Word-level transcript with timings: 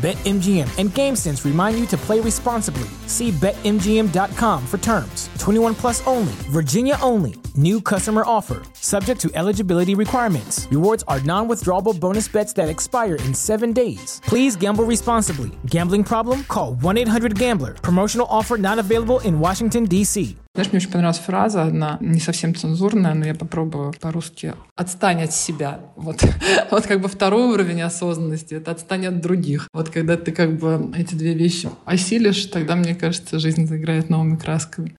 BetMGM 0.00 0.78
and 0.78 0.88
GameSense 0.90 1.44
remind 1.44 1.78
you 1.78 1.86
to 1.88 1.96
play 1.98 2.20
responsibly. 2.20 2.88
See 3.06 3.32
BetMGM.com 3.32 4.66
for 4.66 4.78
terms. 4.78 5.28
21 5.38 5.74
plus 5.74 6.06
only, 6.06 6.32
Virginia 6.48 6.96
only. 7.02 7.39
New 7.56 7.80
customer 7.80 8.22
offer, 8.24 8.62
subject 8.74 9.20
to 9.22 9.30
eligibility 9.34 9.94
requirements. 9.94 10.68
Rewards 10.70 11.02
are 11.08 11.20
non 11.22 11.48
withdrawable 11.48 11.98
bonus 11.98 12.28
bets 12.28 12.52
that 12.52 12.68
expire 12.68 13.16
in 13.16 13.34
seven 13.34 13.72
days. 13.72 14.20
Please 14.24 14.54
gamble 14.54 14.84
responsibly. 14.84 15.50
Gambling 15.66 16.04
problem? 16.04 16.44
Call 16.44 16.74
1 16.74 16.98
800 16.98 17.34
Gambler. 17.34 17.74
Promotional 17.82 18.26
offer 18.30 18.56
not 18.56 18.78
available 18.78 19.18
in 19.20 19.40
Washington, 19.40 19.84
D.C. 19.84 20.36
Знаешь, 20.54 20.72
мне 20.72 20.78
очень 20.78 20.90
понравилась 20.90 21.20
фраза, 21.20 21.62
она 21.62 21.96
не 22.00 22.18
совсем 22.18 22.56
цензурная, 22.56 23.14
но 23.14 23.24
я 23.24 23.36
попробую 23.36 23.94
по-русски. 24.00 24.54
«Отстань 24.74 25.22
от 25.22 25.32
себя». 25.32 25.78
Вот, 25.94 26.24
вот 26.72 26.86
как 26.86 27.00
бы 27.00 27.06
второй 27.08 27.52
уровень 27.52 27.80
осознанности— 27.82 28.54
это 28.56 28.72
«отстань 28.72 29.06
от 29.06 29.20
других». 29.20 29.68
Вот 29.72 29.90
когда 29.90 30.16
ты 30.16 30.32
как 30.32 30.58
бы 30.58 30.92
эти 30.96 31.14
две 31.14 31.34
вещи 31.34 31.70
осилишь, 31.84 32.46
тогда, 32.46 32.74
мне 32.74 32.96
кажется, 32.96 33.38
жизнь 33.38 33.68
заиграет 33.68 34.10
новыми 34.10 34.34
красками. 34.36 34.96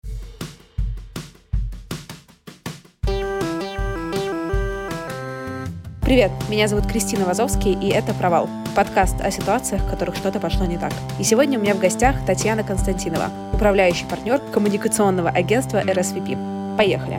Привет, 6.11 6.31
меня 6.49 6.67
зовут 6.67 6.87
Кристина 6.87 7.23
Вазовский, 7.23 7.71
и 7.71 7.87
это 7.87 8.13
«Провал»— 8.13 8.49
подкаст 8.75 9.21
о 9.21 9.31
ситуациях, 9.31 9.81
в 9.83 9.89
которых 9.89 10.17
что-то 10.17 10.41
пошло 10.41 10.65
не 10.65 10.77
так. 10.77 10.91
И 11.17 11.23
сегодня 11.23 11.57
у 11.57 11.61
меня 11.61 11.73
в 11.73 11.79
гостях 11.79 12.17
Татьяна 12.25 12.65
Константинова, 12.65 13.31
управляющий 13.53 14.03
партнер 14.03 14.39
коммуникационного 14.51 15.29
агентства 15.29 15.81
RSVP. 15.81 16.75
Поехали! 16.75 17.17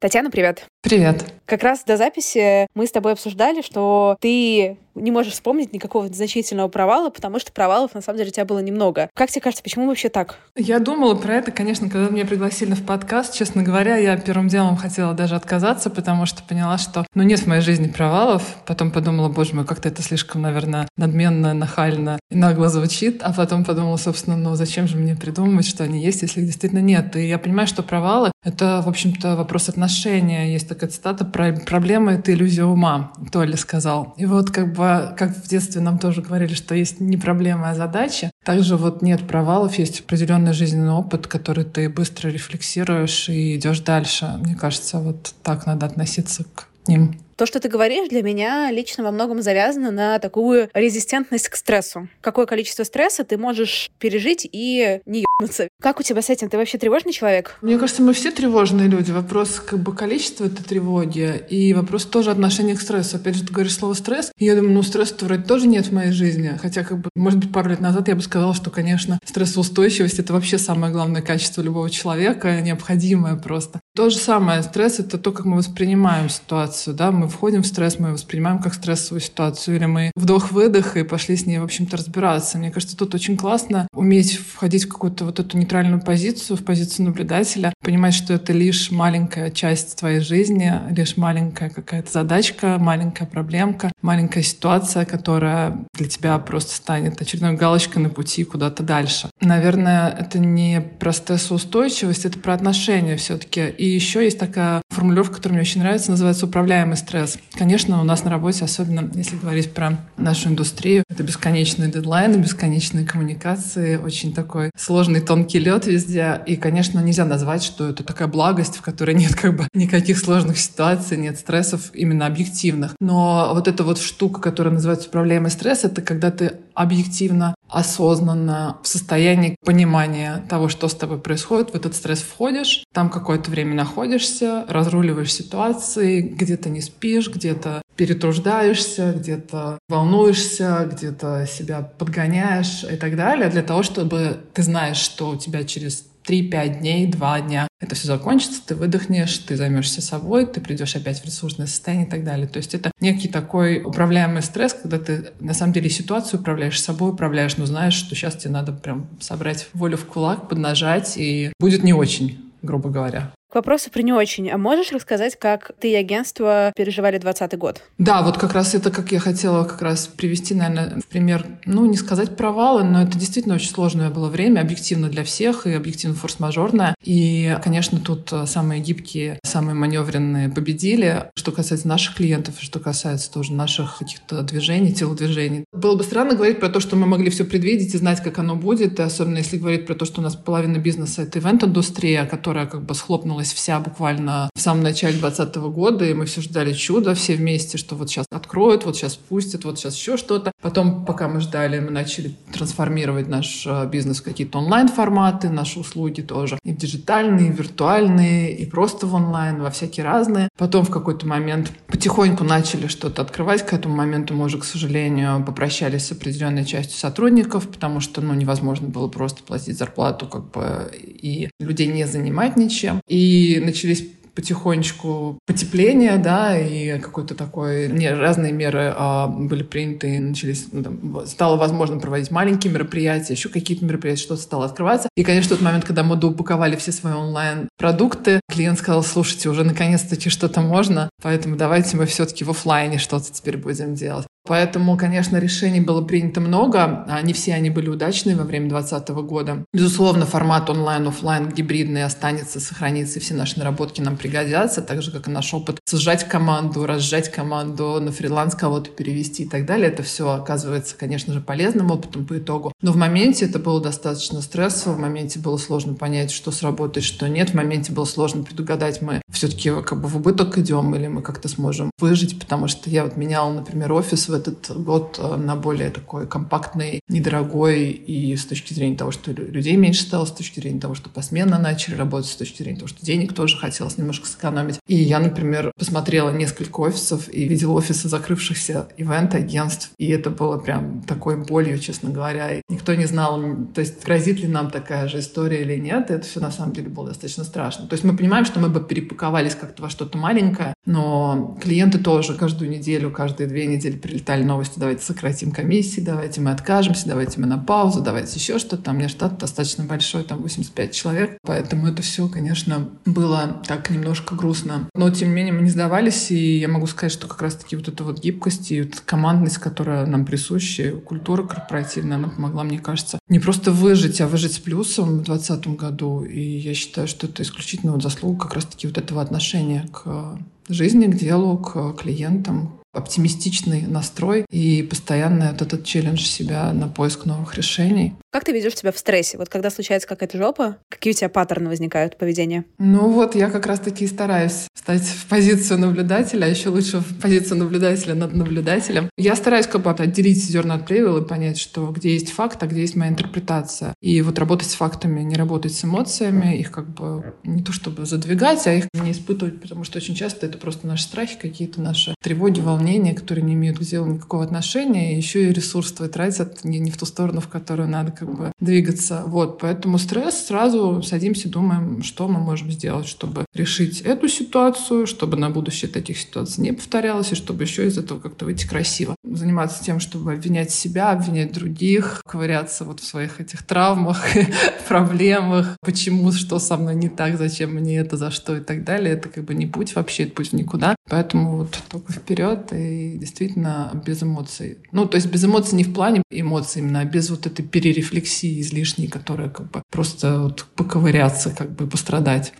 Татьяна, 0.00 0.32
привет. 0.32 0.66
Привет. 0.86 1.24
Как 1.46 1.62
раз 1.64 1.82
до 1.84 1.96
записи 1.96 2.66
мы 2.74 2.86
с 2.86 2.92
тобой 2.92 3.12
обсуждали, 3.12 3.62
что 3.62 4.16
ты 4.20 4.76
не 4.96 5.10
можешь 5.10 5.34
вспомнить 5.34 5.72
никакого 5.72 6.08
значительного 6.08 6.68
провала, 6.68 7.10
потому 7.10 7.38
что 7.38 7.52
провалов 7.52 7.94
на 7.94 8.00
самом 8.00 8.18
деле 8.18 8.30
у 8.30 8.32
тебя 8.32 8.44
было 8.44 8.60
немного. 8.60 9.10
Как 9.14 9.30
тебе 9.30 9.42
кажется, 9.42 9.62
почему 9.62 9.86
вообще 9.86 10.08
так? 10.08 10.38
Я 10.56 10.78
думала 10.80 11.14
про 11.14 11.34
это, 11.34 11.52
конечно, 11.52 11.88
когда 11.88 12.08
меня 12.08 12.24
пригласили 12.24 12.72
в 12.72 12.84
подкаст. 12.84 13.34
Честно 13.34 13.62
говоря, 13.62 13.96
я 13.96 14.16
первым 14.16 14.48
делом 14.48 14.76
хотела 14.76 15.12
даже 15.12 15.36
отказаться, 15.36 15.90
потому 15.90 16.26
что 16.26 16.42
поняла, 16.42 16.78
что 16.78 17.06
ну 17.14 17.22
нет 17.22 17.40
в 17.40 17.46
моей 17.46 17.62
жизни 17.62 17.88
провалов. 17.88 18.42
Потом 18.64 18.90
подумала, 18.90 19.28
боже 19.28 19.54
мой, 19.54 19.66
как-то 19.66 19.88
это 19.88 20.02
слишком, 20.02 20.42
наверное, 20.42 20.88
надменно, 20.96 21.52
нахально 21.52 22.18
и 22.30 22.34
нагло 22.34 22.68
звучит. 22.68 23.22
А 23.22 23.32
потом 23.32 23.64
подумала, 23.64 23.98
собственно, 23.98 24.36
ну 24.36 24.54
зачем 24.54 24.88
же 24.88 24.96
мне 24.96 25.14
придумывать, 25.14 25.66
что 25.66 25.84
они 25.84 26.02
есть, 26.02 26.22
если 26.22 26.40
их 26.40 26.46
действительно 26.46 26.80
нет. 26.80 27.14
И 27.16 27.28
я 27.28 27.38
понимаю, 27.38 27.68
что 27.68 27.82
провалы— 27.82 28.32
это, 28.42 28.82
в 28.84 28.88
общем-то, 28.88 29.36
вопрос 29.36 29.68
отношения. 29.68 30.52
Есть 30.52 30.68
такая 30.76 30.90
цитата 30.90 31.24
про 31.24 31.52
«проблема— 31.52 32.12
это 32.14 32.32
иллюзия 32.32 32.64
ума», 32.64 33.12
Толя 33.32 33.56
сказал. 33.56 34.14
И 34.18 34.26
вот 34.26 34.50
как 34.50 34.74
бы 34.74 35.14
как 35.16 35.36
в 35.36 35.48
детстве 35.48 35.80
нам 35.80 35.98
тоже 35.98 36.22
говорили, 36.22 36.54
что 36.54 36.74
есть 36.74 37.00
не 37.00 37.16
проблема, 37.16 37.70
а 37.70 37.74
задача, 37.74 38.30
также 38.44 38.76
вот 38.76 39.02
нет 39.02 39.26
провалов, 39.26 39.78
есть 39.78 40.00
определенный 40.00 40.52
жизненный 40.52 40.92
опыт, 40.92 41.26
который 41.26 41.64
ты 41.64 41.88
быстро 41.88 42.28
рефлексируешь 42.28 43.28
и 43.28 43.56
идешь 43.56 43.80
дальше. 43.80 44.38
Мне 44.38 44.54
кажется, 44.54 44.98
вот 44.98 45.34
так 45.42 45.66
надо 45.66 45.86
относиться 45.86 46.44
к 46.44 46.65
ним. 46.88 47.18
То, 47.36 47.44
что 47.44 47.60
ты 47.60 47.68
говоришь, 47.68 48.08
для 48.08 48.22
меня 48.22 48.70
лично 48.70 49.04
во 49.04 49.10
многом 49.10 49.42
завязано 49.42 49.90
на 49.90 50.18
такую 50.18 50.70
резистентность 50.72 51.50
к 51.50 51.56
стрессу. 51.56 52.08
Какое 52.22 52.46
количество 52.46 52.82
стресса 52.82 53.24
ты 53.24 53.36
можешь 53.36 53.90
пережить 53.98 54.48
и 54.50 55.00
не 55.04 55.26
ебнуться. 55.38 55.68
Как 55.82 56.00
у 56.00 56.02
тебя 56.02 56.22
с 56.22 56.30
этим? 56.30 56.48
Ты 56.48 56.56
вообще 56.56 56.78
тревожный 56.78 57.12
человек? 57.12 57.58
Мне 57.60 57.78
кажется, 57.78 58.02
мы 58.02 58.14
все 58.14 58.30
тревожные 58.30 58.88
люди. 58.88 59.12
Вопрос 59.12 59.60
как 59.60 59.80
бы 59.80 59.94
количества 59.94 60.46
этой 60.46 60.64
тревоги 60.64 61.44
и 61.50 61.74
вопрос 61.74 62.06
тоже 62.06 62.30
отношения 62.30 62.74
к 62.74 62.80
стрессу. 62.80 63.16
Опять 63.16 63.34
же, 63.34 63.44
ты 63.44 63.52
говоришь 63.52 63.74
слово 63.74 63.92
стресс, 63.92 64.32
и 64.38 64.46
я 64.46 64.56
думаю, 64.56 64.72
ну 64.72 64.82
стресса 64.82 65.14
вроде 65.20 65.42
тоже 65.42 65.66
нет 65.66 65.88
в 65.88 65.92
моей 65.92 66.12
жизни. 66.12 66.58
Хотя, 66.60 66.84
как 66.84 67.00
бы, 67.00 67.10
может 67.14 67.38
быть, 67.38 67.52
пару 67.52 67.68
лет 67.68 67.80
назад 67.80 68.08
я 68.08 68.14
бы 68.14 68.22
сказала, 68.22 68.54
что, 68.54 68.70
конечно, 68.70 69.18
стрессоустойчивость— 69.26 70.18
это 70.20 70.32
вообще 70.32 70.56
самое 70.56 70.90
главное 70.90 71.20
качество 71.20 71.60
любого 71.60 71.90
человека, 71.90 72.62
необходимое 72.62 73.36
просто. 73.36 73.80
То 73.96 74.10
же 74.10 74.18
самое, 74.18 74.62
стресс— 74.62 74.98
это 75.00 75.16
то, 75.16 75.32
как 75.32 75.46
мы 75.46 75.56
воспринимаем 75.56 76.28
ситуацию, 76.28 76.94
да, 76.94 77.10
мы 77.10 77.28
входим 77.28 77.62
в 77.62 77.66
стресс, 77.66 77.98
мы 77.98 78.12
воспринимаем 78.12 78.58
как 78.58 78.74
стрессовую 78.74 79.22
ситуацию, 79.22 79.76
или 79.76 79.86
мы 79.86 80.10
вдох-выдох 80.14 80.98
и 80.98 81.02
пошли 81.02 81.34
с 81.34 81.46
ней, 81.46 81.58
в 81.58 81.64
общем-то, 81.64 81.96
разбираться. 81.96 82.58
Мне 82.58 82.70
кажется, 82.70 82.94
тут 82.94 83.14
очень 83.14 83.38
классно 83.38 83.88
уметь 83.94 84.36
входить 84.36 84.84
в 84.84 84.88
какую-то 84.88 85.24
вот 85.24 85.40
эту 85.40 85.56
нейтральную 85.56 86.02
позицию, 86.02 86.58
в 86.58 86.64
позицию 86.64 87.06
наблюдателя, 87.06 87.72
понимать, 87.82 88.12
что 88.12 88.34
это 88.34 88.52
лишь 88.52 88.90
маленькая 88.90 89.50
часть 89.50 89.98
твоей 89.98 90.20
жизни, 90.20 90.74
лишь 90.90 91.16
маленькая 91.16 91.70
какая-то 91.70 92.12
задачка, 92.12 92.76
маленькая 92.78 93.24
проблемка, 93.24 93.90
маленькая 94.02 94.42
ситуация, 94.42 95.06
которая 95.06 95.86
для 95.94 96.06
тебя 96.06 96.38
просто 96.38 96.74
станет 96.74 97.22
очередной 97.22 97.54
галочкой 97.54 98.02
на 98.02 98.10
пути 98.10 98.44
куда-то 98.44 98.82
дальше. 98.82 99.30
Наверное, 99.40 100.10
это 100.10 100.38
не 100.38 100.82
про 100.82 101.14
стрессоустойчивость, 101.14 102.26
это 102.26 102.38
про 102.38 102.52
отношения 102.52 103.16
все-таки. 103.16 103.85
И 103.86 103.94
еще 103.94 104.24
есть 104.24 104.38
такая 104.38 104.82
формулировка, 104.90 105.36
которая 105.36 105.58
мне 105.58 105.68
очень 105.68 105.80
нравится, 105.80 106.10
называется 106.10 106.46
управляемый 106.46 106.96
стресс. 106.96 107.38
Конечно, 107.54 108.00
у 108.00 108.04
нас 108.04 108.24
на 108.24 108.30
работе, 108.30 108.64
особенно 108.64 109.08
если 109.14 109.36
говорить 109.36 109.72
про 109.72 109.96
нашу 110.16 110.48
индустрию, 110.48 111.04
это 111.08 111.22
бесконечные 111.22 111.88
дедлайны, 111.88 112.34
бесконечные 112.36 113.06
коммуникации, 113.06 113.96
очень 113.96 114.34
такой 114.34 114.72
сложный 114.76 115.20
тонкий 115.20 115.60
лед 115.60 115.86
везде. 115.86 116.40
И, 116.46 116.56
конечно, 116.56 116.98
нельзя 116.98 117.24
назвать, 117.24 117.62
что 117.62 117.88
это 117.88 118.02
такая 118.02 118.26
благость, 118.26 118.76
в 118.76 118.82
которой 118.82 119.14
нет 119.14 119.36
как 119.36 119.56
бы 119.56 119.68
никаких 119.72 120.18
сложных 120.18 120.58
ситуаций, 120.58 121.16
нет 121.16 121.38
стрессов 121.38 121.90
именно 121.94 122.26
объективных. 122.26 122.96
Но 122.98 123.52
вот 123.54 123.68
эта 123.68 123.84
вот 123.84 124.00
штука, 124.00 124.40
которая 124.40 124.74
называется 124.74 125.08
управляемый 125.08 125.52
стресс, 125.52 125.84
это 125.84 126.02
когда 126.02 126.32
ты 126.32 126.54
объективно, 126.76 127.54
осознанно, 127.68 128.78
в 128.82 128.86
состоянии 128.86 129.56
понимания 129.64 130.44
того, 130.48 130.68
что 130.68 130.88
с 130.88 130.94
тобой 130.94 131.18
происходит, 131.18 131.70
в 131.70 131.74
этот 131.74 131.96
стресс 131.96 132.20
входишь, 132.20 132.84
там 132.92 133.10
какое-то 133.10 133.50
время 133.50 133.74
находишься, 133.74 134.64
разруливаешь 134.68 135.32
ситуации, 135.32 136.20
где-то 136.20 136.68
не 136.68 136.82
спишь, 136.82 137.28
где-то 137.28 137.82
перетруждаешься, 137.96 139.14
где-то 139.16 139.78
волнуешься, 139.88 140.88
где-то 140.92 141.46
себя 141.46 141.80
подгоняешь 141.80 142.84
и 142.84 142.96
так 142.96 143.16
далее, 143.16 143.48
для 143.48 143.62
того, 143.62 143.82
чтобы 143.82 144.38
ты 144.52 144.62
знаешь, 144.62 144.98
что 144.98 145.30
у 145.30 145.36
тебя 145.36 145.64
через 145.64 146.04
3-5 146.26 146.78
дней, 146.80 147.06
2 147.06 147.40
дня. 147.42 147.68
Это 147.80 147.94
все 147.94 148.06
закончится, 148.06 148.62
ты 148.66 148.74
выдохнешь, 148.74 149.38
ты 149.38 149.56
займешься 149.56 150.00
собой, 150.00 150.46
ты 150.46 150.60
придешь 150.60 150.96
опять 150.96 151.20
в 151.20 151.24
ресурсное 151.24 151.66
состояние 151.66 152.06
и 152.06 152.10
так 152.10 152.24
далее. 152.24 152.46
То 152.46 152.56
есть 152.56 152.74
это 152.74 152.90
некий 153.00 153.28
такой 153.28 153.82
управляемый 153.82 154.42
стресс, 154.42 154.72
когда 154.74 154.98
ты 154.98 155.26
на 155.40 155.54
самом 155.54 155.72
деле 155.72 155.90
ситуацию 155.90 156.40
управляешь, 156.40 156.80
собой 156.80 157.10
управляешь, 157.10 157.56
но 157.56 157.66
знаешь, 157.66 157.94
что 157.94 158.14
сейчас 158.14 158.36
тебе 158.36 158.52
надо 158.52 158.72
прям 158.72 159.08
собрать 159.20 159.68
волю 159.74 159.96
в 159.96 160.06
кулак, 160.06 160.48
поднажать, 160.48 161.16
и 161.16 161.52
будет 161.60 161.84
не 161.84 161.92
очень 161.92 162.46
грубо 162.66 162.90
говоря. 162.90 163.32
К 163.56 163.60
вопросу 163.60 163.90
про 163.90 164.02
не 164.02 164.12
очень. 164.12 164.50
А 164.50 164.58
можешь 164.58 164.92
рассказать, 164.92 165.38
как 165.38 165.70
ты 165.80 165.92
и 165.92 165.94
агентство 165.94 166.74
переживали 166.76 167.16
2020 167.16 167.58
год? 167.58 167.80
Да, 167.96 168.20
вот 168.20 168.36
как 168.36 168.52
раз 168.52 168.74
это, 168.74 168.90
как 168.90 169.12
я 169.12 169.18
хотела 169.18 169.64
как 169.64 169.80
раз 169.80 170.08
привести, 170.08 170.54
наверное, 170.54 171.00
в 171.00 171.06
пример, 171.06 171.46
ну, 171.64 171.86
не 171.86 171.96
сказать 171.96 172.36
провалы, 172.36 172.84
но 172.84 173.00
это 173.00 173.18
действительно 173.18 173.54
очень 173.54 173.70
сложное 173.70 174.10
было 174.10 174.28
время, 174.28 174.60
объективно 174.60 175.08
для 175.08 175.24
всех 175.24 175.66
и 175.66 175.72
объективно 175.72 176.14
форс-мажорное. 176.16 176.94
И, 177.02 177.56
конечно, 177.64 177.98
тут 177.98 178.30
э, 178.30 178.44
самые 178.44 178.82
гибкие, 178.82 179.40
самые 179.42 179.74
маневренные 179.74 180.50
победили. 180.50 181.30
Что 181.34 181.50
касается 181.50 181.88
наших 181.88 182.16
клиентов, 182.16 182.56
что 182.60 182.78
касается 182.78 183.32
тоже 183.32 183.54
наших 183.54 184.00
каких-то 184.00 184.42
движений, 184.42 184.92
телодвижений. 184.92 185.64
Было 185.72 185.96
бы 185.96 186.04
странно 186.04 186.34
говорить 186.34 186.60
про 186.60 186.68
то, 186.68 186.78
что 186.80 186.94
мы 186.94 187.06
могли 187.06 187.30
все 187.30 187.44
предвидеть 187.44 187.94
и 187.94 187.96
знать, 187.96 188.22
как 188.22 188.38
оно 188.38 188.54
будет, 188.54 189.00
и 189.00 189.02
особенно 189.02 189.38
если 189.38 189.56
говорить 189.56 189.86
про 189.86 189.94
то, 189.94 190.04
что 190.04 190.20
у 190.20 190.24
нас 190.24 190.36
половина 190.36 190.76
бизнеса— 190.76 191.22
это 191.22 191.38
ивент-индустрия, 191.38 192.26
которая 192.26 192.66
как 192.66 192.84
бы 192.84 192.94
схлопнулась 192.94 193.45
началась 193.46 193.52
вся 193.52 193.80
буквально 193.80 194.50
в 194.54 194.60
самом 194.60 194.82
начале 194.82 195.18
2020 195.18 195.56
года, 195.72 196.04
и 196.04 196.14
мы 196.14 196.26
все 196.26 196.40
ждали 196.40 196.72
чуда 196.72 197.14
все 197.14 197.34
вместе, 197.36 197.78
что 197.78 197.94
вот 197.94 198.10
сейчас 198.10 198.26
откроют, 198.30 198.84
вот 198.84 198.96
сейчас 198.96 199.16
пустят, 199.16 199.64
вот 199.64 199.78
сейчас 199.78 199.96
еще 199.96 200.16
что-то. 200.16 200.52
Потом, 200.62 201.04
пока 201.04 201.28
мы 201.28 201.40
ждали, 201.40 201.80
мы 201.80 201.90
начали 201.90 202.34
трансформировать 202.52 203.28
наш 203.28 203.66
э, 203.66 203.88
бизнес 203.88 204.20
в 204.20 204.24
какие-то 204.24 204.58
онлайн-форматы, 204.58 205.48
наши 205.48 205.78
услуги 205.78 206.22
тоже. 206.22 206.58
И 206.64 206.72
диджитальные, 206.72 207.48
и 207.48 207.52
виртуальные, 207.52 208.56
и 208.56 208.66
просто 208.66 209.06
в 209.06 209.14
онлайн, 209.14 209.60
во 209.62 209.70
всякие 209.70 210.04
разные. 210.04 210.48
Потом 210.58 210.84
в 210.84 210.90
какой-то 210.90 211.26
момент 211.26 211.72
потихоньку 211.86 212.44
начали 212.44 212.88
что-то 212.88 213.22
открывать. 213.22 213.64
К 213.66 213.72
этому 213.72 213.96
моменту 213.96 214.34
мы 214.34 214.44
уже, 214.46 214.58
к 214.58 214.64
сожалению, 214.64 215.44
попрощались 215.44 216.06
с 216.06 216.12
определенной 216.12 216.64
частью 216.64 216.98
сотрудников, 216.98 217.68
потому 217.68 218.00
что 218.00 218.20
ну, 218.20 218.34
невозможно 218.34 218.88
было 218.88 219.08
просто 219.08 219.42
платить 219.42 219.78
зарплату 219.78 220.26
как 220.26 220.50
бы 220.50 220.90
и 220.92 221.50
людей 221.60 221.86
не 221.88 222.06
занимать 222.06 222.56
ничем. 222.56 223.00
И 223.08 223.25
начались 223.62 224.04
потихонечку 224.36 225.38
потепление, 225.46 226.18
да, 226.18 226.56
и 226.56 227.00
какой-то 227.00 227.34
такой, 227.34 227.88
не, 227.88 228.12
разные 228.12 228.52
меры 228.52 228.92
а, 228.94 229.26
были 229.28 229.62
приняты, 229.62 230.16
и 230.16 230.18
начались, 230.18 230.66
ну, 230.72 230.82
там, 230.82 231.26
стало 231.26 231.56
возможно 231.56 231.98
проводить 231.98 232.30
маленькие 232.30 232.72
мероприятия, 232.72 233.32
еще 233.32 233.48
какие-то 233.48 233.84
мероприятия, 233.86 234.22
что-то 234.22 234.42
стало 234.42 234.66
открываться. 234.66 235.08
И, 235.16 235.24
конечно, 235.24 235.56
тот 235.56 235.62
момент, 235.62 235.86
когда 235.86 236.02
мы 236.02 236.16
доупаковали 236.16 236.76
все 236.76 236.92
свои 236.92 237.14
онлайн-продукты, 237.14 238.40
клиент 238.52 238.78
сказал, 238.78 239.02
слушайте, 239.02 239.48
уже 239.48 239.64
наконец-таки 239.64 240.28
что-то 240.28 240.60
можно, 240.60 241.08
поэтому 241.22 241.56
давайте 241.56 241.96
мы 241.96 242.04
все-таки 242.04 242.44
в 242.44 242.50
офлайне 242.50 242.98
что-то 242.98 243.32
теперь 243.32 243.56
будем 243.56 243.94
делать. 243.94 244.26
Поэтому, 244.46 244.96
конечно, 244.96 245.36
решений 245.38 245.80
было 245.80 246.02
принято 246.02 246.40
много. 246.40 247.06
Не 247.22 247.32
все 247.32 247.54
они 247.54 247.70
были 247.70 247.88
удачные 247.88 248.36
во 248.36 248.44
время 248.44 248.68
2020 248.68 249.08
года. 249.26 249.64
Безусловно, 249.72 250.26
формат 250.26 250.70
онлайн-офлайн 250.70 251.48
гибридный 251.48 252.04
останется, 252.04 252.60
сохранится, 252.60 253.18
и 253.18 253.22
все 253.22 253.34
наши 253.34 253.58
наработки 253.58 254.00
нам 254.00 254.16
пригодятся, 254.16 254.82
так 254.82 255.02
же, 255.02 255.10
как 255.10 255.28
и 255.28 255.30
наш 255.30 255.52
опыт 255.54 255.78
сжать 255.90 256.28
команду, 256.28 256.86
разжать 256.86 257.30
команду, 257.30 258.00
на 258.00 258.12
фриланс 258.12 258.54
кого-то 258.54 258.90
перевести 258.90 259.44
и 259.44 259.48
так 259.48 259.66
далее. 259.66 259.88
Это 259.88 260.02
все 260.02 260.30
оказывается, 260.30 260.96
конечно 260.96 261.32
же, 261.32 261.40
полезным 261.40 261.90
опытом 261.90 262.26
по 262.26 262.38
итогу. 262.38 262.72
Но 262.82 262.92
в 262.92 262.96
моменте 262.96 263.46
это 263.46 263.58
было 263.58 263.80
достаточно 263.80 264.40
стрессово, 264.40 264.94
в 264.94 264.98
моменте 264.98 265.38
было 265.38 265.56
сложно 265.56 265.94
понять, 265.94 266.30
что 266.30 266.50
сработает, 266.50 267.04
что 267.04 267.28
нет. 267.28 267.50
В 267.50 267.54
моменте 267.54 267.92
было 267.92 268.04
сложно 268.04 268.42
предугадать, 268.42 269.02
мы 269.02 269.22
все-таки 269.30 269.70
как 269.82 270.00
бы 270.00 270.08
в 270.08 270.16
убыток 270.16 270.58
идем 270.58 270.94
или 270.94 271.06
мы 271.06 271.22
как-то 271.22 271.48
сможем 271.48 271.90
выжить, 271.98 272.38
потому 272.38 272.68
что 272.68 272.90
я 272.90 273.04
вот 273.04 273.16
меняла, 273.16 273.52
например, 273.52 273.92
офис 273.92 274.28
в 274.28 274.34
этот 274.36 274.70
год 274.82 275.18
э, 275.18 275.36
на 275.36 275.56
более 275.56 275.90
такой 275.90 276.26
компактный, 276.26 277.00
недорогой 277.08 277.90
и 277.90 278.36
с 278.36 278.44
точки 278.44 278.72
зрения 278.74 278.96
того, 278.96 279.10
что 279.10 279.32
людей 279.32 279.76
меньше 279.76 280.02
стало, 280.02 280.24
с 280.24 280.32
точки 280.32 280.60
зрения 280.60 280.80
того, 280.80 280.94
что 280.94 281.10
посменно 281.10 281.58
начали 281.58 281.94
работать, 281.94 282.30
с 282.30 282.36
точки 282.36 282.62
зрения 282.62 282.78
того, 282.78 282.88
что 282.88 283.04
денег 283.04 283.34
тоже 283.34 283.56
хотелось 283.56 283.98
немножко 283.98 284.26
сэкономить. 284.26 284.78
И 284.86 284.96
я, 284.96 285.18
например, 285.18 285.72
посмотрела 285.78 286.30
несколько 286.30 286.80
офисов 286.80 287.28
и 287.32 287.48
видела 287.48 287.72
офисы 287.72 288.08
закрывшихся 288.08 288.88
ивент-агентств, 288.96 289.90
и 289.98 290.08
это 290.08 290.30
было 290.30 290.58
прям 290.58 291.02
такой 291.02 291.36
болью, 291.42 291.78
честно 291.78 292.10
говоря. 292.10 292.58
И 292.58 292.62
никто 292.68 292.94
не 292.94 293.06
знал, 293.06 293.42
то 293.74 293.80
есть 293.80 294.04
грозит 294.04 294.40
ли 294.40 294.48
нам 294.48 294.70
такая 294.70 295.08
же 295.08 295.20
история 295.20 295.62
или 295.62 295.76
нет, 295.76 296.10
и 296.10 296.14
это 296.14 296.26
все 296.26 296.40
на 296.40 296.50
самом 296.50 296.72
деле 296.72 296.88
было 296.88 297.08
достаточно 297.08 297.44
страшно. 297.44 297.86
То 297.86 297.94
есть 297.94 298.04
мы 298.04 298.16
понимаем, 298.16 298.44
что 298.44 298.60
мы 298.60 298.68
бы 298.68 298.80
перепаковались 298.80 299.54
как-то 299.54 299.82
во 299.82 299.90
что-то 299.90 300.18
маленькое, 300.18 300.74
но 300.84 301.58
клиенты 301.62 301.98
тоже 301.98 302.34
каждую 302.34 302.70
неделю, 302.70 303.10
каждые 303.10 303.46
две 303.46 303.66
недели 303.66 303.96
прилетают 303.96 304.25
читали 304.26 304.42
новости, 304.42 304.80
давайте 304.80 305.04
сократим 305.04 305.52
комиссии, 305.52 306.00
давайте 306.00 306.40
мы 306.40 306.50
откажемся, 306.50 307.06
давайте 307.06 307.38
мы 307.38 307.46
на 307.46 307.58
паузу, 307.58 308.02
давайте 308.02 308.40
еще 308.40 308.58
что-то. 308.58 308.90
У 308.90 308.94
меня 308.94 309.08
штат 309.08 309.38
достаточно 309.38 309.84
большой, 309.84 310.24
там 310.24 310.42
85 310.42 310.92
человек, 310.92 311.38
поэтому 311.42 311.86
это 311.86 312.02
все, 312.02 312.26
конечно, 312.26 312.88
было 313.04 313.62
так 313.68 313.88
немножко 313.88 314.34
грустно. 314.34 314.88
Но, 314.96 315.10
тем 315.10 315.28
не 315.28 315.34
менее, 315.34 315.52
мы 315.52 315.62
не 315.62 315.70
сдавались, 315.70 316.32
и 316.32 316.58
я 316.58 316.66
могу 316.66 316.88
сказать, 316.88 317.12
что 317.12 317.28
как 317.28 317.40
раз-таки 317.40 317.76
вот 317.76 317.86
эта 317.86 318.02
вот 318.02 318.20
гибкость 318.20 318.72
и 318.72 318.82
вот 318.82 318.98
командность, 318.98 319.58
которая 319.58 320.06
нам 320.06 320.26
присуща, 320.26 320.90
культура 320.90 321.44
корпоративная, 321.44 322.16
она 322.16 322.28
помогла, 322.28 322.64
мне 322.64 322.80
кажется, 322.80 323.20
не 323.28 323.38
просто 323.38 323.70
выжить, 323.70 324.20
а 324.20 324.26
выжить 324.26 324.54
с 324.54 324.58
плюсом 324.58 325.20
в 325.20 325.22
2020 325.22 325.68
году. 325.76 326.24
И 326.24 326.40
я 326.40 326.74
считаю, 326.74 327.06
что 327.06 327.28
это 327.28 327.44
исключительно 327.44 327.92
вот 327.92 328.02
заслуга 328.02 328.40
как 328.40 328.54
раз-таки 328.54 328.88
вот 328.88 328.98
этого 328.98 329.22
отношения 329.22 329.88
к 329.92 330.36
жизни, 330.68 331.06
к 331.06 331.14
делу, 331.14 331.58
к 331.58 331.92
клиентам, 331.92 332.80
оптимистичный 332.96 333.82
настрой 333.82 334.46
и 334.50 334.82
постоянный 334.82 335.52
вот 335.52 335.62
этот 335.62 335.84
челлендж 335.84 336.22
себя 336.24 336.72
на 336.72 336.88
поиск 336.88 337.26
новых 337.26 337.54
решений. 337.54 338.14
Как 338.36 338.44
ты 338.44 338.52
ведешь 338.52 338.76
себя 338.76 338.92
в 338.92 338.98
стрессе? 338.98 339.38
Вот 339.38 339.48
когда 339.48 339.70
случается 339.70 340.06
какая-то 340.06 340.36
жопа, 340.36 340.76
какие 340.90 341.14
у 341.14 341.16
тебя 341.16 341.30
паттерны 341.30 341.70
возникают 341.70 342.18
поведения? 342.18 342.66
Ну 342.76 343.08
вот, 343.08 343.34
я 343.34 343.48
как 343.48 343.64
раз-таки 343.64 344.04
и 344.04 344.08
стараюсь 344.08 344.66
стать 344.74 345.04
в 345.04 345.24
позицию 345.24 345.80
наблюдателя, 345.80 346.44
а 346.44 346.48
еще 346.48 346.68
лучше 346.68 346.98
в 346.98 347.18
позицию 347.18 347.56
наблюдателя 347.56 348.14
над 348.14 348.34
наблюдателем. 348.34 349.08
Я 349.16 349.36
стараюсь 349.36 349.66
как 349.66 349.80
бы 349.80 349.90
отделить 349.90 350.36
зерна 350.36 350.74
от 350.74 350.86
плевел 350.86 351.16
и 351.16 351.26
понять, 351.26 351.56
что 351.56 351.86
где 351.86 352.12
есть 352.12 352.30
факт, 352.30 352.62
а 352.62 352.66
где 352.66 352.82
есть 352.82 352.94
моя 352.94 353.10
интерпретация. 353.10 353.94
И 354.02 354.20
вот 354.20 354.38
работать 354.38 354.68
с 354.68 354.74
фактами, 354.74 355.22
не 355.22 355.36
работать 355.36 355.72
с 355.72 355.82
эмоциями, 355.86 356.58
их 356.58 356.70
как 356.70 356.90
бы 356.90 357.36
не 357.42 357.62
то 357.62 357.72
чтобы 357.72 358.04
задвигать, 358.04 358.66
а 358.66 358.74
их 358.74 358.84
не 358.92 359.12
испытывать, 359.12 359.62
потому 359.62 359.82
что 359.82 359.96
очень 359.96 360.14
часто 360.14 360.44
это 360.44 360.58
просто 360.58 360.86
наши 360.86 361.04
страхи, 361.04 361.38
какие-то 361.40 361.80
наши 361.80 362.14
тревоги, 362.22 362.60
волнения, 362.60 363.14
которые 363.14 363.46
не 363.46 363.54
имеют 363.54 363.78
к 363.78 363.82
делу 363.82 364.06
никакого 364.08 364.44
отношения, 364.44 365.14
и 365.14 365.16
еще 365.16 365.48
и 365.48 365.52
ресурс 365.54 365.90
твой 365.92 366.10
тратят 366.10 366.64
не, 366.64 366.78
не 366.78 366.90
в 366.90 366.98
ту 366.98 367.06
сторону, 367.06 367.40
в 367.40 367.48
которую 367.48 367.88
надо 367.88 368.12
как 368.12 368.25
бы 368.34 368.52
двигаться. 368.60 369.22
Вот, 369.26 369.58
поэтому 369.58 369.98
стресс 369.98 370.46
сразу 370.46 371.02
садимся, 371.02 371.48
думаем, 371.48 372.02
что 372.02 372.28
мы 372.28 372.40
можем 372.40 372.70
сделать, 372.70 373.06
чтобы 373.06 373.44
решить 373.54 374.00
эту 374.00 374.28
ситуацию, 374.28 375.06
чтобы 375.06 375.36
на 375.36 375.50
будущее 375.50 375.90
таких 375.90 376.18
ситуаций 376.18 376.62
не 376.62 376.72
повторялось, 376.72 377.32
и 377.32 377.34
чтобы 377.34 377.64
еще 377.64 377.86
из 377.86 377.98
этого 377.98 378.18
как-то 378.18 378.44
выйти 378.44 378.66
красиво. 378.66 379.16
Заниматься 379.24 379.82
тем, 379.84 380.00
чтобы 380.00 380.32
обвинять 380.32 380.70
себя, 380.70 381.10
обвинять 381.10 381.52
других, 381.52 382.22
ковыряться 382.26 382.84
вот 382.84 383.00
в 383.00 383.04
своих 383.04 383.40
этих 383.40 383.62
травмах, 383.62 384.24
проблемах, 384.88 385.76
почему, 385.80 386.32
что 386.32 386.58
со 386.58 386.76
мной 386.76 386.94
не 386.94 387.08
так, 387.08 387.38
зачем 387.38 387.74
мне 387.74 387.98
это, 387.98 388.16
за 388.16 388.30
что 388.30 388.56
и 388.56 388.60
так 388.60 388.84
далее. 388.84 389.14
Это 389.14 389.28
как 389.28 389.44
бы 389.44 389.54
не 389.54 389.66
путь 389.66 389.94
вообще, 389.94 390.24
это 390.24 390.32
путь 390.32 390.52
никуда. 390.52 390.96
Поэтому 391.08 391.58
вот 391.58 391.78
только 391.88 392.12
вперед 392.12 392.72
и 392.72 393.16
действительно 393.18 393.90
без 394.06 394.22
эмоций. 394.22 394.78
Ну, 394.92 395.06
то 395.06 395.16
есть 395.16 395.28
без 395.28 395.44
эмоций 395.44 395.76
не 395.76 395.84
в 395.84 395.92
плане 395.92 396.22
эмоций 396.30 396.82
именно, 396.82 397.00
а 397.00 397.04
без 397.04 397.30
вот 397.30 397.46
этой 397.46 397.64
перерефлексии 397.64 398.15
излишней, 398.60 399.08
которая 399.08 399.48
как 399.48 399.70
бы 399.70 399.82
просто 399.90 400.40
вот 400.40 400.66
поковыряться, 400.74 401.50
как 401.50 401.74
бы 401.74 401.86
пострадать. 401.86 402.52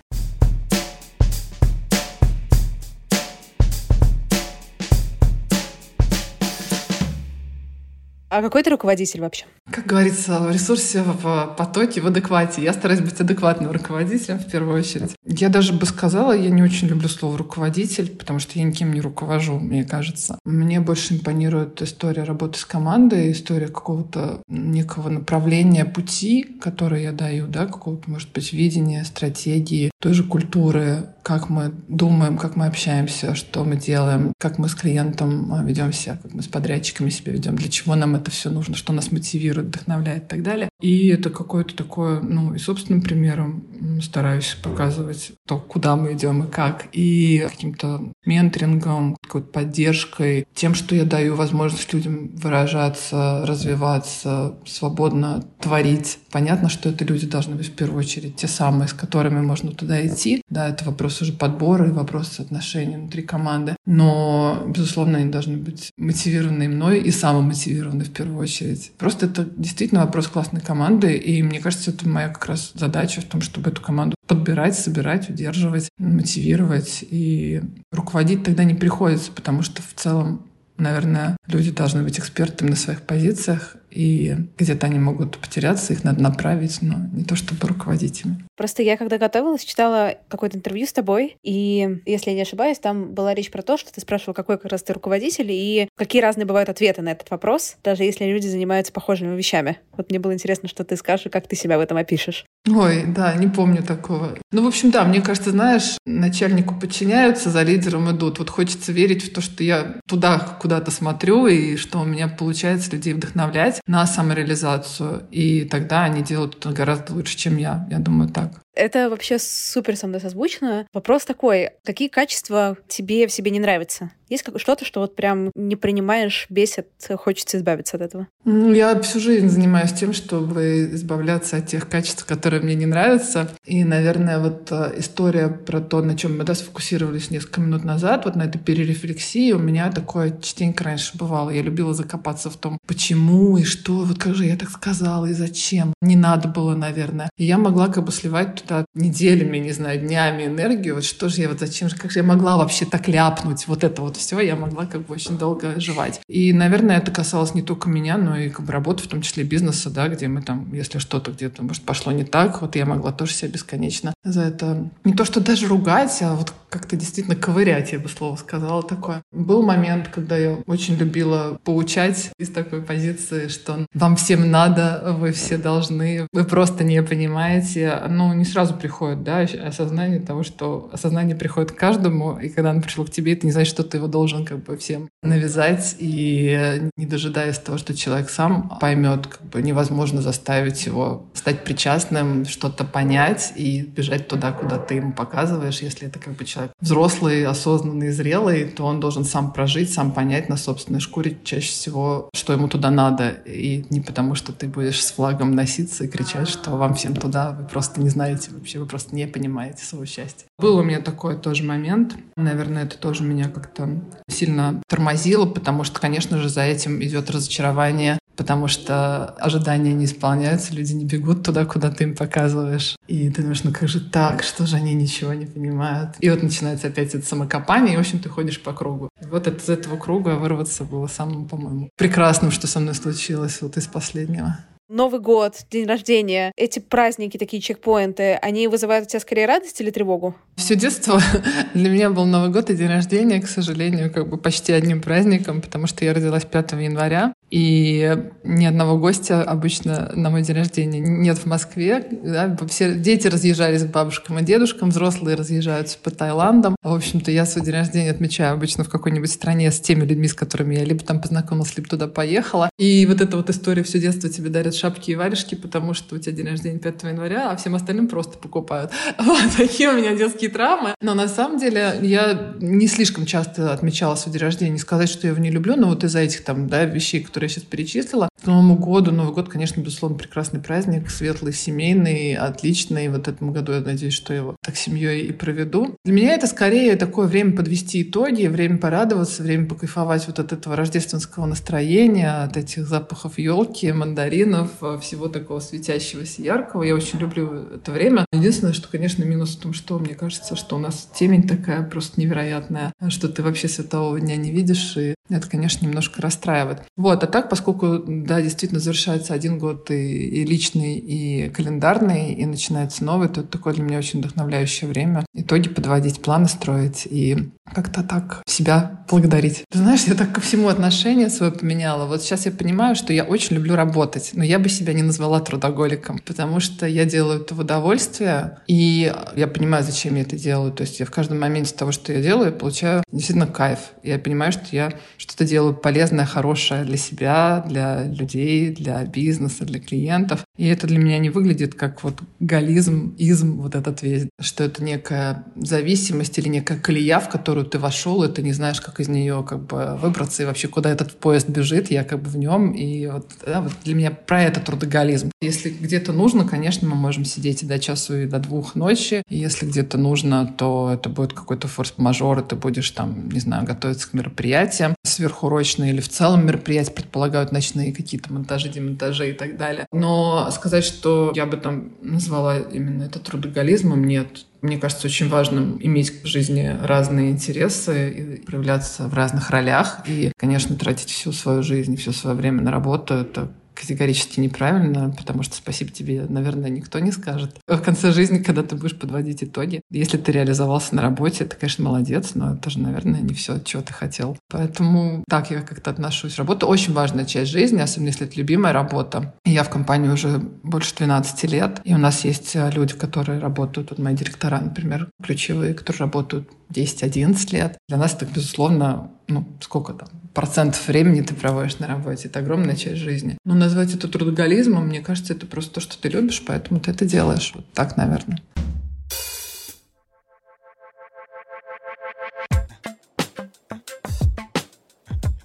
А 8.29 8.43
какой 8.43 8.63
ты 8.63 8.71
руководитель 8.71 9.21
вообще? 9.21 9.45
Как 9.71 9.87
говорится, 9.87 10.41
в 10.41 10.51
ресурсе, 10.51 11.03
в 11.03 11.55
потоке, 11.57 12.01
в 12.01 12.07
адеквате. 12.07 12.63
Я 12.63 12.73
стараюсь 12.73 13.01
быть 13.01 13.21
адекватным 13.21 13.71
руководителем 13.71 14.39
в 14.39 14.47
первую 14.51 14.79
очередь. 14.79 15.15
Я 15.25 15.49
даже 15.49 15.73
бы 15.73 15.87
сказала, 15.87 16.37
я 16.37 16.51
не 16.51 16.63
очень 16.63 16.89
люблю 16.89 17.09
слово 17.09 17.39
«руководитель», 17.39 18.09
потому 18.11 18.39
что 18.39 18.59
я 18.59 18.65
никем 18.65 18.93
не 18.93 19.01
руковожу, 19.01 19.59
мне 19.59 19.85
кажется. 19.85 20.39
Мне 20.45 20.81
больше 20.81 21.15
импонирует 21.15 21.83
история 21.83 22.25
работы 22.25 22.59
с 22.59 22.65
командой, 22.65 23.33
история 23.33 23.69
какого-то 23.69 24.43
некого 24.49 25.09
направления, 25.09 25.85
пути, 25.85 26.43
который 26.61 27.03
я 27.03 27.13
даю, 27.13 27.47
да, 27.47 27.67
какого-то, 27.67 28.11
может 28.11 28.33
быть, 28.33 28.53
видения, 28.53 29.05
стратегии, 29.05 29.91
той 30.01 30.15
же 30.15 30.25
культуры, 30.25 31.11
как 31.27 31.51
мы 31.51 31.73
думаем, 31.89 32.39
как 32.39 32.55
мы 32.55 32.67
общаемся, 32.67 33.35
что 33.35 33.65
мы 33.65 33.75
делаем, 33.75 34.33
как 34.39 34.59
мы 34.59 34.69
с 34.69 34.77
клиентом 34.77 35.53
а, 35.53 35.65
ведемся, 35.65 36.21
как 36.23 36.33
мы 36.33 36.41
с 36.41 36.47
подрядчиками 36.47 37.11
себя 37.11 37.33
ведем, 37.33 37.57
для 37.57 37.69
чего 37.69 37.97
нам 37.97 38.15
это 38.15 38.31
все 38.31 38.49
нужно, 38.49 38.77
что 38.77 38.93
нас 38.93 39.11
мотивирует, 39.11 39.67
вдохновляет 39.67 40.23
и 40.23 40.27
так 40.29 40.45
далее. 40.45 40.69
И 40.81 41.09
это 41.09 41.31
какое-то 41.31 41.75
такое, 41.75 42.21
ну, 42.21 42.55
и 42.55 42.59
собственным 42.59 43.03
примером 43.03 43.67
стараюсь 44.01 44.57
показывать 44.63 45.33
то, 45.49 45.59
куда 45.59 45.97
мы 45.97 46.13
идем 46.13 46.45
и 46.45 46.47
как, 46.49 46.87
и 46.93 47.45
каким-то 47.51 48.13
менторингом, 48.25 49.17
какой-то 49.21 49.49
поддержкой, 49.49 50.47
тем, 50.55 50.77
что 50.77 50.95
я 50.95 51.05
даю 51.05 51.35
возможность 51.35 51.93
людям 51.93 52.37
выражаться, 52.37 53.43
развиваться, 53.45 54.55
свободно 54.65 55.45
творить. 55.61 56.21
Понятно, 56.31 56.69
что 56.69 56.91
это 56.91 57.05
люди 57.05 57.27
должны 57.27 57.57
быть 57.57 57.67
в 57.67 57.75
первую 57.75 57.99
очередь 57.99 58.37
те 58.37 58.47
самые, 58.47 58.87
с 58.87 58.93
которыми 58.93 59.41
можно 59.41 59.73
туда 59.73 60.07
идти. 60.07 60.43
Да, 60.49 60.69
это 60.69 60.85
вопрос 60.85 61.16
уже 61.23 61.33
подбора 61.33 61.89
и 61.89 61.93
вопрос 61.93 62.41
отношений 62.41 62.97
внутри 62.97 63.23
команды. 63.23 63.77
Но, 63.87 64.65
безусловно, 64.69 65.19
они 65.19 65.31
должны 65.31 65.57
быть 65.57 65.91
мотивированы 65.97 66.69
мной 66.69 67.01
и 67.01 67.11
самомотивированы 67.11 68.05
в 68.05 68.11
первую 68.11 68.39
очередь. 68.39 68.93
Просто 68.99 69.27
это 69.27 69.49
действительно 69.57 70.05
вопрос 70.05 70.29
классной 70.29 70.61
команды, 70.61 71.15
и 71.17 71.43
мне 71.43 71.61
кажется, 71.61 71.91
это 71.91 72.09
моя 72.09 72.29
как 72.29 72.47
раз 72.47 72.73
задача 72.75 73.21
в 73.21 73.25
том, 73.25 73.41
чтобы 73.41 73.71
эту 73.71 73.81
команду 73.81 74.17
подбирать, 74.27 74.79
собирать, 74.79 75.31
удерживать, 75.31 75.89
мотивировать. 75.99 77.05
И 77.09 77.63
руководить 77.93 78.45
тогда 78.45 78.65
не 78.65 78.75
приходится, 78.75 79.31
потому 79.33 79.63
что 79.63 79.83
в 79.83 79.95
целом, 79.95 80.43
наверное, 80.79 81.37
люди 81.47 81.71
должны 81.71 82.03
быть 82.03 82.19
экспертами 82.19 82.71
на 82.71 82.77
своих 82.77 83.03
позициях 83.03 83.77
и 83.97 84.37
где-то 84.59 84.87
они 84.87 84.99
могут 84.99 85.39
потеряться, 85.39 85.93
их 85.95 86.05
надо 86.05 86.23
направить, 86.23 86.83
но 86.83 86.97
не 87.13 87.25
то 87.25 87.35
чтобы 87.35 87.67
руководить 87.67 88.25
ими. 88.25 88.45
Просто 88.57 88.83
я, 88.83 88.97
когда 88.97 89.19
готовилась, 89.19 89.65
читала 89.65 90.15
какое-то 90.29 90.59
интервью 90.59 90.87
с 90.87 90.93
тобой, 90.93 91.37
и, 91.43 92.01
если 92.05 92.31
я 92.31 92.37
не 92.37 92.43
ошибаюсь, 92.43 92.79
там 92.79 93.15
была 93.15 93.35
речь 93.35 93.51
про 93.51 93.63
то, 93.63 93.77
что 93.77 93.93
ты 93.93 94.01
спрашивал, 94.01 94.35
какой 94.35 94.59
как 94.59 94.71
раз 94.71 94.83
ты 94.83 94.93
руководитель, 94.93 95.51
и 95.51 95.89
какие 95.97 96.21
разные 96.21 96.47
бывают 96.47 96.69
ответы 96.69 97.03
на 97.03 97.11
этот 97.11 97.31
вопрос, 97.31 97.77
даже 97.83 98.05
если 98.05 98.25
люди 98.25 98.47
занимаются 98.47 98.93
похожими 98.93 99.35
вещами. 99.37 99.79
Вот 99.97 100.11
мне 100.11 100.19
было 100.19 100.35
интересно, 100.35 100.69
что 100.69 100.85
ты 100.85 100.97
скажешь, 100.97 101.31
как 101.33 101.47
ты 101.47 101.57
себя 101.57 101.79
в 101.79 101.81
этом 101.81 101.97
опишешь. 101.97 102.45
Ой, 102.69 103.05
да, 103.07 103.35
не 103.35 103.47
помню 103.47 103.83
такого. 103.83 104.37
Ну, 104.53 104.63
в 104.63 104.67
общем, 104.67 104.91
да, 104.91 105.05
мне 105.05 105.21
кажется, 105.21 105.51
знаешь, 105.51 105.97
начальнику 106.05 106.75
подчиняются, 106.75 107.51
за 107.51 107.63
лидером 107.63 108.11
идут. 108.11 108.39
Вот 108.39 108.51
хочется 108.51 108.93
верить 108.93 109.23
в 109.23 109.33
то, 109.33 109.41
что 109.41 109.63
я 109.63 109.97
туда 110.07 110.39
куда-то 110.61 110.91
смотрю, 110.91 111.47
и 111.47 111.77
что 111.77 112.01
у 112.01 112.05
меня 112.05 112.29
получается 112.29 112.91
людей 112.91 113.15
вдохновлять 113.15 113.81
на 113.87 114.07
самореализацию. 114.07 115.27
И 115.31 115.65
тогда 115.65 116.05
они 116.05 116.23
делают 116.23 116.57
это 116.57 116.73
гораздо 116.73 117.15
лучше, 117.15 117.37
чем 117.37 117.57
я. 117.57 117.87
Я 117.91 117.99
думаю, 117.99 118.31
так. 118.31 118.66
Это 118.77 119.09
вообще 119.09 119.39
супер 119.39 119.97
со 119.97 120.07
мной 120.07 120.21
созвучно. 120.21 120.87
Вопрос 120.93 121.25
такой, 121.25 121.71
какие 121.83 122.09
качества 122.09 122.77
тебе 122.89 123.27
в 123.27 123.33
себе 123.33 123.51
не 123.51 123.59
нравятся? 123.59 124.11
Есть 124.29 124.45
что-то, 124.57 124.85
что 124.85 125.01
вот 125.01 125.15
прям 125.15 125.51
не 125.55 125.77
принимаешь, 125.77 126.47
бесит, 126.51 126.89
хочется 127.17 127.59
избавиться 127.59 127.97
от 127.97 128.03
этого? 128.03 128.27
Ну, 128.45 128.73
я 128.73 129.01
всю 129.01 129.21
жизнь 129.21 129.49
занимаюсь 129.49 129.93
тем, 129.93 130.13
чтобы 130.13 130.91
избавляться 130.93 131.59
от 131.59 131.69
тех 131.69 131.89
качеств, 131.89 132.25
которые 132.25 132.61
мне 132.61 132.75
не 132.75 132.87
нравятся. 132.87 133.49
И, 133.65 133.85
наверное, 133.85 134.41
вот 134.41 134.71
э, 134.73 134.95
история 134.97 135.49
про 135.49 135.81
то, 135.81 136.03
на 136.03 136.19
чем 136.19 136.39
мы 136.39 136.45
да, 136.45 136.55
сфокусировались 136.55 137.31
несколько 137.31 137.61
минут 137.61 137.85
назад, 137.85 138.25
вот 138.25 138.35
на 138.35 138.43
этой 138.43 138.59
перерефлексии, 138.59 139.53
у 139.53 139.59
меня 139.59 139.93
такое 139.93 140.37
частенько 140.41 140.83
раньше 140.83 141.17
бывало. 141.17 141.51
Я 141.51 141.63
любила 141.63 141.95
закопаться 141.95 142.51
в 142.51 142.57
том, 142.57 142.79
почему 142.87 143.57
и 143.59 143.65
что, 143.65 144.01
вот 144.01 144.19
как 144.19 144.35
же 144.35 144.45
я 144.45 144.57
так 144.57 144.71
сказала 144.71 145.27
и 145.27 145.33
зачем. 145.35 145.95
Не 146.01 146.17
надо 146.17 146.49
было, 146.49 146.75
наверное. 146.75 147.31
И 147.37 147.45
я 147.45 147.59
могла 147.59 147.89
как 147.89 148.05
бы 148.05 148.11
сливать 148.11 148.66
туда 148.67 148.85
неделями, 148.95 149.59
не 149.59 149.73
знаю, 149.73 150.01
днями 150.01 150.45
энергию. 150.47 150.97
Вот 150.97 151.05
что 151.05 151.29
же 151.29 151.43
я, 151.43 151.49
вот 151.49 151.61
зачем 151.61 151.89
же, 151.89 151.97
как 151.97 152.11
же 152.11 152.21
я 152.21 152.25
могла 152.25 152.57
вообще 152.57 152.85
так 152.85 153.09
ляпнуть 153.09 153.67
вот 153.67 153.85
это 153.85 154.03
вот 154.03 154.17
все, 154.17 154.41
я 154.41 154.57
могла 154.57 154.87
как 154.87 155.07
бы 155.07 155.15
очень 155.15 155.39
долго 155.39 155.79
жевать. 155.81 156.21
И, 156.29 156.53
наверное, 156.53 156.99
это 156.99 157.11
касалось 157.11 157.55
не 157.55 157.63
только 157.63 157.89
меня, 157.89 158.17
но 158.19 158.37
и 158.37 158.49
как 158.49 158.67
бы 158.67 158.73
работы, 158.73 159.05
в 159.05 159.09
том 159.09 159.23
числе 159.23 159.45
бизнеса, 159.45 159.91
да, 159.91 160.09
где 160.09 160.29
мы 160.29 160.43
там, 160.43 160.73
если 160.73 160.99
что-то 160.99 161.31
где-то, 161.31 161.63
может, 161.63 161.83
пошло 161.83 162.13
не 162.13 162.25
так, 162.25 162.61
вот 162.61 162.77
я 162.77 162.87
могла 162.87 163.13
тоже 163.13 163.33
себя 163.33 163.51
бесконечно 163.51 164.13
за 164.25 164.43
это 164.43 164.91
не 165.05 165.15
то, 165.15 165.25
что 165.25 165.41
даже 165.41 165.67
ругать, 165.67 166.19
а 166.23 166.35
вот 166.35 166.53
как-то 166.69 166.97
действительно 166.97 167.37
ковырять, 167.37 167.93
я 167.93 167.99
бы 167.99 168.09
слово 168.09 168.37
сказала 168.37 168.83
такое. 168.83 169.23
Был 169.33 169.63
момент, 169.63 170.09
когда 170.09 170.37
я 170.37 170.59
очень 170.67 170.97
любила 170.97 171.59
поучать 171.65 172.31
из 172.39 172.51
такой 172.51 172.83
позиции, 172.83 173.49
что 173.49 173.87
вам 173.95 174.17
всем 174.17 174.51
надо, 174.51 175.17
вы 175.19 175.33
все 175.33 175.59
должны, 175.59 176.27
вы 176.33 176.45
просто 176.45 176.85
не 176.85 177.03
понимаете. 177.03 178.03
Ну, 178.09 178.33
не 178.35 178.45
сразу 178.57 178.73
приходит, 178.73 179.23
да, 179.23 179.41
осознание 179.67 180.19
того, 180.19 180.43
что 180.43 180.89
осознание 180.91 181.37
приходит 181.37 181.73
к 181.73 181.77
каждому, 181.77 182.39
и 182.39 182.49
когда 182.49 182.71
оно 182.71 182.81
пришло 182.81 183.05
к 183.05 183.11
тебе, 183.11 183.35
это 183.35 183.45
не 183.45 183.53
значит, 183.53 183.69
что 183.69 183.83
ты 183.83 183.99
его 183.99 184.07
должен 184.07 184.47
как 184.47 184.65
бы 184.65 184.79
всем 184.79 185.11
навязать, 185.23 185.97
и 185.99 186.89
не 186.97 187.05
дожидаясь 187.05 187.59
того, 187.59 187.77
что 187.77 187.95
человек 187.95 188.31
сам 188.31 188.79
поймет, 188.81 189.27
как 189.27 189.43
бы 189.43 189.61
невозможно 189.61 190.23
заставить 190.23 190.87
его 190.87 191.27
стать 191.35 191.65
причастным, 191.65 192.47
что-то 192.47 192.85
понять 192.85 193.53
и 193.57 193.83
бежать 193.83 194.27
туда, 194.27 194.53
куда 194.53 194.79
ты 194.79 194.95
ему 194.95 195.13
показываешь, 195.13 195.83
если 195.83 196.09
это 196.09 196.19
как 196.19 196.33
бы 196.33 196.47
человек 196.47 196.73
взрослый, 196.81 197.45
осознанный, 197.45 198.11
зрелый, 198.11 198.65
то 198.65 198.87
он 198.87 199.01
должен 199.01 199.25
сам 199.25 199.53
прожить, 199.53 199.93
сам 199.93 200.13
понять 200.13 200.49
на 200.49 200.57
собственной 200.57 201.01
шкуре 201.01 201.37
чаще 201.45 201.73
всего, 201.73 202.31
что 202.35 202.55
ему 202.55 202.69
туда 202.69 202.91
надо. 202.91 203.29
И 203.45 203.85
не 203.91 204.01
потому, 204.01 204.35
что 204.35 204.53
ты 204.53 204.67
будешь 204.67 205.05
с 205.05 205.13
флагом 205.13 205.55
носиться 205.55 206.05
и 206.05 206.09
кричать, 206.09 206.49
что 206.49 206.71
вам 206.71 206.95
всем 206.95 207.15
туда, 207.15 207.51
вы 207.51 207.67
просто 207.67 208.01
не 208.01 208.09
знаете 208.09 208.46
вообще, 208.53 208.79
вы 208.79 208.87
просто 208.87 209.15
не 209.15 209.27
понимаете 209.27 209.85
своего 209.85 210.07
счастья. 210.07 210.47
Был 210.59 210.77
у 210.77 210.83
меня 210.83 211.01
такой 211.01 211.37
тоже 211.37 211.65
момент. 211.65 212.17
Наверное, 212.37 212.85
это 212.85 212.99
тоже 212.99 213.23
меня 213.23 213.49
как-то 213.49 214.03
сильно 214.29 214.83
тормозило, 214.89 215.47
потому 215.47 215.85
что, 215.85 216.01
конечно 216.01 216.39
же, 216.39 216.49
за 216.49 216.63
этим 216.63 217.03
идет 217.03 217.31
разочарование 217.31 218.19
потому 218.37 218.69
что 218.69 219.31
ожидания 219.39 219.93
не 219.95 220.05
исполняются, 220.05 220.75
люди 220.75 220.93
не 220.93 221.05
бегут 221.05 221.43
туда, 221.43 221.65
куда 221.65 221.91
ты 221.91 222.05
им 222.05 222.15
показываешь. 222.15 222.97
И 223.09 223.31
ты 223.31 223.43
думаешь, 223.43 223.65
ну 223.65 223.73
как 223.73 223.89
же 223.89 224.01
так, 224.01 224.43
что 224.43 224.67
же 224.67 224.77
они 224.77 224.95
ничего 224.95 225.33
не 225.33 225.47
понимают? 225.47 226.11
И 226.21 226.31
вот 226.31 226.43
начинается 226.43 226.89
опять 226.89 227.15
это 227.15 227.27
самокопание, 227.27 227.95
и, 227.95 227.97
в 227.97 228.01
общем, 228.01 228.19
ты 228.19 228.29
ходишь 228.29 228.63
по 228.63 228.73
кругу. 228.73 229.09
И 229.21 229.27
вот 229.27 229.47
из 229.47 229.69
этого 229.69 229.97
круга 229.97 230.37
вырваться 230.37 230.85
было 230.85 231.07
самым, 231.07 231.49
по-моему, 231.49 231.89
прекрасным, 231.97 232.51
что 232.51 232.67
со 232.67 232.79
мной 232.79 232.95
случилось 232.95 233.63
вот 233.63 233.77
из 233.77 233.87
последнего. 233.87 234.59
Новый 234.89 235.19
год, 235.19 235.67
день 235.69 235.85
рождения, 235.85 236.53
эти 236.57 236.79
праздники, 236.79 237.39
такие 237.39 237.61
чекпоинты, 237.61 238.35
они 238.35 238.69
вызывают 238.69 239.07
у 239.07 239.09
тебя 239.09 239.19
скорее 239.19 239.47
радость 239.47 239.81
или 239.81 239.91
тревогу? 239.91 240.37
Все 240.55 240.77
детство 240.77 241.21
для 241.75 241.91
меня 241.91 242.09
был 242.11 242.25
Новый 242.25 242.51
год 242.51 242.71
и 242.71 242.77
день 242.77 242.87
рождения, 242.87 243.41
к 243.41 243.49
сожалению, 243.49 244.13
как 244.13 244.29
бы 244.29 244.37
почти 244.39 244.73
одним 244.73 245.03
праздником, 245.03 245.61
потому 245.61 245.89
что 245.89 246.05
я 246.05 246.15
родилась 246.15 246.45
5 246.45 246.73
января, 246.75 247.33
и 247.51 248.27
ни 248.43 248.65
одного 248.65 248.99
гостя 248.99 249.43
обычно 249.43 250.11
на 250.15 250.31
мой 250.31 250.43
день 250.43 250.57
рождения 250.57 250.99
нет 250.99 251.39
в 251.39 251.47
Москве. 251.47 252.07
Да? 252.23 252.57
Все 252.69 252.95
дети 252.95 253.29
разъезжались 253.29 253.85
к 253.85 253.91
бабушкам 253.91 254.39
и 254.39 254.43
дедушкам, 254.43 254.91
взрослые 254.91 255.37
разъезжаются 255.37 255.99
по 256.03 256.11
Таиландам. 256.11 256.77
В 256.83 256.93
общем-то, 256.93 257.31
я 257.31 257.47
свой 257.47 257.65
день 257.65 257.75
рождения 257.75 258.11
отмечаю 258.11 258.55
обычно 258.55 258.85
в 258.85 258.89
какой-нибудь 258.89 259.31
стране 259.31 259.71
с 259.71 259.81
теми 259.81 260.05
людьми, 260.05 260.27
с 260.27 260.35
которыми 260.35 260.75
я 260.75 260.85
либо 260.85 261.05
там 261.05 261.21
познакомилась, 261.21 261.77
либо 261.77 261.89
туда 261.89 262.09
поехала. 262.09 262.69
И 262.79 263.07
вот 263.07 263.21
эта 263.21 263.37
вот 263.37 263.49
история 263.49 263.83
все 263.85 264.01
детство 264.01 264.29
тебе 264.29 264.51
дарят 264.51 264.75
шапки 264.75 265.13
и 265.13 265.15
варежки, 265.15 265.55
потому 265.55 265.95
что 265.95 266.17
у 266.17 266.19
тебя 266.19 266.33
день 266.33 266.49
рождения 266.49 266.79
5 266.79 267.03
января, 267.05 267.51
а 267.51 267.57
всем 267.57 267.75
остальным 267.75 268.09
просто 268.09 268.39
покупают. 268.39 268.91
Вот 269.27 269.57
такие 269.57 269.91
у 269.91 269.93
меня 269.93 270.15
детские 270.15 270.51
травмы. 270.51 270.95
Но 271.01 271.15
на 271.15 271.29
самом 271.29 271.59
деле 271.59 271.99
я 272.03 272.55
не 272.61 272.87
слишком 272.87 273.27
часто 273.27 273.73
отмечала 273.73 274.15
свой 274.15 274.33
день 274.33 274.43
рождения. 274.43 274.73
Не 274.73 274.79
сказать, 274.79 275.09
что 275.09 275.27
я 275.27 275.33
его 275.33 275.43
не 275.43 275.51
люблю, 275.51 275.77
но 275.77 275.89
вот 275.89 276.05
из-за 276.05 276.21
этих 276.21 276.45
там 276.45 276.69
да, 276.69 276.85
вещей, 276.85 277.23
которые 277.37 277.49
я 277.51 277.55
сейчас 277.55 277.65
перечислила. 277.65 278.31
К 278.43 278.47
Новому 278.47 278.79
году, 278.79 279.13
Новый 279.13 279.35
год, 279.35 279.51
конечно, 279.51 279.83
безусловно, 279.83 280.17
прекрасный 280.17 280.59
праздник, 280.59 281.11
светлый, 281.11 281.53
семейный, 281.53 282.35
отличный. 282.35 283.09
Вот 283.11 283.29
этому 283.29 283.53
году 283.53 283.73
я 283.73 283.81
надеюсь, 283.81 284.15
что 284.15 284.33
я 284.33 284.39
его 284.39 284.57
так 284.65 284.77
семьей 284.77 285.27
и 285.27 285.33
проведу. 285.33 285.97
Для 286.07 286.15
меня 286.15 286.33
это 286.33 286.47
скорее 286.47 286.97
такое 286.97 287.27
время 287.27 287.55
подвести 287.55 288.01
итоги, 288.03 288.47
время 288.47 288.79
порадоваться, 288.79 289.43
время 289.43 289.67
покайфовать 289.67 290.27
вот 290.27 290.39
от 290.39 290.55
этого 290.55 290.77
рождественского 290.77 291.45
настроения, 291.45 292.43
от 292.43 292.57
этих 292.57 292.87
запахов 292.87 293.39
елки, 293.39 293.93
мандаринов, 293.93 294.71
всего 295.03 295.29
такого 295.29 295.61
светящегося, 295.61 296.41
яркого. 296.41 296.85
Я 296.85 296.95
очень 296.95 297.19
люблю 297.19 297.67
это 297.75 297.93
время. 297.93 298.25
Единственное, 298.33 298.73
что, 298.73 298.89
конечно, 298.89 299.25
минус 299.25 299.57
в 299.57 299.61
том, 299.61 299.75
что 299.75 299.99
мне 299.99 300.15
кажется, 300.15 300.57
что 300.57 300.77
у 300.77 300.79
нас 300.79 301.07
темень 301.15 301.47
такая 301.47 301.83
просто 301.83 302.19
невероятная, 302.19 302.95
что 303.09 303.29
ты 303.29 303.43
вообще 303.43 303.69
светового 303.69 304.19
дня 304.21 304.37
не 304.37 304.53
видишь, 304.53 304.97
и 304.97 305.15
это, 305.29 305.51
конечно, 305.51 305.85
немножко 305.85 306.23
расстраивает. 306.23 306.83
Вот, 306.97 307.26
а 307.27 307.29
так, 307.29 307.51
поскольку, 307.51 307.99
да, 308.07 308.41
действительно 308.41 308.81
завершается 308.81 309.35
один 309.35 309.59
год 309.59 309.91
и, 309.91 309.95
и 309.95 310.45
личный, 310.45 310.97
и 310.97 311.49
календарный, 311.51 312.33
и 312.33 312.47
начинается 312.47 313.05
новый, 313.05 313.29
то 313.29 313.41
это 313.41 313.51
такое 313.51 313.75
для 313.75 313.83
меня 313.83 313.99
очень 313.99 314.21
вдохновляющее 314.21 314.89
время. 314.89 315.27
Итоги 315.35 315.69
подводить, 315.69 316.23
планы 316.23 316.49
строить 316.49 317.07
и 317.11 317.51
как-то 317.75 318.03
так 318.03 318.43
себя 318.47 319.05
благодарить. 319.09 319.65
Ты 319.71 319.79
знаешь, 319.79 320.05
я 320.05 320.15
так 320.15 320.33
ко 320.33 320.41
всему 320.41 320.69
отношение 320.69 321.29
свое 321.29 321.53
поменяла. 321.53 322.07
Вот 322.07 322.23
сейчас 322.23 322.47
я 322.47 322.53
понимаю, 322.53 322.95
что 322.95 323.13
я 323.13 323.25
очень 323.25 323.57
люблю 323.57 323.75
работать, 323.77 324.31
но 324.35 324.45
я 324.45 324.59
бы 324.59 324.69
себя 324.69 324.93
не 324.93 325.03
назвала 325.03 325.41
трудоголиком, 325.41 326.19
потому 326.19 326.61
что 326.61 326.87
я 326.87 327.05
делаю 327.05 327.43
это 327.43 327.55
в 327.55 327.61
удовольствие, 327.61 328.59
и 328.67 329.13
я 329.37 329.47
понимаю, 329.47 329.85
зачем 329.85 330.15
я 330.17 330.23
это 330.23 330.37
делаю. 330.37 330.73
То 330.73 330.83
есть 330.83 331.01
я 331.01 331.07
в 331.07 331.11
каждом 331.11 331.41
моменте 331.41 331.75
того, 331.75 331.93
что 331.93 332.13
я 332.13 332.23
делаю, 332.23 332.53
получаю 332.53 333.03
действительно 333.13 333.47
кайф. 333.47 333.79
Я 334.03 334.19
понимаю, 334.19 334.53
что 334.53 334.65
я 334.73 334.93
что-то 335.17 335.45
делаю 335.45 335.75
полезное, 335.75 336.27
хорошее 336.27 336.85
для 336.85 336.97
себя, 336.97 337.65
для 337.67 338.05
людей, 338.05 338.75
для 338.75 339.05
бизнеса, 339.05 339.65
для 339.65 339.81
клиентов. 339.81 340.45
И 340.57 340.67
это 340.67 340.87
для 340.87 340.99
меня 340.99 341.19
не 341.19 341.31
выглядит 341.31 341.75
как 341.75 342.03
вот 342.03 342.21
гализм, 342.41 343.15
изм 343.19 343.61
вот 343.61 343.75
этот 343.75 344.03
весь, 344.03 344.27
что 344.41 344.65
это 344.65 344.83
некая 344.83 345.45
зависимость 345.57 346.39
или 346.39 346.49
некая 346.49 346.79
колея, 346.79 347.21
в 347.21 347.29
которую 347.29 347.56
ты 347.65 347.79
вошел, 347.79 348.23
и 348.25 348.29
ты 348.29 348.43
не 348.43 348.53
знаешь, 348.53 348.81
как 348.81 349.01
из 349.01 349.09
нее 349.09 349.45
как 349.47 349.61
бы 349.61 349.97
выбраться, 349.97 350.43
и 350.43 350.47
вообще 350.47 350.69
куда 350.69 350.91
этот 350.91 351.13
поезд 351.13 351.49
бежит, 351.49 351.91
я 351.91 352.05
как 352.05 352.23
бы 352.23 352.29
в 352.29 352.37
нем. 352.37 352.73
И 352.73 353.07
вот, 353.07 353.27
да, 353.45 353.61
вот 353.61 353.73
для 353.85 353.95
меня 353.95 354.11
про 354.11 354.43
это 354.43 354.61
трудоголизм. 354.61 355.31
Если 355.41 355.71
где-то 355.71 356.13
нужно, 356.13 356.47
конечно, 356.47 356.89
мы 356.89 356.97
можем 356.97 357.25
сидеть 357.25 357.63
и 357.63 357.67
до 357.67 357.79
часу, 357.79 358.17
и 358.17 358.27
до 358.27 358.39
двух 358.39 358.75
ночи. 358.75 359.23
И 359.29 359.39
если 359.39 359.67
где-то 359.67 359.99
нужно, 359.99 360.47
то 360.47 360.91
это 360.93 361.09
будет 361.09 361.33
какой-то 361.33 361.69
форс-мажор, 361.69 362.41
и 362.41 362.43
ты 362.43 362.57
будешь 362.57 362.91
там, 362.91 363.29
не 363.29 363.41
знаю, 363.41 363.65
готовиться 363.67 364.11
к 364.11 364.15
мероприятиям 364.15 364.95
сверхурочные 365.05 365.93
или 365.93 366.01
в 366.01 366.09
целом 366.09 366.47
мероприятия 366.47 366.93
предполагают 366.93 367.53
ночные 367.53 367.93
какие-то 367.93 368.33
монтажи, 368.33 368.69
демонтажи 368.69 369.31
и 369.31 369.33
так 369.33 369.57
далее. 369.57 369.87
Но 369.93 370.51
сказать, 370.51 370.85
что 370.85 371.33
я 371.35 371.47
бы 371.47 371.57
там 371.57 371.93
назвала 372.03 372.59
именно 372.59 373.05
это 373.05 373.19
трудоголизмом, 373.19 374.05
нет. 374.05 374.47
Мне 374.67 374.79
кажется, 374.79 375.07
очень 375.07 375.29
важным 375.29 375.79
иметь 375.81 376.25
в 376.25 376.27
жизни 376.27 376.77
разные 376.83 377.31
интересы 377.31 378.11
и 378.11 378.45
проявляться 378.45 379.07
в 379.07 379.15
разных 379.15 379.51
ролях. 379.51 380.01
И, 380.07 380.33
конечно, 380.37 380.75
тратить 380.75 381.09
всю 381.09 381.31
свою 381.31 381.63
жизнь, 381.63 381.97
все 381.97 382.11
свое 382.11 382.37
время 382.37 382.63
на 382.63 382.73
работу— 382.73 383.15
это 383.15 383.53
категорически 383.77 384.41
неправильно, 384.41 385.15
потому 385.17 385.43
что 385.43 385.55
спасибо 385.57 385.91
тебе, 385.91 386.27
наверное, 386.29 386.71
никто 386.71 386.99
не 386.99 387.13
скажет. 387.13 387.57
В 387.67 387.79
конце 387.79 388.13
жизни, 388.13 388.39
когда 388.39 388.63
ты 388.63 388.77
будешь 388.77 388.99
подводить 388.99 389.45
итоги, 389.45 389.83
если 389.91 390.17
ты 390.17 390.33
реализовался 390.33 390.95
на 390.95 391.03
работе, 391.03 391.45
ты, 391.45 391.57
конечно, 391.57 391.85
молодец, 391.85 392.33
но 392.35 392.55
это 392.55 392.71
же, 392.71 392.79
наверное, 392.81 393.21
не 393.21 393.35
все, 393.35 393.59
чего 393.61 393.83
ты 393.83 393.93
хотел. 393.93 394.37
Поэтому 394.49 395.23
так 395.29 395.51
я 395.51 395.61
как-то 395.61 395.91
отношусь. 395.91 396.39
Работа 396.39 396.67
очень 396.67 396.93
важная 396.93 397.27
часть 397.27 397.51
жизни, 397.51 397.81
особенно 397.81 398.09
если 398.09 398.27
это 398.27 398.37
любимая 398.37 398.73
работа. 398.73 399.35
Я 399.45 399.63
в 399.63 399.71
компании 399.71 400.09
уже 400.09 400.39
больше 400.39 400.95
12 400.97 401.45
лет, 401.51 401.81
и 401.85 401.95
у 401.95 401.99
нас 401.99 402.25
есть 402.25 402.57
э, 402.57 402.71
люди, 402.73 402.95
которые 402.95 403.39
работают, 403.39 403.91
вот 403.91 403.99
мои 403.99 404.15
директора, 404.15 404.61
например, 404.61 405.09
ключевые, 405.23 405.75
которые 405.75 406.01
работают 406.01 406.49
10-11 406.73 407.53
лет. 407.53 407.79
Для 407.89 407.99
нас 407.99 408.15
это, 408.15 408.27
безусловно, 408.27 409.11
ну, 409.29 409.47
сколько 409.61 409.93
там, 409.93 410.09
процентов 410.35 410.87
времени 410.89 411.23
ты 411.23 411.35
проводишь 411.35 411.79
на 411.79 411.87
работе. 411.87 412.29
Это 412.29 412.41
огромная 412.41 412.77
часть 412.77 412.99
жизни. 412.99 413.39
Но 413.45 413.55
назвать 413.55 413.95
это 413.95 414.09
трудоголизмом, 414.09 414.89
мне 414.89 415.01
кажется, 415.01 415.33
это 415.33 415.47
просто 415.47 415.75
то, 415.75 415.81
что 415.81 415.99
ты 415.99 416.09
любишь, 416.09 416.43
поэтому 416.47 416.81
ты 416.81 416.91
это 416.91 417.05
делаешь. 417.05 417.53
Вот 417.55 417.65
так, 417.73 417.97
наверное. 417.97 418.41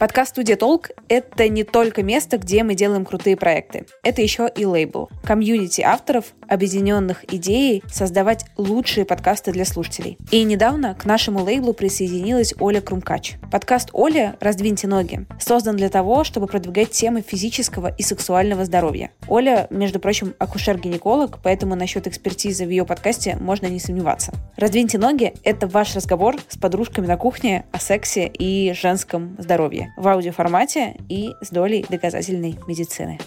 Подкаст 0.02 0.32
«Студия 0.32 0.56
Толк»— 0.56 0.90
это 1.10 1.48
не 1.48 1.64
только 1.64 2.02
место, 2.02 2.40
где 2.40 2.64
мы 2.64 2.74
делаем 2.74 3.06
крутые 3.06 3.38
проекты. 3.38 3.86
Это 4.02 4.24
еще 4.24 4.50
и 4.56 4.66
лейбл. 4.66 5.12
Комьюнити 5.24 5.82
авторов, 5.82 6.34
объединенных 6.48 7.24
идеей 7.32 7.84
создавать 7.88 8.48
лучшие 8.58 9.06
подкасты 9.06 9.52
для 9.52 9.64
слушателей. 9.64 10.18
И 10.32 10.44
недавно 10.44 10.96
к 10.96 11.06
нашему 11.06 11.44
лейблу 11.44 11.74
присоединилась 11.74 12.56
Оля 12.60 12.82
Крумкач. 12.82 13.36
Подкаст 13.52 13.90
«Оля. 13.94 14.38
Раздвиньте 14.40 14.88
ноги» 14.88 15.28
создан 15.40 15.76
для 15.76 15.90
того, 15.90 16.24
чтобы 16.24 16.48
продвигать 16.48 16.90
темы 16.90 17.22
физического 17.22 17.94
и 17.96 18.02
сексуального 18.02 18.66
здоровья. 18.66 19.12
Оля, 19.28 19.68
между 19.70 20.00
прочим, 20.00 20.34
акушер-гинеколог, 20.40 21.38
поэтому 21.44 21.76
насчет 21.76 22.08
экспертизы 22.08 22.66
в 22.66 22.70
ее 22.70 22.88
подкасте 22.88 23.38
можно 23.40 23.68
не 23.68 23.80
сомневаться. 23.80 24.34
«Раздвиньте 24.58 24.98
ноги»— 24.98 25.36
это 25.44 25.68
ваш 25.68 25.96
разговор 25.96 26.38
с 26.50 26.58
подружками 26.58 27.06
на 27.06 27.18
кухне 27.18 27.66
о 27.72 27.78
сексе 27.78 28.26
и 28.26 28.74
женском 28.74 29.38
здоровье 29.38 29.91
в 29.98 30.08
аудиоформате 30.08 30.96
и 31.10 31.32
с 31.42 31.50
долей 31.50 31.86
доказательной 31.90 32.58
медицины. 32.68 33.20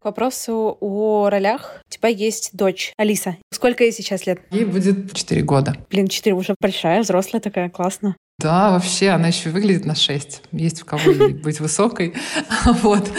К 0.00 0.06
вопросу 0.06 0.76
о 0.80 1.28
ролях. 1.30 1.80
У 1.88 1.92
тебя 1.92 2.08
есть 2.08 2.56
дочь 2.56 2.92
Алиса. 2.96 3.36
Сколько 3.52 3.84
ей 3.84 3.92
сейчас 3.92 4.26
лет? 4.26 4.40
Ей 4.50 4.64
будет 4.64 5.14
4 5.14 5.42
года. 5.42 5.76
Блин, 5.90 6.08
4 6.08 6.34
уже 6.34 6.56
большая, 6.60 7.02
взрослая 7.02 7.40
такая, 7.40 7.70
классно. 7.70 8.16
Да, 8.38 8.72
вообще, 8.72 9.10
она 9.10 9.28
еще 9.28 9.50
выглядит 9.50 9.84
на 9.84 9.94
6. 9.94 10.42
Есть 10.50 10.82
у 10.82 10.84
кого 10.84 11.02
быть 11.42 11.60
высокой. 11.60 12.14
Вот. 12.82 13.10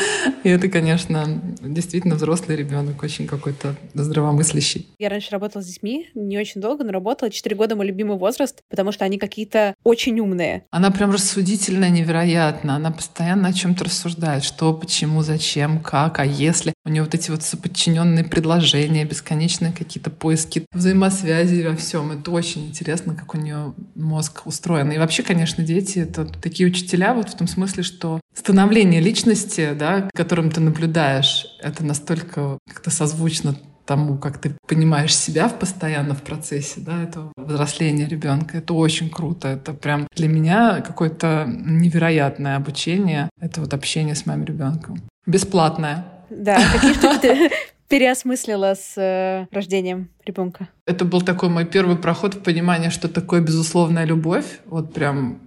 И 0.44 0.50
это, 0.50 0.68
конечно, 0.70 1.42
действительно 1.62 2.16
взрослый 2.16 2.58
ребенок, 2.58 3.02
очень 3.04 3.28
какой-то 3.28 3.76
здравомыслящий. 3.94 4.88
Я 5.00 5.10
раньше 5.10 5.32
работала 5.32 5.62
с 5.62 5.68
детьми, 5.68 6.10
не 6.14 6.38
очень 6.38 6.62
долго, 6.62 6.84
но 6.84 6.92
работала. 6.92 7.30
Четыре 7.30 7.56
года 7.56 7.76
мой 7.76 7.86
любимый 7.86 8.18
возраст, 8.18 8.62
потому 8.70 8.92
что 8.92 9.06
они 9.06 9.18
какие-то 9.18 9.76
очень 9.84 10.20
умные. 10.20 10.66
Она 10.72 10.92
прям 10.92 11.12
рассудительная, 11.12 11.90
невероятно. 11.90 12.76
Она 12.76 12.92
постоянно 12.92 13.50
о 13.50 13.54
чем-то 13.54 13.86
рассуждает. 13.86 14.44
Что, 14.44 14.74
почему, 14.74 15.22
зачем, 15.24 15.80
как, 15.80 16.20
а 16.20 16.26
если. 16.26 16.73
У 16.86 16.90
нее 16.90 17.04
вот 17.04 17.16
эти 17.16 17.32
вот 17.32 17.44
соподчиненные 17.44 18.26
предложения, 18.26 19.06
бесконечные 19.06 19.72
какие-то 19.72 20.10
поиски 20.10 20.66
взаимосвязи 20.74 21.66
во 21.66 21.76
всем. 21.78 22.12
Это 22.12 22.30
очень 22.32 22.68
интересно, 22.68 23.16
как 23.16 23.34
у 23.34 23.38
нее 23.38 23.74
мозг 23.96 24.46
устроен. 24.46 24.92
И 24.92 24.98
вообще, 24.98 25.24
конечно, 25.24 25.64
дети— 25.64 26.00
это 26.00 26.26
такие 26.26 26.68
учителя 26.68 27.14
вот 27.14 27.30
в 27.30 27.38
том 27.38 27.48
смысле, 27.48 27.84
что 27.84 28.20
становление 28.36 29.00
личности, 29.00 29.74
да, 29.74 30.10
которым 30.14 30.52
ты 30.52 30.60
наблюдаешь, 30.60 31.46
это 31.62 31.86
настолько 31.86 32.58
как-то 32.68 32.90
созвучно 32.92 33.56
тому, 33.86 34.18
как 34.18 34.38
ты 34.40 34.56
понимаешь 34.68 35.16
себя 35.16 35.48
в 35.48 35.60
постоянно 35.60 36.16
в 36.16 36.22
процессе, 36.22 36.80
да, 36.80 37.04
этого 37.04 37.32
взросления 37.38 38.08
ребенка. 38.08 38.58
Это 38.58 38.74
очень 38.74 39.10
круто. 39.10 39.48
Это 39.48 39.74
прям 39.74 40.08
для 40.16 40.28
меня 40.28 40.82
какое-то 40.82 41.46
невероятное 41.48 42.56
обучение. 42.56 43.30
Это 43.40 43.62
вот 43.62 43.74
общение 43.74 44.16
с 44.16 44.26
моим 44.26 44.44
ребенком. 44.44 45.02
Бесплатное. 45.26 46.06
Да, 46.38 46.60
какие 46.74 46.94
штуки 46.94 47.18
ты 47.22 47.52
переосмыслила 47.88 48.76
с 48.76 48.98
э, 48.98 49.48
рождением 49.52 50.10
ребенка? 50.26 50.70
Это 50.86 51.06
был 51.06 51.22
такой 51.22 51.50
мой 51.50 51.66
первый 51.66 51.96
проход 51.96 52.36
в 52.36 52.42
понимание, 52.42 52.90
что 52.90 53.08
такое 53.08 53.42
безусловная 53.42 54.06
любовь. 54.06 54.46
Вот 54.66 54.94
прям 54.94 55.40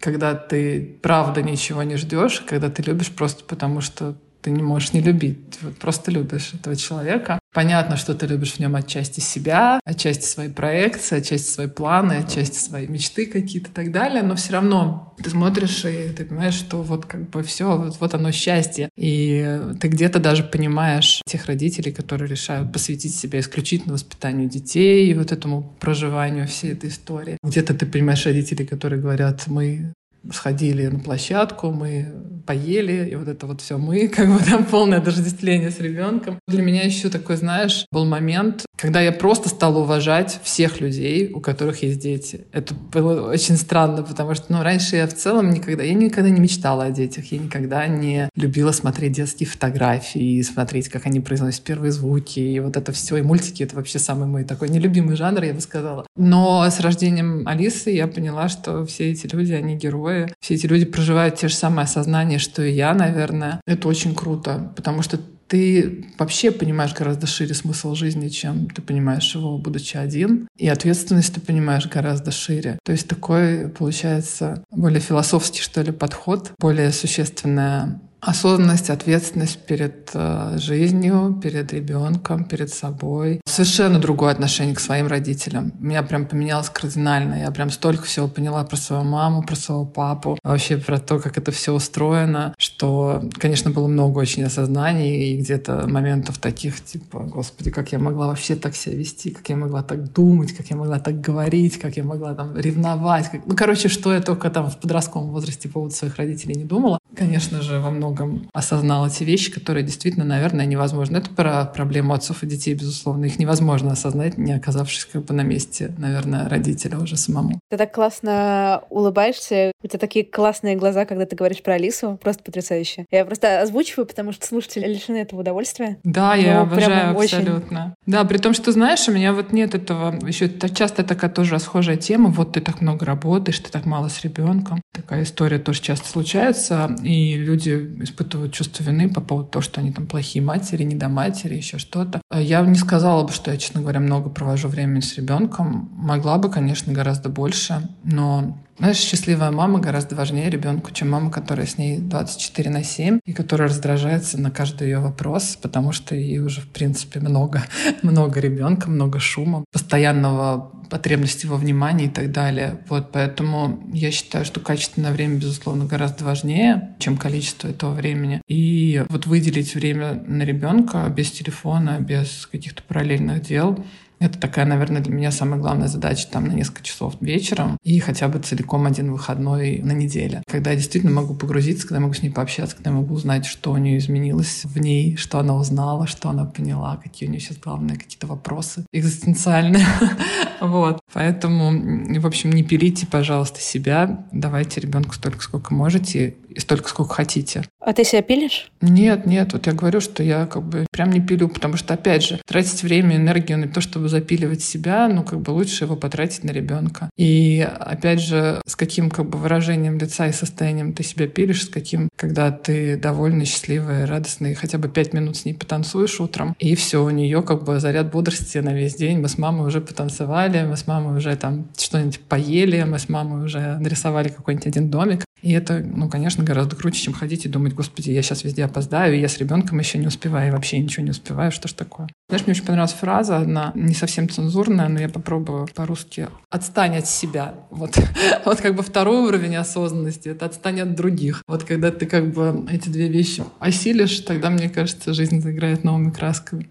когда 0.00 0.34
ты 0.34 0.98
правда 1.02 1.42
ничего 1.42 1.82
не 1.82 1.96
ждешь, 1.96 2.40
когда 2.40 2.70
ты 2.70 2.82
любишь 2.82 3.10
просто 3.10 3.44
потому, 3.44 3.80
что 3.80 4.16
ты 4.40 4.50
не 4.50 4.62
можешь 4.62 4.94
не 4.94 5.00
любить. 5.00 5.58
Вот 5.60 5.76
просто 5.76 6.10
любишь 6.10 6.52
этого 6.54 6.74
человека. 6.74 7.38
Понятно, 7.52 7.96
что 7.96 8.14
ты 8.14 8.26
любишь 8.26 8.52
в 8.52 8.60
нем 8.60 8.76
отчасти 8.76 9.18
себя, 9.18 9.80
отчасти 9.84 10.24
свои 10.24 10.48
проекции, 10.48 11.18
отчасти 11.18 11.50
свои 11.50 11.66
планы, 11.66 12.12
отчасти 12.24 12.56
свои 12.56 12.86
мечты 12.86 13.26
какие-то 13.26 13.70
и 13.70 13.72
так 13.72 13.90
далее, 13.90 14.22
но 14.22 14.36
все 14.36 14.52
равно 14.52 15.14
ты 15.22 15.30
смотришь 15.30 15.84
и 15.84 16.10
ты 16.10 16.24
понимаешь, 16.24 16.54
что 16.54 16.82
вот 16.82 17.06
как 17.06 17.28
бы 17.28 17.42
все, 17.42 17.76
вот, 17.76 17.96
вот 17.98 18.14
оно 18.14 18.30
счастье. 18.30 18.88
И 18.96 19.60
ты 19.80 19.88
где-то 19.88 20.20
даже 20.20 20.44
понимаешь 20.44 21.22
тех 21.26 21.46
родителей, 21.46 21.90
которые 21.90 22.28
решают 22.30 22.72
посвятить 22.72 23.16
себя 23.16 23.40
исключительно 23.40 23.94
воспитанию 23.94 24.48
детей 24.48 25.10
и 25.10 25.14
вот 25.14 25.32
этому 25.32 25.74
проживанию 25.80 26.46
всей 26.46 26.72
этой 26.72 26.90
истории. 26.90 27.36
Где-то 27.42 27.74
ты 27.74 27.84
понимаешь 27.84 28.24
родителей, 28.26 28.64
которые 28.64 29.00
говорят, 29.00 29.48
мы 29.48 29.92
сходили 30.32 30.86
на 30.86 31.00
площадку, 31.00 31.70
мы 31.70 32.12
поели, 32.50 33.10
и 33.12 33.14
вот 33.14 33.28
это 33.28 33.46
вот 33.46 33.60
все 33.60 33.78
мы, 33.78 34.08
как 34.16 34.28
бы 34.28 34.40
там 34.40 34.64
полное 34.64 35.00
дождествление 35.00 35.70
с 35.70 35.78
ребенком. 35.78 36.40
Для 36.48 36.62
меня 36.62 36.82
еще 36.82 37.08
такой, 37.08 37.36
знаешь, 37.36 37.86
был 37.92 38.04
момент, 38.04 38.64
когда 38.76 39.00
я 39.00 39.12
просто 39.12 39.48
стала 39.48 39.78
уважать 39.78 40.40
всех 40.42 40.80
людей, 40.80 41.30
у 41.32 41.40
которых 41.40 41.82
есть 41.84 42.00
дети. 42.00 42.46
Это 42.52 42.74
было 42.74 43.30
очень 43.30 43.56
странно, 43.56 44.02
потому 44.02 44.34
что, 44.34 44.46
ну, 44.48 44.64
раньше 44.64 44.96
я 44.96 45.06
в 45.06 45.14
целом 45.14 45.50
никогда, 45.50 45.84
я 45.84 45.94
никогда 45.94 46.28
не 46.28 46.40
мечтала 46.40 46.84
о 46.84 46.90
детях, 46.90 47.30
я 47.30 47.38
никогда 47.38 47.86
не 47.86 48.28
любила 48.34 48.72
смотреть 48.72 49.12
детские 49.12 49.48
фотографии, 49.48 50.20
и 50.20 50.42
смотреть, 50.42 50.88
как 50.88 51.06
они 51.06 51.20
произносят 51.20 51.62
первые 51.62 51.92
звуки, 51.92 52.40
и 52.40 52.58
вот 52.58 52.76
это 52.76 52.90
все, 52.90 53.18
и 53.18 53.22
мультики, 53.22 53.62
это 53.62 53.76
вообще 53.76 54.00
самый 54.00 54.26
мой 54.26 54.42
такой 54.42 54.70
нелюбимый 54.70 55.14
жанр, 55.14 55.44
я 55.44 55.54
бы 55.54 55.60
сказала. 55.60 56.04
Но 56.16 56.66
с 56.68 56.80
рождением 56.80 57.46
Алисы 57.46 57.90
я 57.90 58.08
поняла, 58.08 58.48
что 58.48 58.84
все 58.86 59.12
эти 59.12 59.32
люди, 59.32 59.52
они 59.52 59.76
герои. 59.76 60.32
Все 60.40 60.54
эти 60.54 60.66
люди 60.66 60.84
проживают 60.84 61.36
те 61.36 61.46
же 61.46 61.54
самые 61.54 61.84
осознания, 61.84 62.39
что 62.40 62.62
и 62.62 62.72
я, 62.72 62.94
наверное. 62.94 63.60
Это 63.66 63.88
очень 63.88 64.14
круто, 64.14 64.72
потому 64.76 65.02
что 65.02 65.18
ты 65.50 66.06
вообще 66.16 66.52
понимаешь 66.52 66.94
гораздо 66.94 67.26
шире 67.26 67.54
смысл 67.54 67.94
жизни, 67.94 68.28
чем 68.28 68.70
ты 68.70 68.82
понимаешь 68.82 69.34
его, 69.34 69.58
будучи 69.58 69.96
один. 69.96 70.46
И 70.56 70.68
ответственность 70.68 71.34
ты 71.34 71.40
понимаешь 71.40 71.88
гораздо 71.88 72.30
шире. 72.30 72.78
То 72.84 72.92
есть 72.92 73.08
такой, 73.08 73.68
получается, 73.68 74.64
более 74.70 75.00
философский, 75.00 75.60
что 75.60 75.82
ли, 75.82 75.90
подход, 75.90 76.52
более 76.60 76.92
существенная 76.92 78.00
осознанность, 78.20 78.90
ответственность 78.90 79.58
перед 79.66 80.10
э, 80.14 80.56
жизнью, 80.58 81.38
перед 81.42 81.72
ребенком, 81.72 82.44
перед 82.44 82.70
собой. 82.70 83.40
Совершенно 83.46 83.98
другое 83.98 84.32
отношение 84.32 84.74
к 84.74 84.80
своим 84.80 85.06
родителям. 85.06 85.72
Меня 85.78 86.02
прям 86.02 86.26
поменялось 86.26 86.70
кардинально. 86.70 87.40
Я 87.40 87.50
прям 87.50 87.70
столько 87.70 88.04
всего 88.04 88.28
поняла 88.28 88.64
про 88.64 88.76
свою 88.76 89.04
маму, 89.04 89.42
про 89.42 89.56
своего 89.56 89.86
папу, 89.86 90.38
вообще 90.44 90.76
про 90.76 90.98
то, 90.98 91.18
как 91.18 91.38
это 91.38 91.50
все 91.50 91.72
устроено, 91.72 92.54
что, 92.58 93.22
конечно, 93.38 93.70
было 93.70 93.86
много 93.86 94.18
очень 94.18 94.44
осознаний 94.44 95.32
и 95.32 95.38
где-то 95.38 95.86
моментов 95.88 96.38
таких, 96.38 96.84
типа, 96.84 97.20
господи, 97.20 97.70
как 97.70 97.92
я 97.92 97.98
могла 97.98 98.28
вообще 98.28 98.54
так 98.54 98.76
себя 98.76 98.96
вести, 98.96 99.30
как 99.30 99.48
я 99.48 99.56
могла 99.56 99.82
так 99.82 100.12
думать, 100.12 100.52
как 100.52 100.66
я 100.68 100.76
могла 100.76 100.98
так 100.98 101.20
говорить, 101.20 101.78
как 101.78 101.96
я 101.96 102.04
могла 102.04 102.34
там 102.34 102.56
ревновать. 102.56 103.30
Ну, 103.46 103.56
короче, 103.56 103.88
что 103.88 104.12
я 104.12 104.20
только 104.20 104.50
там 104.50 104.70
в 104.70 104.78
подростковом 104.78 105.30
возрасте 105.30 105.68
по 105.68 105.74
поводу 105.74 105.94
своих 105.94 106.16
родителей 106.16 106.56
не 106.56 106.64
думала. 106.64 106.98
Конечно 107.16 107.62
же, 107.62 107.80
во 107.80 107.90
многом 107.90 108.09
многом 108.10 108.48
осознал 108.52 109.06
эти 109.06 109.24
вещи, 109.24 109.52
которые 109.52 109.84
действительно, 109.84 110.24
наверное, 110.24 110.66
невозможно. 110.66 111.18
Это 111.18 111.30
про 111.30 111.64
проблему 111.64 112.12
отцов 112.14 112.42
и 112.42 112.46
детей, 112.46 112.74
безусловно. 112.74 113.26
Их 113.26 113.38
невозможно 113.38 113.92
осознать, 113.92 114.38
не 114.38 114.52
оказавшись 114.52 115.06
как 115.06 115.24
бы 115.24 115.34
на 115.34 115.42
месте, 115.42 115.92
наверное, 115.98 116.48
родителя 116.48 116.98
уже 116.98 117.16
самому. 117.16 117.60
Ты 117.70 117.76
так 117.76 117.92
классно 117.94 118.82
улыбаешься, 118.90 119.72
у 119.82 119.88
тебя 119.88 119.98
такие 119.98 120.24
классные 120.24 120.76
глаза, 120.76 121.04
когда 121.04 121.26
ты 121.26 121.36
говоришь 121.36 121.62
про 121.62 121.74
Алису, 121.74 122.18
просто 122.22 122.42
потрясающе. 122.42 123.06
Я 123.10 123.24
просто 123.24 123.62
озвучиваю, 123.62 124.06
потому 124.06 124.32
что 124.32 124.46
слушатели 124.46 124.86
лишены 124.86 125.18
этого 125.18 125.40
удовольствия. 125.40 125.98
Да, 126.04 126.34
я 126.34 126.56
ну, 126.56 126.62
обожаю 126.62 127.16
абсолютно. 127.16 127.80
Очень... 127.80 128.12
Да, 128.12 128.24
при 128.24 128.38
том, 128.38 128.54
что, 128.54 128.72
знаешь, 128.72 129.08
у 129.08 129.12
меня 129.12 129.32
вот 129.32 129.52
нет 129.52 129.74
этого, 129.74 130.14
еще 130.26 130.50
часто 130.74 131.04
такая 131.04 131.30
тоже 131.30 131.54
расхожая 131.54 131.96
тема, 131.96 132.30
вот 132.30 132.52
ты 132.52 132.60
так 132.60 132.80
много 132.80 133.06
работаешь, 133.06 133.58
ты 133.58 133.70
так 133.70 133.86
мало 133.86 134.08
с 134.08 134.22
ребенком. 134.22 134.82
Такая 134.92 135.22
история 135.22 135.58
тоже 135.58 135.80
часто 135.80 136.08
случается. 136.08 136.96
И 137.02 137.36
люди 137.36 137.99
испытывают 138.04 138.52
чувство 138.52 138.82
вины 138.82 139.08
по 139.08 139.20
поводу 139.20 139.48
того, 139.48 139.62
что 139.62 139.80
они 139.80 139.92
там 139.92 140.06
плохие 140.06 140.44
матери, 140.44 140.82
недоматери, 140.82 141.56
еще 141.56 141.78
что-то. 141.78 142.20
Я 142.34 142.60
не 142.62 142.76
сказала 142.76 143.24
бы, 143.24 143.32
что 143.32 143.50
я, 143.50 143.56
честно 143.56 143.80
говоря, 143.80 144.00
много 144.00 144.30
провожу 144.30 144.68
времени 144.68 145.00
с 145.00 145.16
ребенком. 145.16 145.90
Могла 145.92 146.38
бы, 146.38 146.50
конечно, 146.50 146.92
гораздо 146.92 147.28
больше, 147.28 147.88
но 148.04 148.58
знаешь, 148.78 148.98
счастливая 148.98 149.50
мама 149.50 149.78
гораздо 149.78 150.16
важнее 150.16 150.48
ребенку, 150.50 150.90
чем 150.90 151.10
мама, 151.10 151.30
которая 151.30 151.66
с 151.66 151.76
ней 151.78 151.98
24 151.98 152.70
на 152.70 152.82
7 152.82 153.20
и 153.24 153.32
которая 153.32 153.68
раздражается 153.68 154.40
на 154.40 154.50
каждый 154.50 154.88
ее 154.88 155.00
вопрос, 155.00 155.58
потому 155.60 155.92
что 155.92 156.14
ей 156.14 156.38
уже, 156.38 156.60
в 156.62 156.68
принципе, 156.68 157.20
много, 157.20 157.62
много 158.02 158.40
ребенка, 158.40 158.88
много 158.88 159.20
шума, 159.20 159.64
постоянного 159.72 160.72
потребности 160.90 161.46
во 161.46 161.56
внимании 161.56 162.06
и 162.06 162.10
так 162.10 162.32
далее. 162.32 162.80
Вот 162.88 163.12
поэтому 163.12 163.82
я 163.92 164.10
считаю, 164.10 164.44
что 164.44 164.60
качественное 164.60 165.12
время, 165.12 165.36
безусловно, 165.36 165.84
гораздо 165.84 166.24
важнее, 166.24 166.96
чем 166.98 167.16
количество 167.16 167.68
этого 167.68 167.94
времени. 167.94 168.42
И 168.48 169.04
вот 169.08 169.26
выделить 169.26 169.74
время 169.74 170.22
на 170.26 170.42
ребенка 170.42 171.06
без 171.08 171.30
телефона, 171.30 171.98
без 172.00 172.46
каких-то 172.46 172.82
параллельных 172.82 173.42
дел, 173.42 173.84
это 174.20 174.38
такая, 174.38 174.66
наверное, 174.66 175.00
для 175.00 175.14
меня 175.14 175.30
самая 175.30 175.58
главная 175.58 175.88
задача 175.88 176.28
там 176.30 176.46
на 176.46 176.52
несколько 176.52 176.82
часов 176.82 177.14
вечером 177.20 177.78
и 177.82 177.98
хотя 178.00 178.28
бы 178.28 178.38
целиком 178.38 178.86
один 178.86 179.10
выходной 179.12 179.78
на 179.78 179.92
неделе. 179.92 180.42
Когда 180.46 180.70
я 180.70 180.76
действительно 180.76 181.12
могу 181.12 181.34
погрузиться, 181.34 181.86
когда 181.86 181.96
я 181.96 182.02
могу 182.02 182.14
с 182.14 182.22
ней 182.22 182.28
пообщаться, 182.28 182.76
когда 182.76 182.90
я 182.90 182.96
могу 182.96 183.14
узнать, 183.14 183.46
что 183.46 183.72
у 183.72 183.78
нее 183.78 183.96
изменилось 183.96 184.64
в 184.64 184.78
ней, 184.78 185.16
что 185.16 185.38
она 185.38 185.56
узнала, 185.56 186.06
что 186.06 186.28
она 186.28 186.44
поняла, 186.44 186.98
какие 186.98 187.28
у 187.28 187.32
нее 187.32 187.40
сейчас 187.40 187.56
главные 187.56 187.96
какие-то 187.96 188.26
вопросы 188.26 188.84
экзистенциальные. 188.92 189.86
вот. 190.60 191.00
Поэтому, 191.14 192.20
в 192.20 192.26
общем, 192.26 192.52
не 192.52 192.62
пилите, 192.62 193.06
пожалуйста, 193.06 193.60
себя. 193.60 194.26
Давайте 194.32 194.82
ребенку 194.82 195.14
столько, 195.14 195.42
сколько 195.42 195.72
можете 195.72 196.34
и 196.50 196.60
столько, 196.60 196.88
сколько 196.88 197.14
хотите. 197.14 197.64
А 197.80 197.92
ты 197.92 198.04
себя 198.04 198.22
пилишь? 198.22 198.70
Нет, 198.80 199.26
нет. 199.26 199.52
Вот 199.52 199.66
я 199.66 199.72
говорю, 199.72 200.00
что 200.00 200.22
я 200.22 200.46
как 200.46 200.62
бы 200.62 200.86
прям 200.90 201.10
не 201.10 201.20
пилю, 201.20 201.48
потому 201.48 201.76
что, 201.76 201.94
опять 201.94 202.24
же, 202.24 202.40
тратить 202.46 202.82
время, 202.82 203.16
энергию 203.16 203.58
на 203.58 203.68
то, 203.68 203.80
чтобы 203.80 204.08
запиливать 204.08 204.62
себя, 204.62 205.08
ну, 205.08 205.22
как 205.22 205.40
бы 205.40 205.50
лучше 205.52 205.84
его 205.84 205.96
потратить 205.96 206.44
на 206.44 206.50
ребенка. 206.50 207.10
И, 207.16 207.66
опять 207.78 208.20
же, 208.20 208.60
с 208.66 208.76
каким 208.76 209.10
как 209.10 209.28
бы 209.28 209.38
выражением 209.38 209.98
лица 209.98 210.26
и 210.26 210.32
состоянием 210.32 210.92
ты 210.92 211.02
себя 211.02 211.26
пилишь, 211.26 211.64
с 211.64 211.68
каким, 211.68 212.08
когда 212.16 212.50
ты 212.50 212.96
довольный, 212.96 213.44
счастливый, 213.44 214.04
радостный, 214.04 214.54
хотя 214.54 214.78
бы 214.78 214.88
пять 214.88 215.12
минут 215.12 215.36
с 215.36 215.44
ней 215.44 215.54
потанцуешь 215.54 216.20
утром, 216.20 216.54
и 216.58 216.74
все, 216.74 217.02
у 217.02 217.10
нее 217.10 217.42
как 217.42 217.64
бы 217.64 217.78
заряд 217.80 218.10
бодрости 218.10 218.58
на 218.58 218.74
весь 218.74 218.94
день. 218.94 219.20
Мы 219.20 219.28
с 219.28 219.38
мамой 219.38 219.66
уже 219.66 219.80
потанцевали, 219.80 220.64
мы 220.64 220.76
с 220.76 220.86
мамой 220.86 221.16
уже 221.16 221.36
там 221.36 221.68
что-нибудь 221.78 222.20
поели, 222.20 222.82
мы 222.82 222.98
с 222.98 223.08
мамой 223.08 223.44
уже 223.44 223.78
нарисовали 223.78 224.28
какой-нибудь 224.28 224.66
один 224.66 224.90
домик. 224.90 225.24
И 225.42 225.52
это, 225.52 225.78
ну, 225.78 226.08
конечно, 226.08 226.39
гораздо 226.42 226.76
круче, 226.76 227.02
чем 227.02 227.14
ходить 227.14 227.46
и 227.46 227.48
думать, 227.48 227.74
господи, 227.74 228.10
я 228.10 228.22
сейчас 228.22 228.44
везде 228.44 228.64
опоздаю, 228.64 229.14
и 229.14 229.20
я 229.20 229.28
с 229.28 229.38
ребенком 229.38 229.78
еще 229.78 229.98
не 229.98 230.06
успеваю, 230.06 230.48
и 230.48 230.50
вообще 230.50 230.78
ничего 230.78 231.04
не 231.04 231.10
успеваю, 231.10 231.52
что 231.52 231.68
ж 231.68 231.72
такое. 231.72 232.08
Знаешь, 232.28 232.46
мне 232.46 232.52
очень 232.52 232.64
понравилась 232.64 232.92
фраза 232.92 233.38
одна, 233.38 233.72
не 233.74 233.94
совсем 233.94 234.28
цензурная, 234.28 234.88
но 234.88 235.00
я 235.00 235.08
попробую 235.08 235.68
по-русски. 235.74 236.28
«Отстань 236.50 236.96
от 236.96 237.06
себя». 237.06 237.54
Вот, 237.70 237.98
вот 238.44 238.60
как 238.60 238.74
бы 238.74 238.82
второй 238.82 239.26
уровень 239.26 239.56
осознанности— 239.56 240.28
это 240.30 240.46
«отстань 240.46 240.80
от 240.80 240.94
других». 240.94 241.42
Вот 241.46 241.64
когда 241.64 241.90
ты 241.90 242.06
как 242.06 242.32
бы 242.32 242.66
эти 242.70 242.88
две 242.88 243.08
вещи 243.08 243.44
осилишь, 243.58 244.20
тогда, 244.20 244.50
мне 244.50 244.68
кажется, 244.68 245.14
жизнь 245.14 245.40
заиграет 245.40 245.84
новыми 245.84 246.10
красками. 246.10 246.70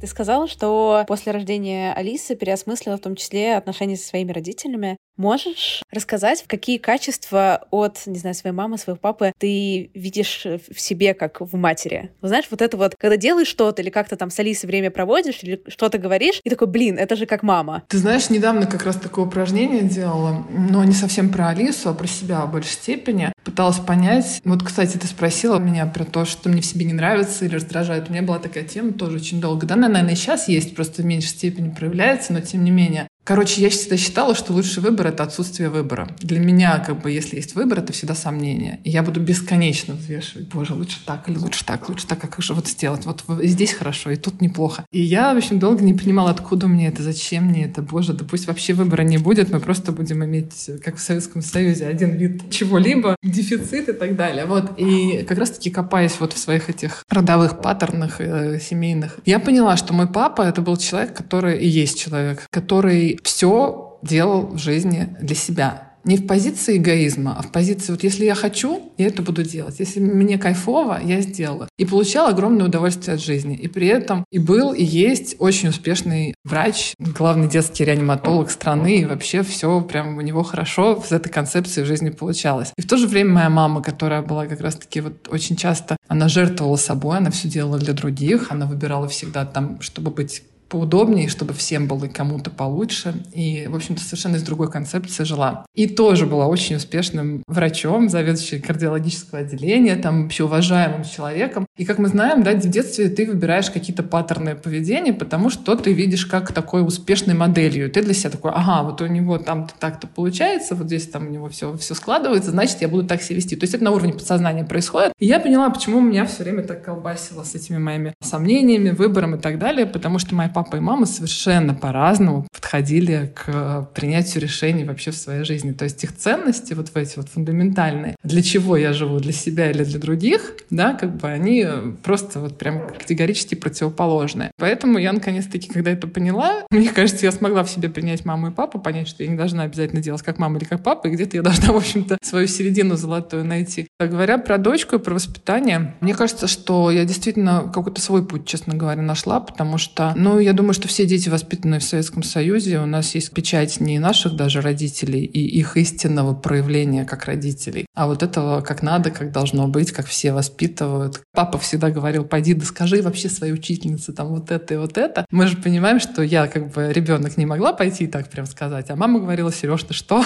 Ты 0.00 0.06
сказала, 0.06 0.48
что 0.48 1.04
после 1.06 1.30
рождения 1.32 1.92
Алисы 1.92 2.34
переосмыслила 2.34 2.96
в 2.96 3.00
том 3.00 3.16
числе 3.16 3.56
отношения 3.56 3.96
со 3.96 4.08
своими 4.08 4.32
родителями. 4.32 4.96
Можешь 5.20 5.82
рассказать, 5.90 6.44
какие 6.46 6.78
качества 6.78 7.66
от, 7.70 8.06
не 8.06 8.18
знаю, 8.18 8.34
своей 8.34 8.56
мамы, 8.56 8.78
своего 8.78 8.98
папы 8.98 9.34
ты 9.36 9.90
видишь 9.92 10.46
в 10.46 10.80
себе, 10.80 11.12
как 11.12 11.42
в 11.42 11.54
матери? 11.56 12.10
Знаешь, 12.22 12.46
вот 12.50 12.62
это 12.62 12.78
вот, 12.78 12.94
когда 12.98 13.18
делаешь 13.18 13.48
что-то 13.48 13.82
или 13.82 13.90
как-то 13.90 14.16
там 14.16 14.30
с 14.30 14.38
Алисой 14.38 14.66
время 14.68 14.90
проводишь, 14.90 15.40
или 15.42 15.62
что-то 15.68 15.98
говоришь, 15.98 16.40
и 16.42 16.48
такой, 16.48 16.68
блин, 16.68 16.96
это 16.96 17.16
же 17.16 17.26
как 17.26 17.42
мама. 17.42 17.82
Ты 17.88 17.98
знаешь, 17.98 18.30
недавно 18.30 18.64
как 18.64 18.82
раз 18.84 18.96
такое 18.96 19.26
упражнение 19.26 19.82
делала, 19.82 20.42
но 20.48 20.84
не 20.84 20.94
совсем 20.94 21.30
про 21.30 21.48
Алису, 21.48 21.90
а 21.90 21.94
про 21.94 22.06
себя 22.06 22.46
в 22.46 22.52
большей 22.52 22.70
степени. 22.70 23.30
Пыталась 23.44 23.78
понять. 23.78 24.40
Вот, 24.46 24.62
кстати, 24.62 24.96
ты 24.96 25.06
спросила 25.06 25.58
меня 25.58 25.84
про 25.84 26.06
то, 26.06 26.24
что 26.24 26.48
мне 26.48 26.62
в 26.62 26.66
себе 26.66 26.86
не 26.86 26.94
нравится 26.94 27.44
или 27.44 27.56
раздражает. 27.56 28.08
У 28.08 28.12
меня 28.12 28.22
была 28.22 28.38
такая 28.38 28.64
тема 28.64 28.94
тоже 28.94 29.16
очень 29.16 29.38
долго. 29.38 29.66
Да, 29.66 29.76
наверное, 29.76 30.14
и 30.14 30.16
сейчас 30.16 30.48
есть, 30.48 30.74
просто 30.74 31.02
в 31.02 31.04
меньшей 31.04 31.28
степени 31.28 31.68
проявляется, 31.68 32.32
но 32.32 32.40
тем 32.40 32.64
не 32.64 32.70
менее. 32.70 33.06
Короче, 33.30 33.62
я 33.62 33.70
всегда 33.70 33.96
считала, 33.96 34.34
что 34.34 34.52
лучший 34.52 34.82
выбор— 34.82 35.06
это 35.06 35.22
отсутствие 35.22 35.68
выбора. 35.68 36.08
Для 36.18 36.40
меня, 36.40 36.80
как 36.80 37.00
бы, 37.00 37.12
если 37.12 37.36
есть 37.36 37.54
выбор, 37.54 37.78
это 37.78 37.92
всегда 37.92 38.16
сомнение. 38.16 38.80
И 38.82 38.90
я 38.90 39.04
буду 39.04 39.20
бесконечно 39.20 39.94
взвешивать, 39.94 40.48
боже, 40.48 40.74
лучше 40.74 40.98
так 41.06 41.28
или 41.28 41.38
лучше 41.38 41.64
так, 41.64 41.88
лучше 41.88 42.08
так, 42.08 42.24
а 42.24 42.26
как 42.26 42.42
же 42.42 42.54
вот 42.54 42.66
сделать? 42.66 43.06
Вот 43.06 43.22
здесь 43.44 43.72
хорошо, 43.72 44.10
и 44.10 44.16
тут 44.16 44.40
неплохо. 44.40 44.84
И 44.90 45.00
я, 45.00 45.32
в 45.32 45.36
общем, 45.36 45.60
долго 45.60 45.84
не 45.84 45.94
понимала, 45.94 46.32
откуда 46.32 46.66
мне 46.66 46.88
это, 46.88 47.04
зачем 47.04 47.44
мне 47.44 47.66
это, 47.66 47.82
боже, 47.82 48.14
да 48.14 48.24
пусть 48.24 48.48
вообще 48.48 48.72
выбора 48.72 49.02
не 49.02 49.18
будет, 49.18 49.52
мы 49.52 49.60
просто 49.60 49.92
будем 49.92 50.24
иметь, 50.24 50.68
как 50.82 50.96
в 50.96 51.00
Советском 51.00 51.40
Союзе, 51.40 51.86
один 51.86 52.16
вид 52.16 52.50
чего-либо, 52.50 53.14
дефицит 53.22 53.90
и 53.90 53.92
так 53.92 54.16
далее. 54.16 54.44
Вот. 54.44 54.72
И 54.76 55.24
как 55.28 55.38
раз-таки 55.38 55.70
копаясь 55.70 56.16
вот 56.18 56.32
в 56.32 56.38
своих 56.38 56.68
этих 56.68 57.04
родовых 57.08 57.60
паттернах 57.60 58.20
э, 58.20 58.58
семейных, 58.58 59.20
я 59.24 59.38
поняла, 59.38 59.76
что 59.76 59.94
мой 59.94 60.08
папа— 60.08 60.42
это 60.48 60.62
был 60.62 60.76
человек, 60.76 61.16
который 61.16 61.60
и 61.60 61.68
есть 61.68 61.96
человек, 61.96 62.48
который 62.50 63.19
все 63.22 63.98
делал 64.02 64.46
в 64.46 64.58
жизни 64.58 65.16
для 65.20 65.34
себя. 65.34 65.90
Не 66.04 66.16
в 66.16 66.26
позиции 66.26 66.78
эгоизма, 66.78 67.36
а 67.38 67.42
в 67.42 67.52
позиции, 67.52 67.92
вот 67.92 68.02
если 68.02 68.24
я 68.24 68.34
хочу, 68.34 68.90
я 68.96 69.08
это 69.08 69.20
буду 69.22 69.42
делать. 69.42 69.80
Если 69.80 70.00
мне 70.00 70.38
кайфово, 70.38 70.98
я 71.04 71.20
сделаю. 71.20 71.68
И 71.78 71.84
получал 71.84 72.28
огромное 72.28 72.66
удовольствие 72.66 73.16
от 73.16 73.20
жизни. 73.20 73.54
И 73.54 73.68
при 73.68 73.88
этом 73.88 74.24
и 74.30 74.38
был, 74.38 74.72
и 74.72 74.82
есть 74.82 75.36
очень 75.38 75.68
успешный 75.68 76.34
врач, 76.42 76.94
главный 76.98 77.48
детский 77.48 77.84
реаниматолог 77.84 78.50
страны. 78.50 79.00
И 79.00 79.04
вообще 79.04 79.42
все 79.42 79.82
прям 79.82 80.16
у 80.16 80.22
него 80.22 80.42
хорошо 80.42 81.02
с 81.06 81.12
этой 81.12 81.28
концепцией 81.28 81.84
в 81.84 81.88
жизни 81.88 82.08
получалось. 82.08 82.72
И 82.78 82.82
в 82.82 82.88
то 82.88 82.96
же 82.96 83.06
время 83.06 83.34
моя 83.34 83.50
мама, 83.50 83.82
которая 83.82 84.22
была 84.22 84.46
как 84.46 84.62
раз-таки 84.62 85.02
вот 85.02 85.28
очень 85.28 85.56
часто, 85.56 85.98
она 86.08 86.28
жертвовала 86.28 86.76
собой, 86.76 87.18
она 87.18 87.30
все 87.30 87.46
делала 87.46 87.78
для 87.78 87.92
других, 87.92 88.50
она 88.50 88.64
выбирала 88.64 89.06
всегда 89.06 89.44
там, 89.44 89.82
чтобы 89.82 90.10
быть 90.10 90.42
поудобнее, 90.70 91.28
чтобы 91.28 91.52
всем 91.52 91.86
было 91.88 92.04
и 92.04 92.08
кому-то 92.08 92.50
получше. 92.50 93.14
И, 93.34 93.66
в 93.68 93.74
общем-то, 93.74 94.02
совершенно 94.02 94.36
из 94.36 94.42
другой 94.42 94.70
концепции 94.70 95.24
жила. 95.24 95.66
И 95.74 95.86
тоже 95.86 96.26
была 96.26 96.46
очень 96.46 96.76
успешным 96.76 97.42
врачом, 97.46 98.08
заведующей 98.08 98.60
кардиологического 98.60 99.40
отделения, 99.40 99.96
там 99.96 100.22
вообще 100.22 100.44
уважаемым 100.44 101.04
человеком. 101.04 101.66
И, 101.76 101.84
как 101.84 101.98
мы 101.98 102.08
знаем, 102.08 102.42
да, 102.42 102.52
в 102.52 102.60
детстве 102.60 103.08
ты 103.08 103.26
выбираешь 103.26 103.70
какие-то 103.70 104.02
паттерны 104.02 104.54
поведения, 104.54 105.12
потому 105.12 105.50
что 105.50 105.74
ты 105.74 105.92
видишь 105.92 106.24
как 106.26 106.52
такой 106.52 106.86
успешной 106.86 107.34
моделью. 107.34 107.90
Ты 107.90 108.02
для 108.02 108.14
себя 108.14 108.30
такой, 108.30 108.52
ага, 108.52 108.84
вот 108.84 109.00
у 109.00 109.06
него 109.06 109.38
там 109.38 109.68
так-то 109.80 110.06
получается, 110.06 110.74
вот 110.74 110.86
здесь 110.86 111.08
там 111.08 111.26
у 111.26 111.30
него 111.30 111.48
все, 111.48 111.76
все 111.76 111.94
складывается, 111.94 112.52
значит, 112.52 112.80
я 112.80 112.88
буду 112.88 113.06
так 113.06 113.22
себя 113.22 113.36
вести. 113.36 113.56
То 113.56 113.64
есть 113.64 113.74
это 113.74 113.82
на 113.82 113.90
уровне 113.90 114.12
подсознания 114.12 114.64
происходит. 114.64 115.12
И 115.18 115.26
я 115.26 115.40
поняла, 115.40 115.68
почему 115.70 116.00
меня 116.00 116.26
все 116.26 116.44
время 116.44 116.62
так 116.62 116.84
колбасило 116.84 117.42
с 117.42 117.54
этими 117.56 117.78
моими 117.78 118.14
сомнениями, 118.22 118.90
выбором 118.90 119.34
и 119.34 119.38
так 119.38 119.58
далее, 119.58 119.86
потому 119.86 120.18
что 120.18 120.34
моя 120.34 120.48
папа 120.62 120.76
и 120.76 120.80
мама 120.80 121.06
совершенно 121.06 121.74
по-разному 121.74 122.46
подходили 122.52 123.32
к 123.34 123.88
принятию 123.94 124.42
решений 124.42 124.84
вообще 124.84 125.10
в 125.10 125.16
своей 125.16 125.42
жизни. 125.42 125.72
То 125.72 125.84
есть 125.84 126.04
их 126.04 126.14
ценности, 126.14 126.74
вот 126.74 126.88
в 126.88 126.96
эти 126.96 127.16
вот 127.16 127.30
фундаментальные, 127.30 128.14
для 128.22 128.42
чего 128.42 128.76
я 128.76 128.92
живу, 128.92 129.20
для 129.20 129.32
себя 129.32 129.70
или 129.70 129.84
для 129.84 129.98
других, 129.98 130.56
да, 130.68 130.92
как 130.92 131.16
бы 131.16 131.28
они 131.28 131.66
просто 132.02 132.40
вот 132.40 132.58
прям 132.58 132.88
категорически 132.88 133.54
противоположные. 133.54 134.50
Поэтому 134.58 134.98
я 134.98 135.14
наконец-таки, 135.14 135.68
когда 135.68 135.92
это 135.92 136.06
поняла, 136.06 136.64
мне 136.70 136.90
кажется, 136.90 137.24
я 137.24 137.32
смогла 137.32 137.64
в 137.64 137.70
себе 137.70 137.88
принять 137.88 138.26
маму 138.26 138.48
и 138.48 138.50
папу, 138.50 138.78
понять, 138.78 139.08
что 139.08 139.22
я 139.24 139.30
не 139.30 139.36
должна 139.36 139.62
обязательно 139.62 140.02
делать 140.02 140.22
как 140.22 140.38
мама 140.38 140.58
или 140.58 140.64
как 140.64 140.82
папа, 140.82 141.06
и 141.06 141.10
где-то 141.10 141.38
я 141.38 141.42
должна, 141.42 141.72
в 141.72 141.76
общем-то, 141.76 142.18
свою 142.22 142.46
середину 142.46 142.96
золотую 142.96 143.46
найти. 143.46 143.88
А 143.98 144.06
говоря 144.06 144.36
про 144.36 144.58
дочку 144.58 144.96
и 144.96 144.98
про 144.98 145.14
воспитание, 145.14 145.94
мне 146.00 146.14
кажется, 146.14 146.46
что 146.48 146.90
я 146.90 147.06
действительно 147.06 147.70
какой-то 147.72 148.02
свой 148.02 148.26
путь, 148.26 148.46
честно 148.46 148.74
говоря, 148.74 149.00
нашла, 149.00 149.40
потому 149.40 149.78
что, 149.78 150.12
ну, 150.16 150.38
я 150.38 150.49
я 150.50 150.54
думаю, 150.54 150.74
что 150.74 150.88
все 150.88 151.06
дети, 151.06 151.28
воспитанные 151.28 151.78
в 151.78 151.84
Советском 151.84 152.24
Союзе, 152.24 152.80
у 152.80 152.86
нас 152.86 153.14
есть 153.14 153.32
печать 153.32 153.78
не 153.78 154.00
наших 154.00 154.34
даже 154.34 154.60
родителей 154.60 155.24
и 155.24 155.38
их 155.38 155.76
истинного 155.76 156.34
проявления 156.34 157.04
как 157.04 157.26
родителей, 157.26 157.86
а 157.94 158.08
вот 158.08 158.24
этого 158.24 158.60
как 158.60 158.82
надо, 158.82 159.12
как 159.12 159.30
должно 159.30 159.68
быть, 159.68 159.92
как 159.92 160.06
все 160.06 160.32
воспитывают. 160.32 161.20
Папа 161.32 161.56
всегда 161.58 161.90
говорил, 161.90 162.24
пойди 162.24 162.54
да 162.54 162.64
скажи 162.64 163.00
вообще 163.00 163.28
своей 163.28 163.52
учительнице 163.52 164.12
там 164.12 164.26
вот 164.26 164.50
это 164.50 164.74
и 164.74 164.76
вот 164.76 164.98
это. 164.98 165.24
Мы 165.30 165.46
же 165.46 165.56
понимаем, 165.56 166.00
что 166.00 166.20
я 166.20 166.48
как 166.48 166.72
бы 166.72 166.92
ребенок 166.92 167.36
не 167.36 167.46
могла 167.46 167.72
пойти 167.72 168.04
и 168.04 168.08
так 168.08 168.28
прям 168.28 168.46
сказать, 168.46 168.90
а 168.90 168.96
мама 168.96 169.20
говорила, 169.20 169.52
Сереж, 169.52 169.84
ты 169.84 169.94
что? 169.94 170.24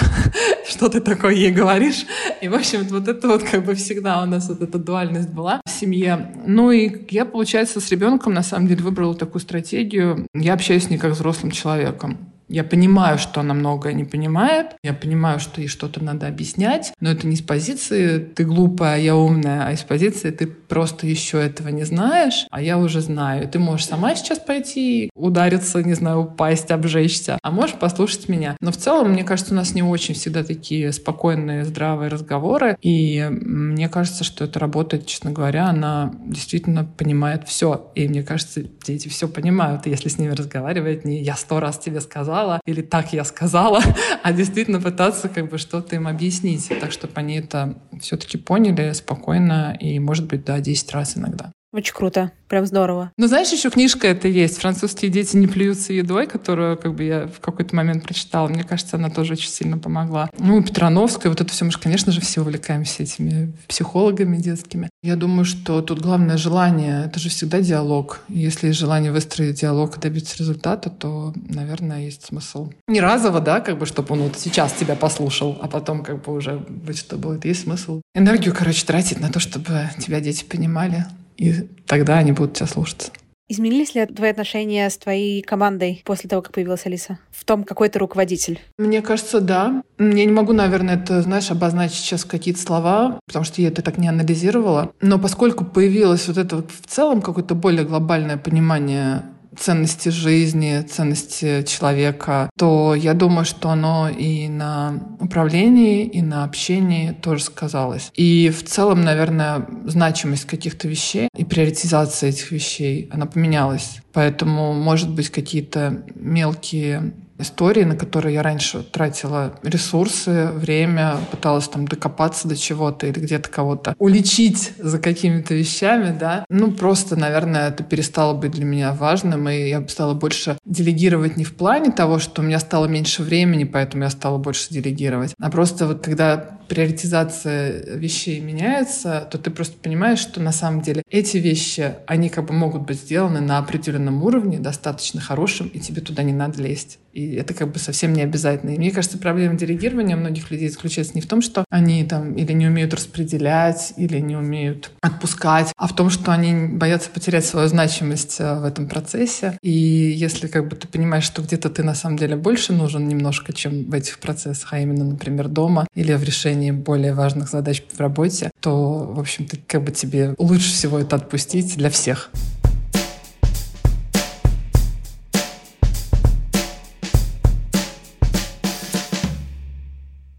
Что 0.67 0.89
ты 0.89 0.99
такое 0.99 1.33
ей 1.33 1.51
говоришь? 1.51 2.05
И, 2.41 2.47
в 2.47 2.55
общем, 2.55 2.83
вот 2.89 3.07
это 3.07 3.27
вот 3.27 3.43
как 3.43 3.65
бы 3.65 3.75
всегда 3.75 4.21
у 4.23 4.25
нас 4.25 4.49
вот 4.49 4.61
эта 4.61 4.77
дуальность 4.77 5.29
была 5.29 5.61
в 5.65 5.69
семье. 5.69 6.33
Ну 6.45 6.71
и 6.71 7.05
я, 7.09 7.25
получается, 7.25 7.79
с 7.79 7.91
ребенком 7.91 8.33
на 8.33 8.43
самом 8.43 8.67
деле 8.67 8.83
выбрала 8.83 9.15
такую 9.15 9.41
стратегию, 9.41 10.27
я 10.33 10.53
общаюсь 10.53 10.85
с 10.85 10.89
ней 10.89 10.97
как 10.97 11.11
взрослым 11.13 11.51
человеком. 11.51 12.17
Я 12.47 12.63
понимаю, 12.63 13.17
что 13.17 13.39
она 13.39 13.53
многое 13.53 13.93
не 13.93 14.03
понимает, 14.03 14.75
я 14.83 14.93
понимаю, 14.93 15.39
что 15.39 15.61
ей 15.61 15.67
что-то 15.67 16.03
надо 16.03 16.27
объяснять, 16.27 16.93
но 16.99 17.09
это 17.11 17.25
не 17.25 17.35
с 17.35 17.41
позиции 17.41 18.19
«ты 18.19 18.43
глупая, 18.45 18.99
я 18.99 19.15
умная», 19.15 19.65
а 19.67 19.71
из 19.71 19.81
позиции 19.81 20.29
«ты 20.29 20.45
просто 20.45 21.07
еще 21.07 21.41
этого 21.41 21.69
не 21.69 21.83
знаешь, 21.83 22.45
а 22.51 22.61
я 22.61 22.77
уже 22.77 23.01
знаю». 23.01 23.47
Ты 23.49 23.57
можешь 23.57 23.87
сама 23.87 24.15
сейчас 24.15 24.39
пойти 24.39 25.09
удариться, 25.15 25.81
не 25.81 25.93
знаю, 25.93 26.19
упасть, 26.19 26.69
обжечься, 26.71 27.39
а 27.41 27.51
можешь 27.51 27.75
послушать 27.77 28.29
меня. 28.29 28.55
Но 28.61 28.71
в 28.71 28.77
целом, 28.77 29.11
мне 29.11 29.23
кажется, 29.23 29.53
у 29.53 29.57
нас 29.57 29.73
не 29.73 29.81
очень 29.81 30.13
всегда 30.13 30.43
такие 30.43 30.91
спокойные, 30.91 31.65
здравые 31.65 32.09
разговоры, 32.09 32.77
и 32.81 33.27
мне 33.31 33.89
кажется, 33.89 34.23
что 34.23 34.45
это 34.45 34.59
работает, 34.59 35.07
честно 35.07 35.31
говоря, 35.31 35.67
она 35.67 36.13
действительно 36.25 36.85
понимает 36.85 37.47
все. 37.47 37.91
И 37.95 38.07
мне 38.07 38.21
кажется, 38.21 38.61
дети 38.85 39.07
все 39.07 39.27
понимают, 39.27 39.87
если 39.87 40.09
с 40.09 40.19
ними 40.19 40.31
разговаривать, 40.31 41.05
не 41.05 41.23
«я 41.23 41.35
сто 41.35 41.59
раз 41.59 41.79
тебе 41.79 42.01
сказала», 42.01 42.34
сказала, 42.35 42.61
или 42.65 42.81
так 42.81 43.13
я 43.13 43.23
сказала, 43.23 43.81
а 44.23 44.33
действительно 44.33 44.81
пытаться 44.81 45.29
как 45.29 45.49
бы 45.49 45.57
что-то 45.57 45.95
им 45.95 46.07
объяснить, 46.07 46.69
так 46.81 46.91
чтобы 46.91 47.13
они 47.15 47.37
это 47.37 47.77
все-таки 48.01 48.37
поняли 48.37 48.91
спокойно 48.93 49.77
и, 49.79 49.99
может 49.99 50.27
быть, 50.27 50.43
да, 50.43 50.59
10 50.59 50.91
раз 50.91 51.17
иногда. 51.17 51.51
Очень 51.75 51.93
круто. 51.93 52.31
Прям 52.47 52.65
здорово. 52.65 53.11
Ну, 53.17 53.27
знаешь, 53.27 53.51
еще 53.51 53.69
книжка 53.69 54.07
это 54.07 54.29
есть. 54.29 54.59
«Французские 54.59 55.11
дети 55.11 55.35
не 55.35 55.47
плюются 55.47 55.91
едой», 55.91 56.25
которую 56.25 56.77
как 56.77 56.95
бы 56.95 57.03
я 57.03 57.27
в 57.27 57.41
какой-то 57.41 57.75
момент 57.75 58.03
прочитала. 58.03 58.47
Мне 58.47 58.63
кажется, 58.63 58.95
она 58.95 59.09
тоже 59.09 59.33
очень 59.33 59.49
сильно 59.49 59.77
помогла. 59.77 60.29
Ну, 60.39 60.63
Петрановская, 60.63 61.29
вот 61.29 61.41
это 61.41 61.51
все. 61.51 61.65
Мы 61.65 61.71
же, 61.71 61.79
конечно 61.79 62.13
же, 62.13 62.21
все 62.21 62.41
увлекаемся 62.41 63.03
этими 63.03 63.51
психологами 63.67 64.37
детскими. 64.37 64.89
Я 65.03 65.17
думаю, 65.17 65.43
что 65.43 65.81
тут 65.81 65.99
главное 65.99 66.37
желание. 66.37 67.07
Это 67.07 67.19
же 67.19 67.27
всегда 67.27 67.59
диалог. 67.59 68.21
если 68.29 68.67
есть 68.67 68.79
желание 68.79 69.11
выстроить 69.11 69.59
диалог 69.59 69.97
и 69.97 69.99
добиться 69.99 70.37
результата, 70.37 70.89
то, 70.89 71.33
наверное, 71.35 72.05
есть 72.05 72.25
смысл. 72.25 72.71
Не 72.87 73.01
разово, 73.01 73.41
да, 73.41 73.59
как 73.59 73.79
бы, 73.79 73.85
чтобы 73.85 74.13
он 74.13 74.21
вот 74.21 74.37
сейчас 74.37 74.71
тебя 74.71 74.95
послушал, 74.95 75.59
а 75.61 75.67
потом 75.67 76.03
как 76.03 76.23
бы 76.23 76.31
уже 76.31 76.53
быть, 76.69 76.99
что 76.99 77.17
будет. 77.17 77.43
Есть 77.43 77.63
смысл 77.63 78.01
энергию, 78.13 78.55
короче, 78.57 78.85
тратить 78.85 79.19
на 79.19 79.29
то, 79.29 79.41
чтобы 79.41 79.89
тебя 79.99 80.21
дети 80.21 80.45
понимали, 80.45 81.05
и 81.37 81.67
тогда 81.85 82.17
они 82.17 82.31
будут 82.31 82.53
тебя 82.53 82.67
слушаться. 82.67 83.11
Изменились 83.47 83.93
ли 83.93 84.03
твои 84.07 84.31
отношения 84.31 84.89
с 84.89 84.97
твоей 84.97 85.43
командой 85.43 86.01
после 86.03 86.27
того, 86.27 86.41
как 86.41 86.51
появилась 86.51 86.85
Алиса? 86.87 87.19
В 87.29 87.45
том, 87.45 87.63
какой 87.63 87.89
ты 87.89 87.99
руководитель? 87.99 88.59
Мне 88.79 89.03
кажется, 89.03 89.39
да. 89.39 89.83
Я 89.99 90.25
не 90.25 90.31
могу, 90.31 90.51
наверное, 90.51 90.95
это, 90.95 91.21
знаешь, 91.21 91.51
обозначить 91.51 91.97
сейчас 91.97 92.25
какие-то 92.25 92.59
слова, 92.59 93.19
потому 93.27 93.45
что 93.45 93.61
я 93.61 93.67
это 93.67 93.83
так 93.83 93.99
не 93.99 94.07
анализировала. 94.07 94.93
Но 94.99 95.19
поскольку 95.19 95.63
появилось 95.63 96.27
вот 96.27 96.37
это 96.37 96.63
в 96.63 96.87
целом 96.87 97.21
какое-то 97.21 97.53
более 97.53 97.85
глобальное 97.85 98.37
понимание 98.37 99.21
ценности 99.57 100.09
жизни, 100.09 100.81
ценности 100.81 101.63
человека, 101.63 102.49
то 102.57 102.95
я 102.95 103.13
думаю, 103.13 103.45
что 103.45 103.69
оно 103.69 104.09
и 104.09 104.47
на 104.47 105.17
управлении, 105.19 106.05
и 106.05 106.21
на 106.21 106.43
общении 106.43 107.11
тоже 107.11 107.43
сказалось. 107.43 108.11
И 108.15 108.49
в 108.49 108.63
целом, 108.63 109.03
наверное, 109.03 109.67
значимость 109.85 110.45
каких-то 110.45 110.87
вещей 110.87 111.29
и 111.35 111.45
приоритизация 111.45 112.29
этих 112.29 112.51
вещей, 112.51 113.09
она 113.11 113.25
поменялась. 113.25 114.01
Поэтому, 114.13 114.73
может 114.73 115.09
быть, 115.09 115.29
какие-то 115.29 116.03
мелкие 116.15 117.13
истории, 117.37 117.83
на 117.83 117.95
которые 117.95 118.35
я 118.35 118.43
раньше 118.43 118.83
тратила 118.83 119.53
ресурсы, 119.63 120.47
время, 120.53 121.17
пыталась 121.31 121.67
там 121.67 121.87
докопаться 121.87 122.47
до 122.47 122.55
чего-то 122.55 123.07
или 123.07 123.19
где-то 123.19 123.49
кого-то 123.49 123.95
уличить 123.99 124.73
за 124.77 124.99
какими-то 124.99 125.53
вещами, 125.53 126.15
да. 126.17 126.45
Ну, 126.49 126.71
просто, 126.71 127.15
наверное, 127.15 127.69
это 127.69 127.83
перестало 127.83 128.33
быть 128.33 128.51
для 128.51 128.65
меня 128.65 128.93
важным, 128.93 129.49
и 129.49 129.69
я 129.69 129.85
стала 129.87 130.13
больше 130.13 130.57
делегировать 130.65 131.37
не 131.37 131.43
в 131.43 131.55
плане 131.55 131.91
того, 131.91 132.19
что 132.19 132.41
у 132.41 132.45
меня 132.45 132.59
стало 132.59 132.85
меньше 132.85 133.23
времени, 133.23 133.63
поэтому 133.63 134.03
я 134.03 134.09
стала 134.09 134.37
больше 134.37 134.69
делегировать, 134.69 135.33
а 135.39 135.49
просто 135.49 135.87
вот 135.87 136.03
когда 136.03 136.37
приоритизация 136.67 137.95
вещей 137.95 138.39
меняется, 138.39 139.27
то 139.31 139.37
ты 139.37 139.51
просто 139.51 139.77
понимаешь, 139.77 140.19
что 140.19 140.41
на 140.41 140.51
самом 140.51 140.81
деле 140.81 141.03
эти 141.09 141.37
вещи, 141.37 141.95
они 142.07 142.29
как 142.29 142.45
бы 142.47 142.53
могут 142.53 142.83
быть 142.83 142.99
сделаны 142.99 143.41
на 143.41 143.57
определенном 143.57 144.23
уровне, 144.23 144.59
достаточно 144.59 145.21
хорошим, 145.21 145.67
и 145.67 145.79
тебе 145.79 146.01
туда 146.01 146.23
не 146.23 146.33
надо 146.33 146.61
лезть. 146.61 146.99
И 147.15 147.35
это 147.35 147.53
как 147.53 147.71
бы 147.71 147.79
совсем 147.79 148.11
не 148.11 148.21
обязательно. 148.21 148.71
И 148.71 148.77
мне 148.77 148.91
кажется, 148.91 149.17
проблема 149.17 149.55
делегирования 149.55 150.17
многих 150.17 150.51
людей 150.51 150.67
заключается 150.67 151.13
не 151.15 151.21
в 151.21 151.27
том, 151.27 151.41
что 151.41 151.63
они 151.69 152.03
там 152.03 152.33
или 152.33 152.51
не 152.51 152.67
умеют 152.67 152.93
распределять, 152.93 153.93
или 153.95 154.19
не 154.19 154.35
умеют 154.35 154.91
отпускать, 155.01 155.71
а 155.77 155.87
в 155.87 155.95
том, 155.95 156.09
что 156.09 156.33
они 156.33 156.67
боятся 156.67 157.09
потерять 157.09 157.45
свою 157.45 157.69
значимость 157.69 158.35
э, 158.39 158.59
в 158.59 158.65
этом 158.65 158.89
процессе. 158.89 159.57
И 159.61 159.71
если 159.71 160.47
как 160.47 160.67
бы 160.67 160.75
ты 160.75 160.89
понимаешь, 160.89 161.23
что 161.23 161.41
где-то 161.41 161.69
ты 161.69 161.83
на 161.83 161.95
самом 161.95 162.17
деле 162.17 162.35
больше 162.35 162.73
нужен 162.73 163.07
немножко, 163.07 163.53
чем 163.53 163.85
в 163.85 163.93
этих 163.93 164.19
процессах, 164.19 164.73
а 164.73 164.79
именно, 164.79 165.05
например, 165.05 165.47
дома 165.47 165.87
или 165.95 166.13
в 166.13 166.23
решении 166.23 166.54
более 166.71 167.13
важных 167.13 167.49
задач 167.49 167.83
в 167.91 167.99
работе, 167.99 168.51
то, 168.59 169.05
в 169.13 169.19
общем-то, 169.19 169.57
как 169.67 169.83
бы 169.83 169.91
тебе 169.91 170.35
лучше 170.37 170.71
всего 170.71 170.99
это 170.99 171.15
отпустить 171.15 171.75
для 171.77 171.89
всех. 171.89 172.31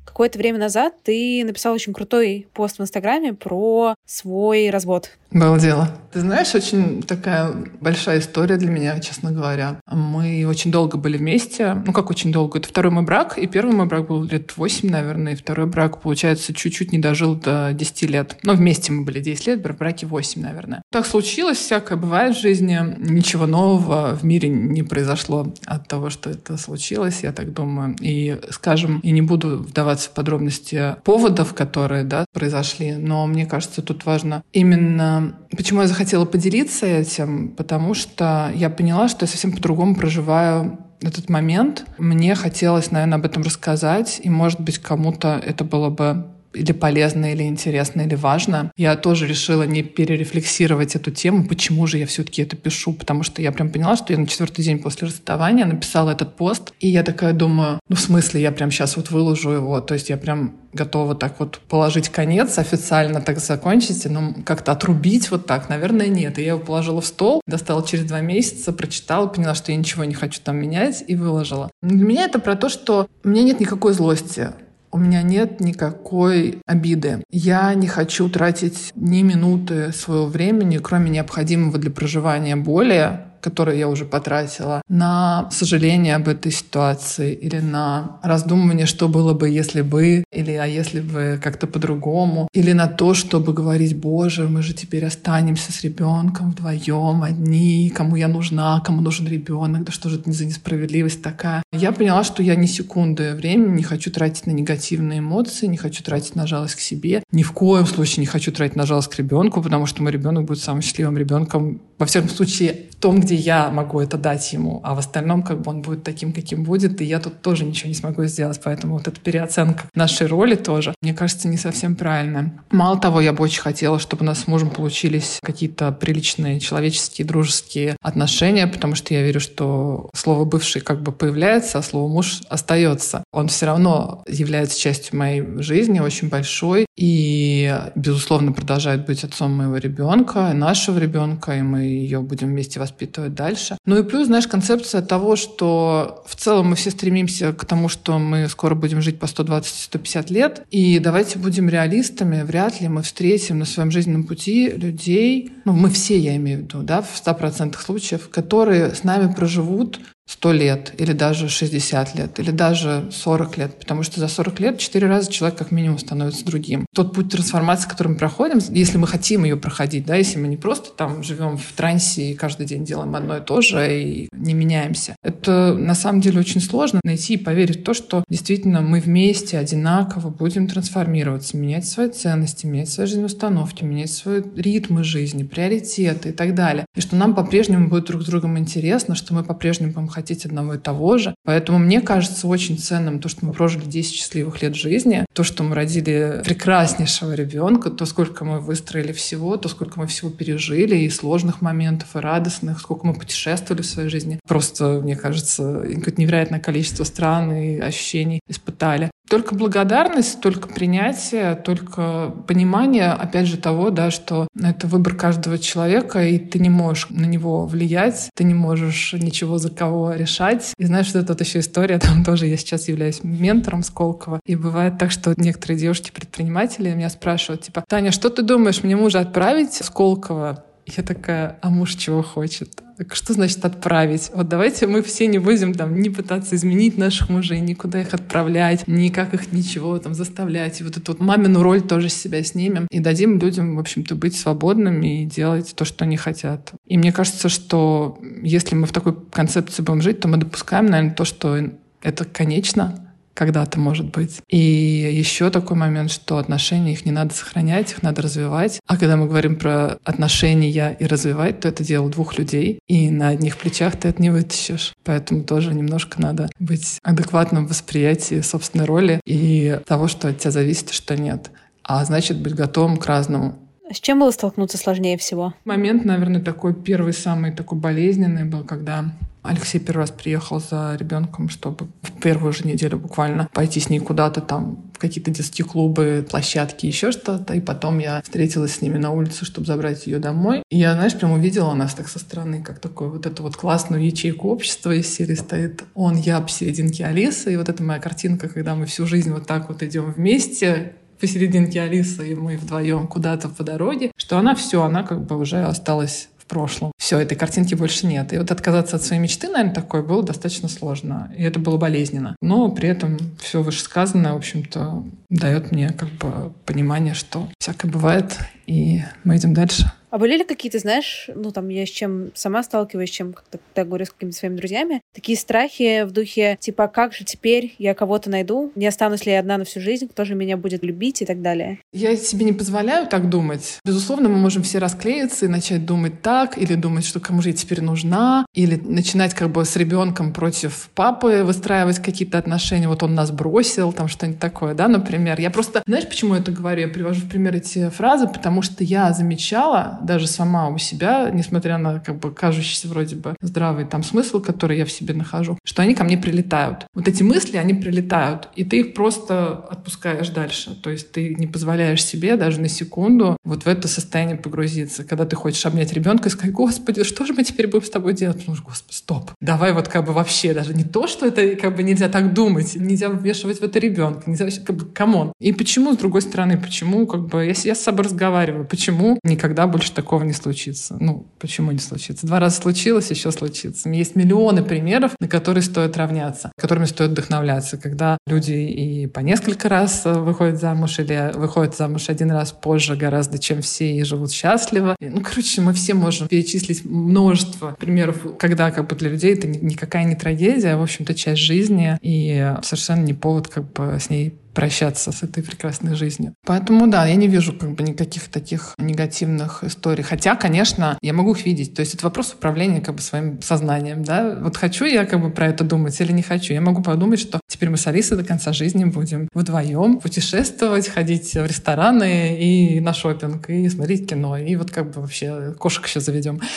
Какое-то 0.04 0.38
время 0.38 0.58
назад 0.58 0.94
ты 1.02 1.44
написал 1.44 1.74
очень 1.74 1.92
крутой 1.92 2.46
пост 2.54 2.78
в 2.78 2.82
Инстаграме 2.82 3.34
про 3.34 3.94
свой 4.06 4.70
развод. 4.70 5.10
Было 5.36 5.58
дело. 5.58 5.90
Ты 6.16 6.20
знаешь, 6.20 6.54
очень 6.54 7.02
такая 7.02 7.52
большая 7.78 8.20
история 8.20 8.56
для 8.56 8.70
меня, 8.70 8.98
честно 9.00 9.32
говоря. 9.32 9.80
Мы 9.86 10.46
очень 10.48 10.72
долго 10.72 10.96
были 10.96 11.18
вместе. 11.18 11.74
Ну, 11.84 11.92
как 11.92 12.08
очень 12.08 12.32
долго? 12.32 12.58
Это 12.58 12.68
второй 12.68 12.90
мой 12.90 13.04
брак, 13.04 13.36
и 13.36 13.46
первый 13.46 13.74
мой 13.74 13.84
брак 13.84 14.06
был 14.06 14.24
лет 14.24 14.56
8, 14.56 14.88
наверное, 14.88 15.34
и 15.34 15.36
второй 15.36 15.66
брак, 15.66 16.00
получается, 16.00 16.54
чуть-чуть 16.54 16.90
не 16.92 16.98
дожил 16.98 17.34
до 17.34 17.70
10 17.74 18.02
лет. 18.04 18.38
Но 18.44 18.54
вместе 18.54 18.92
мы 18.92 19.04
были 19.04 19.20
10 19.20 19.46
лет, 19.46 19.58
в 19.58 19.76
браке 19.76 20.06
8, 20.06 20.40
наверное. 20.40 20.80
Так 20.90 21.04
случилось, 21.04 21.58
всякое 21.58 21.98
бывает 21.98 22.34
в 22.34 22.40
жизни. 22.40 22.80
Ничего 22.96 23.44
нового 23.44 24.16
в 24.18 24.24
мире 24.24 24.48
не 24.48 24.82
произошло 24.82 25.52
от 25.66 25.86
того, 25.86 26.08
что 26.08 26.30
это 26.30 26.56
случилось, 26.56 27.24
я 27.24 27.32
так 27.32 27.52
думаю. 27.52 27.94
И, 28.00 28.40
скажем, 28.52 29.00
и 29.00 29.10
не 29.10 29.20
буду 29.20 29.58
вдаваться 29.58 30.08
в 30.08 30.14
подробности 30.14 30.96
поводов, 31.04 31.52
которые, 31.52 32.04
да, 32.04 32.24
произошли, 32.32 32.94
но 32.94 33.26
мне 33.26 33.44
кажется, 33.44 33.82
тут 33.82 34.06
важно 34.06 34.42
именно 34.54 35.25
Почему 35.56 35.82
я 35.82 35.88
захотела 35.88 36.24
поделиться 36.24 36.86
этим? 36.86 37.50
Потому 37.50 37.94
что 37.94 38.50
я 38.54 38.70
поняла, 38.70 39.08
что 39.08 39.24
я 39.24 39.28
совсем 39.28 39.52
по-другому 39.52 39.94
проживаю 39.94 40.78
этот 41.00 41.28
момент. 41.28 41.84
Мне 41.98 42.34
хотелось, 42.34 42.90
наверное, 42.90 43.18
об 43.18 43.24
этом 43.24 43.42
рассказать, 43.42 44.20
и, 44.22 44.30
может 44.30 44.60
быть, 44.60 44.78
кому-то 44.78 45.40
это 45.44 45.64
было 45.64 45.90
бы 45.90 46.26
или 46.56 46.72
полезно, 46.72 47.32
или 47.32 47.44
интересно, 47.44 48.02
или 48.02 48.14
важно. 48.14 48.72
Я 48.76 48.96
тоже 48.96 49.26
решила 49.26 49.64
не 49.64 49.82
перерефлексировать 49.82 50.96
эту 50.96 51.10
тему, 51.10 51.46
почему 51.46 51.86
же 51.86 51.98
я 51.98 52.06
все-таки 52.06 52.42
это 52.42 52.56
пишу, 52.56 52.92
потому 52.92 53.22
что 53.22 53.42
я 53.42 53.52
прям 53.52 53.70
поняла, 53.70 53.96
что 53.96 54.12
я 54.12 54.18
на 54.18 54.26
четвертый 54.26 54.64
день 54.64 54.78
после 54.78 55.08
расставания 55.08 55.66
написала 55.66 56.10
этот 56.10 56.36
пост, 56.36 56.72
и 56.80 56.88
я 56.88 57.02
такая 57.02 57.32
думаю, 57.32 57.80
ну 57.88 57.96
в 57.96 58.00
смысле, 58.00 58.40
я 58.40 58.52
прям 58.52 58.70
сейчас 58.70 58.96
вот 58.96 59.10
выложу 59.10 59.50
его, 59.50 59.80
то 59.80 59.94
есть 59.94 60.10
я 60.10 60.16
прям 60.16 60.56
готова 60.72 61.14
так 61.14 61.40
вот 61.40 61.58
положить 61.68 62.10
конец, 62.10 62.58
официально 62.58 63.20
так 63.20 63.38
закончить, 63.38 64.04
но 64.04 64.34
как-то 64.44 64.72
отрубить 64.72 65.30
вот 65.30 65.46
так, 65.46 65.68
наверное, 65.68 66.08
нет. 66.08 66.38
И 66.38 66.42
я 66.42 66.48
его 66.48 66.60
положила 66.60 67.00
в 67.00 67.06
стол, 67.06 67.40
достала 67.46 67.84
через 67.84 68.04
два 68.04 68.20
месяца, 68.20 68.72
прочитала, 68.72 69.26
поняла, 69.26 69.54
что 69.54 69.72
я 69.72 69.78
ничего 69.78 70.04
не 70.04 70.14
хочу 70.14 70.40
там 70.44 70.56
менять 70.58 71.02
и 71.08 71.16
выложила. 71.16 71.70
Для 71.82 72.04
меня 72.04 72.24
это 72.24 72.38
про 72.38 72.54
то, 72.54 72.68
что 72.68 73.08
у 73.24 73.28
меня 73.28 73.42
нет 73.42 73.58
никакой 73.58 73.94
злости 73.94 74.50
у 74.90 74.98
меня 74.98 75.22
нет 75.22 75.60
никакой 75.60 76.60
обиды. 76.66 77.22
Я 77.30 77.74
не 77.74 77.86
хочу 77.86 78.28
тратить 78.28 78.92
ни 78.94 79.22
минуты 79.22 79.92
своего 79.92 80.26
времени, 80.26 80.78
кроме 80.78 81.10
необходимого 81.10 81.78
для 81.78 81.90
проживания 81.90 82.56
боли, 82.56 83.20
которые 83.46 83.78
я 83.78 83.88
уже 83.88 84.04
потратила, 84.04 84.82
на 84.88 85.48
сожаление 85.52 86.16
об 86.16 86.26
этой 86.26 86.50
ситуации 86.50 87.32
или 87.32 87.60
на 87.60 88.18
раздумывание, 88.24 88.86
что 88.86 89.08
было 89.08 89.34
бы, 89.34 89.48
если 89.48 89.82
бы, 89.82 90.24
или 90.32 90.50
а 90.50 90.66
если 90.66 91.00
бы 91.00 91.38
как-то 91.40 91.68
по-другому, 91.68 92.48
или 92.52 92.72
на 92.72 92.88
то, 92.88 93.14
чтобы 93.14 93.52
говорить, 93.52 93.96
боже, 93.96 94.48
мы 94.48 94.62
же 94.62 94.74
теперь 94.74 95.04
останемся 95.04 95.70
с 95.70 95.84
ребенком 95.84 96.50
вдвоем, 96.50 97.22
одни, 97.22 97.88
кому 97.94 98.16
я 98.16 98.26
нужна, 98.26 98.80
кому 98.84 99.00
нужен 99.00 99.28
ребенок, 99.28 99.84
да 99.84 99.92
что 99.92 100.08
же 100.08 100.18
это 100.18 100.32
за 100.32 100.44
несправедливость 100.44 101.22
такая. 101.22 101.62
Я 101.72 101.92
поняла, 101.92 102.24
что 102.24 102.42
я 102.42 102.56
ни 102.56 102.66
секунды 102.66 103.34
времени 103.34 103.76
не 103.76 103.84
хочу 103.84 104.10
тратить 104.10 104.46
на 104.46 104.50
негативные 104.50 105.20
эмоции, 105.20 105.68
не 105.68 105.76
хочу 105.76 106.02
тратить 106.02 106.34
на 106.34 106.48
жалость 106.48 106.74
к 106.74 106.80
себе, 106.80 107.22
ни 107.30 107.44
в 107.44 107.52
коем 107.52 107.86
случае 107.86 108.22
не 108.22 108.26
хочу 108.26 108.50
тратить 108.50 108.74
на 108.74 108.86
жалость 108.86 109.08
к 109.08 109.16
ребенку, 109.16 109.62
потому 109.62 109.86
что 109.86 110.02
мой 110.02 110.10
ребенок 110.10 110.46
будет 110.46 110.58
самым 110.58 110.82
счастливым 110.82 111.16
ребенком, 111.16 111.80
во 111.98 112.06
всяком 112.06 112.28
случае, 112.28 112.86
в 112.90 112.96
том, 112.96 113.20
где 113.20 113.35
я 113.36 113.70
могу 113.70 114.00
это 114.00 114.16
дать 114.16 114.52
ему, 114.52 114.80
а 114.82 114.94
в 114.94 114.98
остальном 114.98 115.42
как 115.42 115.60
бы 115.62 115.70
он 115.70 115.82
будет 115.82 116.02
таким, 116.02 116.32
каким 116.32 116.64
будет, 116.64 117.00
и 117.00 117.04
я 117.04 117.20
тут 117.20 117.42
тоже 117.42 117.64
ничего 117.64 117.88
не 117.88 117.94
смогу 117.94 118.24
сделать. 118.24 118.60
Поэтому 118.64 118.94
вот 118.94 119.08
эта 119.08 119.20
переоценка 119.20 119.84
нашей 119.94 120.26
роли 120.26 120.54
тоже, 120.54 120.94
мне 121.02 121.14
кажется, 121.14 121.48
не 121.48 121.56
совсем 121.56 121.96
правильная. 121.96 122.52
Мало 122.70 122.98
того, 122.98 123.20
я 123.20 123.32
бы 123.32 123.44
очень 123.44 123.60
хотела, 123.60 123.98
чтобы 123.98 124.22
у 124.22 124.26
нас 124.26 124.40
с 124.40 124.46
мужем 124.46 124.70
получились 124.70 125.38
какие-то 125.42 125.92
приличные 125.92 126.60
человеческие, 126.60 127.26
дружеские 127.26 127.96
отношения, 128.02 128.66
потому 128.66 128.94
что 128.94 129.14
я 129.14 129.22
верю, 129.22 129.40
что 129.40 130.10
слово 130.14 130.44
«бывший» 130.44 130.80
как 130.80 131.02
бы 131.02 131.12
появляется, 131.12 131.78
а 131.78 131.82
слово 131.82 132.08
«муж» 132.08 132.42
остается. 132.48 133.24
Он 133.32 133.48
все 133.48 133.66
равно 133.66 134.22
является 134.26 134.78
частью 134.78 135.18
моей 135.18 135.44
жизни, 135.58 136.00
очень 136.00 136.28
большой, 136.28 136.86
и, 136.96 137.74
безусловно, 137.94 138.52
продолжает 138.52 139.06
быть 139.06 139.24
отцом 139.24 139.52
моего 139.52 139.76
ребенка, 139.76 140.52
нашего 140.54 140.98
ребенка, 140.98 141.56
и 141.56 141.62
мы 141.62 141.80
ее 141.80 142.20
будем 142.20 142.48
вместе 142.48 142.80
воспитывать 142.80 143.25
дальше. 143.34 143.76
Ну 143.84 143.98
и 143.98 144.02
плюс, 144.02 144.26
знаешь, 144.26 144.46
концепция 144.46 145.02
того, 145.02 145.36
что 145.36 146.24
в 146.26 146.36
целом 146.36 146.70
мы 146.70 146.76
все 146.76 146.90
стремимся 146.90 147.52
к 147.52 147.64
тому, 147.64 147.88
что 147.88 148.18
мы 148.18 148.48
скоро 148.48 148.74
будем 148.74 149.02
жить 149.02 149.18
по 149.18 149.26
120-150 149.26 150.32
лет, 150.32 150.66
и 150.70 150.98
давайте 150.98 151.38
будем 151.38 151.68
реалистами, 151.68 152.42
вряд 152.42 152.80
ли 152.80 152.88
мы 152.88 153.02
встретим 153.02 153.58
на 153.58 153.64
своем 153.64 153.90
жизненном 153.90 154.24
пути 154.24 154.68
людей, 154.68 155.52
ну 155.64 155.72
мы 155.72 155.90
все, 155.90 156.18
я 156.18 156.36
имею 156.36 156.60
в 156.60 156.62
виду, 156.62 156.82
да, 156.82 157.02
в 157.02 157.14
100% 157.14 157.76
случаев, 157.78 158.28
которые 158.28 158.94
с 158.94 159.04
нами 159.04 159.32
проживут 159.32 160.00
100 160.28 160.52
лет, 160.52 160.92
или 160.98 161.12
даже 161.12 161.48
60 161.48 162.14
лет, 162.16 162.38
или 162.40 162.50
даже 162.50 163.08
40 163.12 163.58
лет, 163.58 163.78
потому 163.78 164.02
что 164.02 164.18
за 164.18 164.28
40 164.28 164.60
лет 164.60 164.78
4 164.78 165.06
раза 165.06 165.30
человек 165.30 165.58
как 165.58 165.70
минимум 165.70 165.98
становится 165.98 166.44
другим. 166.44 166.84
Тот 166.94 167.14
путь 167.14 167.30
трансформации, 167.30 167.88
который 167.88 168.08
мы 168.08 168.16
проходим, 168.16 168.58
если 168.70 168.98
мы 168.98 169.06
хотим 169.06 169.44
ее 169.44 169.56
проходить, 169.56 170.04
да, 170.04 170.16
если 170.16 170.38
мы 170.38 170.48
не 170.48 170.56
просто 170.56 170.90
там 170.90 171.22
живем 171.22 171.56
в 171.56 171.72
трансе 171.76 172.32
и 172.32 172.34
каждый 172.34 172.66
день 172.66 172.84
делаем 172.84 173.14
одно 173.14 173.36
и 173.36 173.40
то 173.40 173.60
же 173.60 174.02
и 174.02 174.28
не 174.32 174.54
меняемся, 174.54 175.14
это 175.22 175.74
на 175.74 175.94
самом 175.94 176.20
деле 176.20 176.40
очень 176.40 176.60
сложно 176.60 177.00
найти 177.04 177.34
и 177.34 177.38
поверить 177.38 177.80
в 177.80 177.84
то, 177.84 177.94
что 177.94 178.24
действительно 178.28 178.80
мы 178.80 179.00
вместе 179.00 179.58
одинаково 179.58 180.30
будем 180.30 180.66
трансформироваться, 180.66 181.56
менять 181.56 181.86
свои 181.86 182.08
ценности, 182.08 182.66
менять 182.66 182.88
свои 182.88 183.06
жизненные 183.06 183.26
установки, 183.26 183.84
менять 183.84 184.10
свои 184.10 184.42
ритмы 184.56 185.04
жизни, 185.04 185.44
приоритеты 185.44 186.30
и 186.30 186.32
так 186.32 186.54
далее. 186.54 186.84
И 186.96 187.00
что 187.00 187.14
нам 187.14 187.34
по-прежнему 187.34 187.88
будет 187.88 188.06
друг 188.06 188.22
с 188.22 188.26
другом 188.26 188.58
интересно, 188.58 189.14
что 189.14 189.32
мы 189.32 189.44
по-прежнему 189.44 189.92
будем 189.92 190.08
хотеть 190.16 190.46
одного 190.46 190.74
и 190.74 190.78
того 190.78 191.18
же. 191.18 191.34
Поэтому 191.44 191.78
мне 191.78 192.00
кажется 192.00 192.48
очень 192.48 192.78
ценным 192.78 193.20
то, 193.20 193.28
что 193.28 193.44
мы 193.44 193.52
прожили 193.52 193.84
10 193.84 194.14
счастливых 194.14 194.62
лет 194.62 194.74
жизни, 194.74 195.26
то, 195.34 195.44
что 195.44 195.62
мы 195.62 195.74
родили 195.74 196.40
прекраснейшего 196.42 197.34
ребенка, 197.34 197.90
то, 197.90 198.06
сколько 198.06 198.46
мы 198.46 198.60
выстроили 198.60 199.12
всего, 199.12 199.58
то, 199.58 199.68
сколько 199.68 200.00
мы 200.00 200.06
всего 200.06 200.30
пережили, 200.30 200.96
и 200.96 201.10
сложных 201.10 201.60
моментов, 201.60 202.16
и 202.16 202.18
радостных, 202.18 202.80
сколько 202.80 203.06
мы 203.06 203.12
путешествовали 203.12 203.82
в 203.82 203.86
своей 203.86 204.08
жизни. 204.08 204.40
Просто, 204.48 205.00
мне 205.02 205.16
кажется, 205.16 205.84
невероятное 206.16 206.60
количество 206.60 207.04
стран 207.04 207.52
и 207.52 207.78
ощущений 207.78 208.40
испытали. 208.48 209.10
Только 209.28 209.54
благодарность, 209.54 210.40
только 210.40 210.68
принятие, 210.68 211.56
только 211.56 212.32
понимание, 212.46 213.10
опять 213.10 213.46
же, 213.46 213.56
того, 213.56 213.90
да, 213.90 214.10
что 214.10 214.46
это 214.60 214.86
выбор 214.86 215.16
каждого 215.16 215.58
человека, 215.58 216.22
и 216.24 216.38
ты 216.38 216.58
не 216.60 216.70
можешь 216.70 217.08
на 217.10 217.24
него 217.24 217.66
влиять, 217.66 218.30
ты 218.34 218.44
не 218.44 218.54
можешь 218.54 219.12
ничего 219.14 219.58
за 219.58 219.70
кого 219.70 220.12
решать. 220.12 220.72
И 220.78 220.86
знаешь, 220.86 221.06
что 221.06 221.24
тут 221.24 221.40
еще 221.40 221.58
история, 221.58 221.98
там 222.00 222.24
тоже 222.24 222.46
я 222.46 222.56
сейчас 222.56 222.88
являюсь 222.88 223.24
ментором 223.24 223.82
Сколково, 223.82 224.40
и 224.46 224.54
бывает 224.54 224.98
так, 224.98 225.10
что 225.10 225.34
некоторые 225.36 225.78
девушки-предприниматели 225.78 226.94
меня 226.94 227.10
спрашивают, 227.10 227.62
типа, 227.62 227.84
Таня, 227.88 228.12
что 228.12 228.30
ты 228.30 228.42
думаешь, 228.42 228.82
мне 228.82 228.96
мужа 228.96 229.20
отправить 229.20 229.74
Сколково? 229.74 230.64
Я 230.86 231.02
такая, 231.02 231.58
а 231.62 231.70
муж 231.70 231.94
чего 231.94 232.22
хочет? 232.22 232.82
Так 232.96 233.14
что 233.14 233.32
значит 233.32 233.64
отправить? 233.64 234.30
Вот 234.32 234.48
давайте 234.48 234.86
мы 234.86 235.02
все 235.02 235.26
не 235.26 235.38
будем 235.38 235.74
там 235.74 236.00
не 236.00 236.10
пытаться 236.10 236.54
изменить 236.54 236.96
наших 236.96 237.28
мужей, 237.28 237.60
никуда 237.60 238.00
их 238.00 238.14
отправлять, 238.14 238.86
никак 238.86 239.34
их 239.34 239.52
ничего 239.52 239.98
там 239.98 240.14
заставлять. 240.14 240.80
И 240.80 240.84
вот 240.84 240.96
эту 240.96 241.12
вот 241.12 241.20
мамину 241.20 241.62
роль 241.62 241.82
тоже 241.82 242.08
с 242.08 242.14
себя 242.14 242.42
снимем 242.42 242.86
и 242.90 243.00
дадим 243.00 243.38
людям, 243.38 243.76
в 243.76 243.80
общем-то, 243.80 244.14
быть 244.14 244.36
свободными 244.36 245.22
и 245.22 245.26
делать 245.26 245.74
то, 245.74 245.84
что 245.84 246.04
они 246.04 246.16
хотят. 246.16 246.72
И 246.86 246.96
мне 246.96 247.12
кажется, 247.12 247.48
что 247.48 248.18
если 248.42 248.76
мы 248.76 248.86
в 248.86 248.92
такой 248.92 249.14
концепции 249.30 249.82
будем 249.82 250.02
жить, 250.02 250.20
то 250.20 250.28
мы 250.28 250.36
допускаем, 250.36 250.86
наверное, 250.86 251.14
то, 251.14 251.24
что 251.24 251.58
это 252.00 252.24
конечно, 252.24 253.05
когда-то, 253.36 253.78
может 253.78 254.06
быть. 254.06 254.40
И 254.48 254.58
еще 254.58 255.50
такой 255.50 255.76
момент, 255.76 256.10
что 256.10 256.38
отношения, 256.38 256.92
их 256.92 257.04
не 257.04 257.12
надо 257.12 257.34
сохранять, 257.34 257.92
их 257.92 258.02
надо 258.02 258.22
развивать. 258.22 258.80
А 258.86 258.96
когда 258.96 259.16
мы 259.16 259.26
говорим 259.26 259.56
про 259.56 259.98
отношения 260.04 260.96
и 260.98 261.06
развивать, 261.06 261.60
то 261.60 261.68
это 261.68 261.84
дело 261.84 262.10
двух 262.10 262.38
людей, 262.38 262.80
и 262.88 263.10
на 263.10 263.28
одних 263.28 263.58
плечах 263.58 263.96
ты 263.96 264.08
это 264.08 264.20
не 264.20 264.30
вытащишь. 264.30 264.94
Поэтому 265.04 265.44
тоже 265.44 265.74
немножко 265.74 266.20
надо 266.20 266.48
быть 266.58 266.98
адекватным 267.02 267.66
в 267.66 267.70
восприятии 267.70 268.40
собственной 268.40 268.86
роли 268.86 269.20
и 269.26 269.78
того, 269.86 270.08
что 270.08 270.28
от 270.28 270.38
тебя 270.38 270.50
зависит, 270.50 270.90
и 270.90 270.94
что 270.94 271.16
нет. 271.16 271.50
А 271.82 272.04
значит, 272.04 272.38
быть 272.38 272.54
готовым 272.54 272.96
к 272.96 273.06
разному. 273.06 273.58
С 273.92 274.00
чем 274.00 274.18
было 274.18 274.30
столкнуться 274.30 274.78
сложнее 274.78 275.16
всего? 275.16 275.54
Момент, 275.64 276.04
наверное, 276.04 276.40
такой 276.40 276.74
первый, 276.74 277.12
самый 277.12 277.52
такой 277.52 277.78
болезненный 277.78 278.44
был, 278.44 278.64
когда 278.64 279.12
Алексей 279.46 279.78
первый 279.78 280.00
раз 280.00 280.10
приехал 280.10 280.60
за 280.60 280.96
ребенком, 280.98 281.48
чтобы 281.48 281.86
в 282.02 282.12
первую 282.20 282.52
же 282.52 282.66
неделю 282.66 282.98
буквально 282.98 283.48
пойти 283.52 283.80
с 283.80 283.88
ней 283.88 284.00
куда-то 284.00 284.40
там 284.40 284.78
в 284.92 284.98
какие-то 284.98 285.30
детские 285.30 285.66
клубы, 285.66 286.26
площадки, 286.28 286.86
еще 286.86 287.12
что-то. 287.12 287.54
И 287.54 287.60
потом 287.60 287.98
я 287.98 288.22
встретилась 288.22 288.74
с 288.74 288.82
ними 288.82 288.98
на 288.98 289.12
улице, 289.12 289.44
чтобы 289.44 289.66
забрать 289.66 290.06
ее 290.06 290.18
домой. 290.18 290.62
И 290.70 290.78
я, 290.78 290.94
знаешь, 290.94 291.14
прям 291.14 291.32
увидела 291.32 291.74
нас 291.74 291.94
так 291.94 292.08
со 292.08 292.18
стороны, 292.18 292.62
как 292.62 292.80
такую 292.80 293.10
вот 293.10 293.26
эту 293.26 293.42
вот 293.42 293.56
классную 293.56 294.04
ячейку 294.04 294.48
общества 294.48 294.92
из 294.92 295.06
серии 295.12 295.34
стоит 295.34 295.84
он, 295.94 296.16
я, 296.16 296.40
посерединке 296.40 297.04
Алиса. 297.04 297.50
И 297.50 297.56
вот 297.56 297.68
эта 297.68 297.82
моя 297.82 298.00
картинка, 298.00 298.48
когда 298.48 298.74
мы 298.74 298.86
всю 298.86 299.06
жизнь 299.06 299.30
вот 299.30 299.46
так 299.46 299.68
вот 299.68 299.82
идем 299.82 300.12
вместе, 300.12 300.94
посерединке 301.20 301.80
Алисы, 301.82 302.32
и 302.32 302.34
мы 302.34 302.56
вдвоем 302.56 303.06
куда-то 303.06 303.48
по 303.48 303.64
дороге, 303.64 304.10
что 304.16 304.38
она 304.38 304.54
все, 304.54 304.82
она 304.82 305.02
как 305.02 305.24
бы 305.24 305.36
уже 305.36 305.64
осталась 305.64 306.28
в 306.38 306.48
прошлом. 306.48 306.92
Все, 306.96 307.18
этой 307.18 307.36
картинки 307.36 307.74
больше 307.74 308.06
нет. 308.06 308.32
И 308.32 308.38
вот 308.38 308.50
отказаться 308.52 308.96
от 308.96 309.02
своей 309.02 309.20
мечты, 309.20 309.48
наверное, 309.48 309.74
такой 309.74 310.02
было 310.02 310.22
достаточно 310.22 310.68
сложно. 310.68 311.32
И 311.36 311.42
это 311.42 311.58
было 311.58 311.76
болезненно. 311.76 312.36
Но 312.40 312.70
при 312.70 312.88
этом 312.88 313.18
все 313.40 313.62
вышесказанное, 313.62 314.32
в 314.32 314.36
общем-то, 314.36 315.04
дает 315.28 315.72
мне 315.72 315.90
как 315.90 316.08
бы 316.10 316.52
понимание, 316.64 317.14
что 317.14 317.48
всякое 317.58 317.90
бывает, 317.90 318.38
и 318.66 319.02
мы 319.24 319.36
идем 319.36 319.54
дальше. 319.54 319.90
А 320.16 320.18
были 320.18 320.38
ли 320.38 320.44
какие-то, 320.44 320.78
знаешь, 320.78 321.28
ну 321.34 321.50
там 321.50 321.68
я 321.68 321.84
с 321.84 321.90
чем 321.90 322.30
сама 322.32 322.62
сталкиваюсь, 322.62 323.10
чем 323.10 323.34
как-то 323.34 323.58
когда 323.74 323.86
говорю 323.86 324.06
с 324.06 324.10
какими-то 324.10 324.38
своими 324.38 324.56
друзьями, 324.56 325.02
такие 325.12 325.36
страхи 325.36 326.04
в 326.04 326.10
духе, 326.10 326.56
типа, 326.58 326.84
«А 326.84 326.88
как 326.88 327.12
же 327.12 327.26
теперь 327.26 327.74
я 327.76 327.92
кого-то 327.92 328.30
найду, 328.30 328.72
не 328.76 328.86
останусь 328.86 329.26
ли 329.26 329.32
я 329.32 329.40
одна 329.40 329.58
на 329.58 329.66
всю 329.66 329.82
жизнь, 329.82 330.08
кто 330.08 330.24
же 330.24 330.34
меня 330.34 330.56
будет 330.56 330.82
любить 330.82 331.20
и 331.20 331.26
так 331.26 331.42
далее? 331.42 331.80
Я 331.92 332.16
себе 332.16 332.46
не 332.46 332.54
позволяю 332.54 333.06
так 333.06 333.28
думать. 333.28 333.78
Безусловно, 333.84 334.30
мы 334.30 334.38
можем 334.38 334.62
все 334.62 334.78
расклеиться 334.78 335.44
и 335.44 335.48
начать 335.48 335.84
думать 335.84 336.22
так, 336.22 336.56
или 336.56 336.76
думать, 336.76 337.04
что 337.04 337.20
кому 337.20 337.42
же 337.42 337.50
я 337.50 337.54
теперь 337.54 337.82
нужна, 337.82 338.46
или 338.54 338.76
начинать 338.76 339.34
как 339.34 339.50
бы 339.50 339.66
с 339.66 339.76
ребенком 339.76 340.32
против 340.32 340.88
папы 340.94 341.42
выстраивать 341.44 341.98
какие-то 341.98 342.38
отношения, 342.38 342.88
вот 342.88 343.02
он 343.02 343.14
нас 343.14 343.30
бросил, 343.30 343.92
там 343.92 344.08
что-нибудь 344.08 344.40
такое, 344.40 344.72
да, 344.72 344.88
например. 344.88 345.38
Я 345.38 345.50
просто, 345.50 345.82
знаешь, 345.86 346.08
почему 346.08 346.36
я 346.36 346.40
это 346.40 346.52
говорю? 346.52 346.80
Я 346.80 346.88
привожу 346.88 347.20
в 347.20 347.28
пример 347.28 347.54
эти 347.54 347.90
фразы, 347.90 348.26
потому 348.28 348.62
что 348.62 348.82
я 348.82 349.12
замечала, 349.12 349.98
даже 350.06 350.26
сама 350.26 350.68
у 350.68 350.78
себя, 350.78 351.30
несмотря 351.32 351.78
на 351.78 352.00
как 352.00 352.18
бы 352.18 352.32
кажущийся 352.32 352.88
вроде 352.88 353.16
бы 353.16 353.36
здравый 353.40 353.84
там 353.84 354.02
смысл, 354.02 354.40
который 354.40 354.78
я 354.78 354.84
в 354.84 354.90
себе 354.90 355.14
нахожу, 355.14 355.58
что 355.64 355.82
они 355.82 355.94
ко 355.94 356.04
мне 356.04 356.16
прилетают. 356.16 356.86
Вот 356.94 357.08
эти 357.08 357.22
мысли, 357.22 357.56
они 357.56 357.74
прилетают, 357.74 358.48
и 358.56 358.64
ты 358.64 358.80
их 358.80 358.94
просто 358.94 359.66
отпускаешь 359.70 360.28
дальше. 360.30 360.74
То 360.82 360.90
есть 360.90 361.12
ты 361.12 361.34
не 361.34 361.46
позволяешь 361.46 362.04
себе 362.04 362.36
даже 362.36 362.60
на 362.60 362.68
секунду 362.68 363.36
вот 363.44 363.64
в 363.64 363.66
это 363.66 363.88
состояние 363.88 364.36
погрузиться. 364.36 365.04
Когда 365.04 365.24
ты 365.24 365.36
хочешь 365.36 365.64
обнять 365.66 365.92
ребенка 365.92 366.28
и 366.28 366.32
сказать, 366.32 366.52
господи, 366.52 367.04
что 367.04 367.24
же 367.26 367.34
мы 367.34 367.44
теперь 367.44 367.66
будем 367.66 367.84
с 367.84 367.90
тобой 367.90 368.14
делать? 368.14 368.44
Ну, 368.46 368.54
господи, 368.64 368.94
стоп. 368.94 369.32
Давай 369.40 369.72
вот 369.72 369.88
как 369.88 370.04
бы 370.04 370.12
вообще 370.12 370.54
даже 370.54 370.74
не 370.74 370.84
то, 370.84 371.06
что 371.06 371.26
это 371.26 371.56
как 371.56 371.76
бы 371.76 371.82
нельзя 371.82 372.08
так 372.08 372.32
думать, 372.32 372.76
нельзя 372.76 373.08
вмешивать 373.08 373.60
в 373.60 373.64
это 373.64 373.78
ребенка, 373.78 374.22
нельзя 374.26 374.46
как 374.64 374.76
бы, 374.76 374.86
come 374.86 375.12
on. 375.12 375.32
И 375.40 375.52
почему, 375.52 375.92
с 375.92 375.96
другой 375.96 376.22
стороны, 376.22 376.58
почему 376.58 377.06
как 377.06 377.26
бы 377.26 377.44
я, 377.44 377.54
я 377.64 377.74
с 377.74 377.80
собой 377.80 378.04
разговариваю, 378.04 378.66
почему 378.66 379.18
никогда 379.22 379.66
больше 379.66 379.92
такого 379.96 380.22
не 380.22 380.34
случится. 380.34 380.96
Ну, 381.00 381.26
почему 381.38 381.72
не 381.72 381.78
случится? 381.78 382.26
Два 382.26 382.38
раза 382.38 382.60
случилось, 382.60 383.10
еще 383.10 383.32
случится. 383.32 383.88
Есть 383.88 384.14
миллионы 384.14 384.62
примеров, 384.62 385.12
на 385.18 385.26
которые 385.26 385.62
стоит 385.62 385.96
равняться, 385.96 386.52
которыми 386.58 386.84
стоит 386.84 387.10
вдохновляться, 387.10 387.78
когда 387.78 388.18
люди 388.26 388.52
и 388.52 389.06
по 389.06 389.20
несколько 389.20 389.68
раз 389.68 390.02
э, 390.04 390.12
выходят 390.12 390.60
замуж 390.60 390.98
или 390.98 391.32
выходят 391.34 391.76
замуж 391.76 392.10
один 392.10 392.30
раз 392.30 392.52
позже 392.52 392.94
гораздо, 392.94 393.38
чем 393.38 393.62
все, 393.62 393.96
и 393.96 394.02
живут 394.02 394.30
счастливо. 394.30 394.94
Ну, 395.00 395.20
короче, 395.22 395.62
мы 395.62 395.72
все 395.72 395.94
можем 395.94 396.28
перечислить 396.28 396.84
множество 396.84 397.74
примеров, 397.78 398.38
когда 398.38 398.70
как 398.70 398.88
бы 398.88 398.96
для 398.96 399.08
людей 399.08 399.32
это 399.32 399.48
никакая 399.48 400.04
не 400.04 400.14
трагедия, 400.14 400.74
а, 400.74 400.76
в 400.76 400.82
общем-то, 400.82 401.14
часть 401.14 401.40
жизни, 401.40 401.98
и 402.02 402.54
совершенно 402.62 403.02
не 403.02 403.14
повод 403.14 403.48
как 403.48 403.72
бы 403.72 403.98
с 403.98 404.10
ней 404.10 404.34
прощаться 404.56 405.12
с 405.12 405.22
этой 405.22 405.42
прекрасной 405.42 405.94
жизнью. 405.94 406.34
Поэтому, 406.46 406.86
да, 406.86 407.04
я 407.04 407.14
не 407.14 407.28
вижу 407.28 407.52
как 407.52 407.72
бы 407.72 407.82
никаких 407.82 408.28
таких 408.28 408.72
негативных 408.78 409.62
историй. 409.62 410.02
Хотя, 410.02 410.34
конечно, 410.34 410.98
я 411.02 411.12
могу 411.12 411.32
их 411.32 411.44
видеть. 411.44 411.74
То 411.74 411.80
есть 411.80 411.94
это 411.94 412.06
вопрос 412.06 412.32
управления 412.32 412.80
как 412.80 412.94
бы 412.94 413.02
своим 413.02 413.42
сознанием, 413.42 414.02
да. 414.02 414.38
Вот 414.40 414.56
хочу 414.56 414.86
я 414.86 415.04
как 415.04 415.20
бы 415.20 415.30
про 415.30 415.48
это 415.48 415.62
думать 415.62 416.00
или 416.00 416.10
не 416.10 416.22
хочу. 416.22 416.54
Я 416.54 416.62
могу 416.62 416.82
подумать, 416.82 417.20
что 417.20 417.38
теперь 417.46 417.68
мы 417.68 417.76
с 417.76 417.86
Алисой 417.86 418.16
до 418.16 418.24
конца 418.24 418.54
жизни 418.54 418.86
будем 418.86 419.28
вдвоем 419.34 420.00
путешествовать, 420.00 420.88
ходить 420.88 421.34
в 421.34 421.44
рестораны 421.44 422.38
и 422.40 422.80
на 422.80 422.94
шопинг, 422.94 423.50
и 423.50 423.68
смотреть 423.68 424.08
кино. 424.08 424.38
И 424.38 424.56
вот 424.56 424.70
как 424.70 424.90
бы 424.90 425.02
вообще 425.02 425.54
кошек 425.58 425.86
еще 425.86 426.00
заведем. 426.00 426.40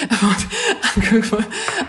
Вот. 1.31 1.45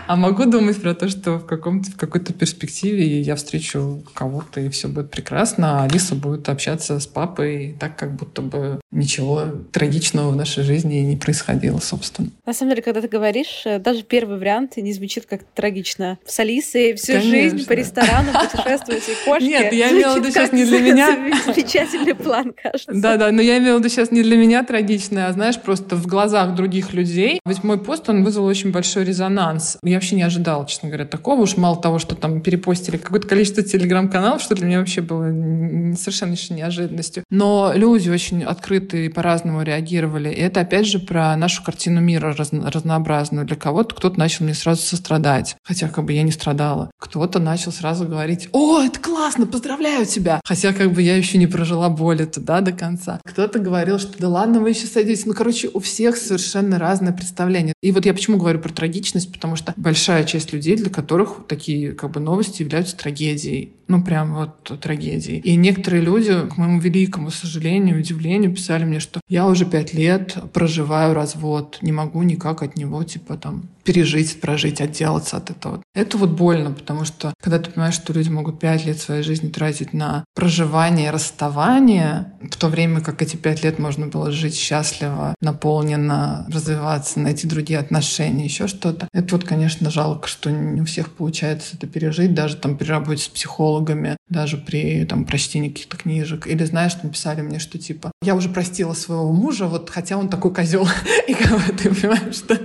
А 0.07 0.15
могу 0.15 0.45
думать 0.45 0.81
про 0.81 0.93
то, 0.93 1.07
что 1.07 1.39
в, 1.39 1.43
в 1.43 1.97
какой-то 1.97 2.33
перспективе 2.33 3.21
я 3.21 3.35
встречу 3.35 4.03
кого-то, 4.13 4.61
и 4.61 4.69
все 4.69 4.87
будет 4.87 5.09
прекрасно, 5.09 5.81
а 5.81 5.83
Алиса 5.85 6.00
будет 6.09 6.49
общаться 6.49 6.99
с 6.99 7.07
папой 7.07 7.75
так, 7.79 7.95
как 7.95 8.15
будто 8.15 8.41
бы 8.41 8.79
ничего 8.91 9.43
трагичного 9.71 10.31
в 10.31 10.35
нашей 10.35 10.63
жизни 10.63 10.95
не 10.95 11.15
происходило, 11.15 11.79
собственно. 11.79 12.29
На 12.45 12.53
самом 12.53 12.71
деле, 12.71 12.81
когда 12.81 13.01
ты 13.01 13.07
говоришь, 13.07 13.63
э, 13.65 13.79
даже 13.79 14.03
первый 14.03 14.37
вариант 14.37 14.77
не 14.77 14.93
звучит 14.93 15.25
как 15.25 15.41
трагично. 15.53 16.17
С 16.25 16.39
Алисой 16.39 16.95
всю 16.95 17.13
Конечно. 17.13 17.31
жизнь 17.31 17.65
по 17.67 17.73
ресторанам 17.73 18.33
путешествовать 18.33 19.03
и 19.07 19.25
кошки. 19.25 19.43
Нет, 19.43 19.73
я 19.73 19.91
имела 19.91 20.15
в 20.15 20.17
виду 20.17 20.31
сейчас 20.31 20.51
не 20.51 20.65
для 20.65 20.79
меня. 20.79 21.31
Замечательный 21.45 22.15
план, 22.15 22.53
кажется. 22.53 22.91
Да-да, 22.93 23.31
но 23.31 23.41
я 23.41 23.57
имела 23.57 23.77
в 23.77 23.79
виду 23.79 23.89
сейчас 23.89 24.11
не 24.11 24.23
для 24.23 24.37
меня 24.37 24.63
трагичное, 24.63 25.27
а 25.27 25.33
знаешь, 25.33 25.59
просто 25.59 25.95
в 25.95 26.07
глазах 26.07 26.55
других 26.55 26.93
людей. 26.93 27.39
Ведь 27.45 27.63
мой 27.63 27.79
пост, 27.79 28.09
он 28.09 28.23
вызвал 28.23 28.45
очень 28.45 28.71
большой 28.71 29.03
резонанс. 29.03 29.77
Я 29.83 29.95
вообще 29.95 30.15
не 30.15 30.23
ожидала, 30.23 30.65
честно 30.67 30.89
говоря, 30.89 31.05
такого. 31.05 31.41
Уж 31.41 31.57
мало 31.57 31.81
того, 31.81 31.99
что 31.99 32.15
там 32.15 32.41
перепостили 32.41 32.97
какое-то 32.97 33.27
количество 33.27 33.63
телеграм-каналов, 33.63 34.41
что 34.41 34.55
для 34.55 34.65
меня 34.67 34.79
вообще 34.79 35.01
было 35.01 35.90
совершенно 35.97 36.35
неожиданностью. 36.49 37.23
Но 37.29 37.71
люди 37.75 38.09
очень 38.09 38.43
открыты 38.43 39.05
и 39.05 39.09
по-разному 39.09 39.61
реагировали. 39.63 40.29
И 40.29 40.39
это, 40.39 40.61
опять 40.61 40.87
же, 40.87 40.99
про 40.99 41.35
нашу 41.35 41.63
картину 41.63 42.01
мира 42.01 42.35
раз, 42.35 42.51
разнообразную. 42.51 43.45
Для 43.45 43.55
кого-то 43.55 43.95
кто-то 43.95 44.19
начал 44.19 44.45
мне 44.45 44.53
сразу 44.53 44.81
сострадать, 44.81 45.55
хотя 45.63 45.87
как 45.87 46.05
бы 46.05 46.13
я 46.13 46.23
не 46.23 46.31
страдала. 46.31 46.91
Кто-то 46.99 47.39
начал 47.39 47.71
сразу 47.71 48.05
говорить, 48.05 48.49
о, 48.51 48.81
это 48.81 48.99
классно, 48.99 49.45
поздравляю 49.45 50.05
тебя. 50.05 50.41
Хотя 50.45 50.73
как 50.73 50.93
бы 50.93 51.01
я 51.01 51.15
еще 51.15 51.37
не 51.37 51.47
прожила 51.47 51.89
боль 51.89 52.21
это, 52.21 52.39
да, 52.39 52.61
до 52.61 52.71
конца. 52.71 53.19
Кто-то 53.25 53.59
говорил, 53.59 53.99
что 53.99 54.17
да 54.19 54.29
ладно, 54.29 54.59
вы 54.59 54.69
еще 54.69 54.87
садитесь. 54.87 55.25
Ну, 55.25 55.33
короче, 55.33 55.69
у 55.73 55.79
всех 55.79 56.17
совершенно 56.17 56.79
разное 56.79 57.13
представление. 57.13 57.73
И 57.81 57.91
вот 57.91 58.05
я 58.05 58.13
почему 58.13 58.37
говорю 58.37 58.59
про 58.59 58.71
трагичность, 58.71 59.31
потому 59.31 59.55
что 59.55 59.73
большая 59.77 60.23
часть 60.23 60.53
людей, 60.53 60.75
для 60.75 60.89
которых 60.89 61.47
такие 61.47 61.93
как 61.93 62.11
бы 62.11 62.19
новости 62.19 62.61
являются 62.61 62.95
трагедией. 62.95 63.73
Ну, 63.87 64.01
прям 64.01 64.33
вот 64.33 64.79
трагедией. 64.79 65.39
И 65.39 65.57
некоторые 65.57 65.80
люди, 65.87 66.47
к 66.47 66.57
моему 66.57 66.79
великому 66.79 67.31
сожалению, 67.31 67.99
удивлению, 67.99 68.53
писали 68.53 68.83
мне, 68.83 68.99
что 68.99 69.21
я 69.27 69.47
уже 69.47 69.65
пять 69.65 69.93
лет 69.93 70.37
проживаю 70.53 71.13
развод, 71.13 71.79
не 71.81 71.91
могу 71.91 72.23
никак 72.23 72.63
от 72.63 72.75
него, 72.77 73.03
типа, 73.03 73.37
там, 73.37 73.63
пережить, 73.83 74.39
прожить, 74.41 74.81
отделаться 74.81 75.37
от 75.37 75.49
этого. 75.49 75.81
Это 75.93 76.17
вот 76.17 76.31
больно, 76.31 76.71
потому 76.71 77.05
что 77.05 77.33
когда 77.41 77.59
ты 77.59 77.71
понимаешь, 77.71 77.95
что 77.95 78.13
люди 78.13 78.29
могут 78.29 78.59
пять 78.59 78.85
лет 78.85 78.99
своей 78.99 79.23
жизни 79.23 79.49
тратить 79.49 79.93
на 79.93 80.23
проживание 80.35 81.07
и 81.07 81.11
расставание, 81.11 82.33
в 82.41 82.55
то 82.55 82.67
время 82.67 83.01
как 83.01 83.21
эти 83.21 83.35
пять 83.35 83.63
лет 83.63 83.79
можно 83.79 84.07
было 84.07 84.31
жить 84.31 84.55
счастливо, 84.55 85.35
наполненно, 85.41 86.45
развиваться, 86.49 87.19
найти 87.19 87.47
другие 87.47 87.79
отношения, 87.79 88.45
еще 88.45 88.67
что-то. 88.67 89.07
Это 89.13 89.35
вот, 89.35 89.45
конечно, 89.45 89.89
жалко, 89.89 90.27
что 90.27 90.51
не 90.51 90.81
у 90.81 90.85
всех 90.85 91.11
получается 91.11 91.75
это 91.75 91.87
пережить, 91.87 92.33
даже 92.33 92.55
там 92.55 92.77
при 92.77 92.87
работе 92.87 93.23
с 93.23 93.27
психологами, 93.27 94.17
даже 94.29 94.57
при 94.57 95.05
там 95.05 95.25
прочтении 95.25 95.69
каких-то 95.69 95.97
книжек. 95.97 96.47
Или 96.47 96.63
знаешь, 96.63 96.95
написали 97.03 97.41
мне, 97.41 97.59
что 97.59 97.77
типа, 97.77 98.11
я 98.23 98.35
уже 98.35 98.49
простила 98.49 98.93
своего 98.93 99.31
мужа, 99.31 99.67
вот 99.67 99.89
хотя 99.89 100.17
он 100.17 100.29
такой 100.29 100.53
козел. 100.53 100.87
И 101.27 101.33
как 101.33 101.77
ты 101.77 101.93
понимаешь, 101.93 102.35
что 102.35 102.57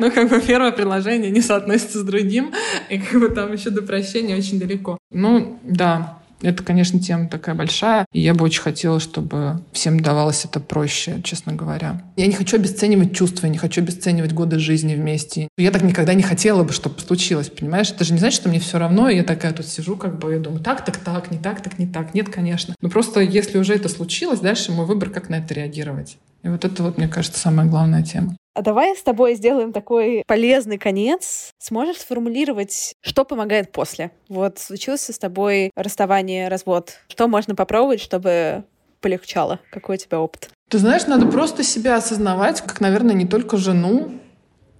ну 0.00 0.10
как 0.10 0.28
бы 0.28 0.40
первое 0.40 0.72
предложение 0.72 1.30
не 1.30 1.40
соотносится 1.40 2.00
с 2.00 2.02
другим, 2.02 2.52
и 2.88 2.98
как 2.98 3.20
бы 3.20 3.28
там 3.28 3.52
еще 3.52 3.70
до 3.70 3.82
прощения 3.82 4.36
очень 4.36 4.58
далеко. 4.58 4.98
Ну, 5.10 5.58
да, 5.62 6.20
это, 6.42 6.62
конечно, 6.62 6.98
тема 6.98 7.28
такая 7.28 7.54
большая, 7.54 8.06
и 8.12 8.20
я 8.20 8.34
бы 8.34 8.44
очень 8.44 8.62
хотела, 8.62 8.98
чтобы 8.98 9.60
всем 9.72 10.00
давалось 10.00 10.44
это 10.44 10.58
проще, 10.58 11.20
честно 11.22 11.52
говоря. 11.52 12.02
Я 12.16 12.26
не 12.26 12.32
хочу 12.32 12.56
обесценивать 12.56 13.14
чувства, 13.14 13.46
я 13.46 13.52
не 13.52 13.58
хочу 13.58 13.82
обесценивать 13.82 14.32
годы 14.32 14.58
жизни 14.58 14.94
вместе. 14.94 15.48
Я 15.58 15.70
так 15.70 15.82
никогда 15.82 16.14
не 16.14 16.22
хотела 16.22 16.64
бы, 16.64 16.72
чтобы 16.72 16.98
случилось, 17.00 17.50
понимаешь? 17.50 17.90
Это 17.90 18.04
же 18.04 18.14
не 18.14 18.18
значит, 18.18 18.40
что 18.40 18.48
мне 18.48 18.58
все 18.58 18.78
равно, 18.78 19.08
и 19.10 19.16
я 19.16 19.22
такая 19.22 19.52
тут 19.52 19.66
сижу, 19.66 19.96
как 19.96 20.18
бы, 20.18 20.36
и 20.36 20.38
думаю, 20.38 20.62
так, 20.62 20.84
так, 20.84 20.96
так, 20.96 21.30
не 21.30 21.38
так, 21.38 21.62
так, 21.62 21.78
не 21.78 21.86
так. 21.86 22.14
Нет, 22.14 22.30
конечно. 22.30 22.74
Но 22.80 22.88
просто 22.88 23.20
если 23.20 23.58
уже 23.58 23.74
это 23.74 23.88
случилось, 23.88 24.40
дальше 24.40 24.72
мой 24.72 24.86
выбор, 24.86 25.10
как 25.10 25.28
на 25.28 25.36
это 25.36 25.52
реагировать. 25.52 26.16
И 26.42 26.48
вот 26.48 26.64
это 26.64 26.82
вот, 26.82 26.98
мне 26.98 27.08
кажется, 27.08 27.40
самая 27.40 27.66
главная 27.66 28.02
тема. 28.02 28.36
А 28.54 28.62
давай 28.62 28.96
с 28.96 29.02
тобой 29.02 29.34
сделаем 29.34 29.72
такой 29.72 30.24
полезный 30.26 30.76
конец. 30.76 31.50
Сможешь 31.58 31.98
сформулировать, 31.98 32.94
что 33.00 33.24
помогает 33.24 33.72
после? 33.72 34.10
Вот 34.28 34.58
случилось 34.58 35.08
с 35.08 35.18
тобой 35.18 35.70
расставание, 35.76 36.48
развод. 36.48 36.94
Что 37.08 37.28
можно 37.28 37.54
попробовать, 37.54 38.00
чтобы 38.00 38.64
полегчало? 39.00 39.60
Какой 39.70 39.96
у 39.96 39.98
тебя 39.98 40.20
опыт? 40.20 40.50
Ты 40.68 40.78
знаешь, 40.78 41.06
надо 41.06 41.26
просто 41.26 41.62
себя 41.62 41.96
осознавать, 41.96 42.60
как, 42.60 42.80
наверное, 42.80 43.14
не 43.14 43.26
только 43.26 43.56
жену, 43.56 44.12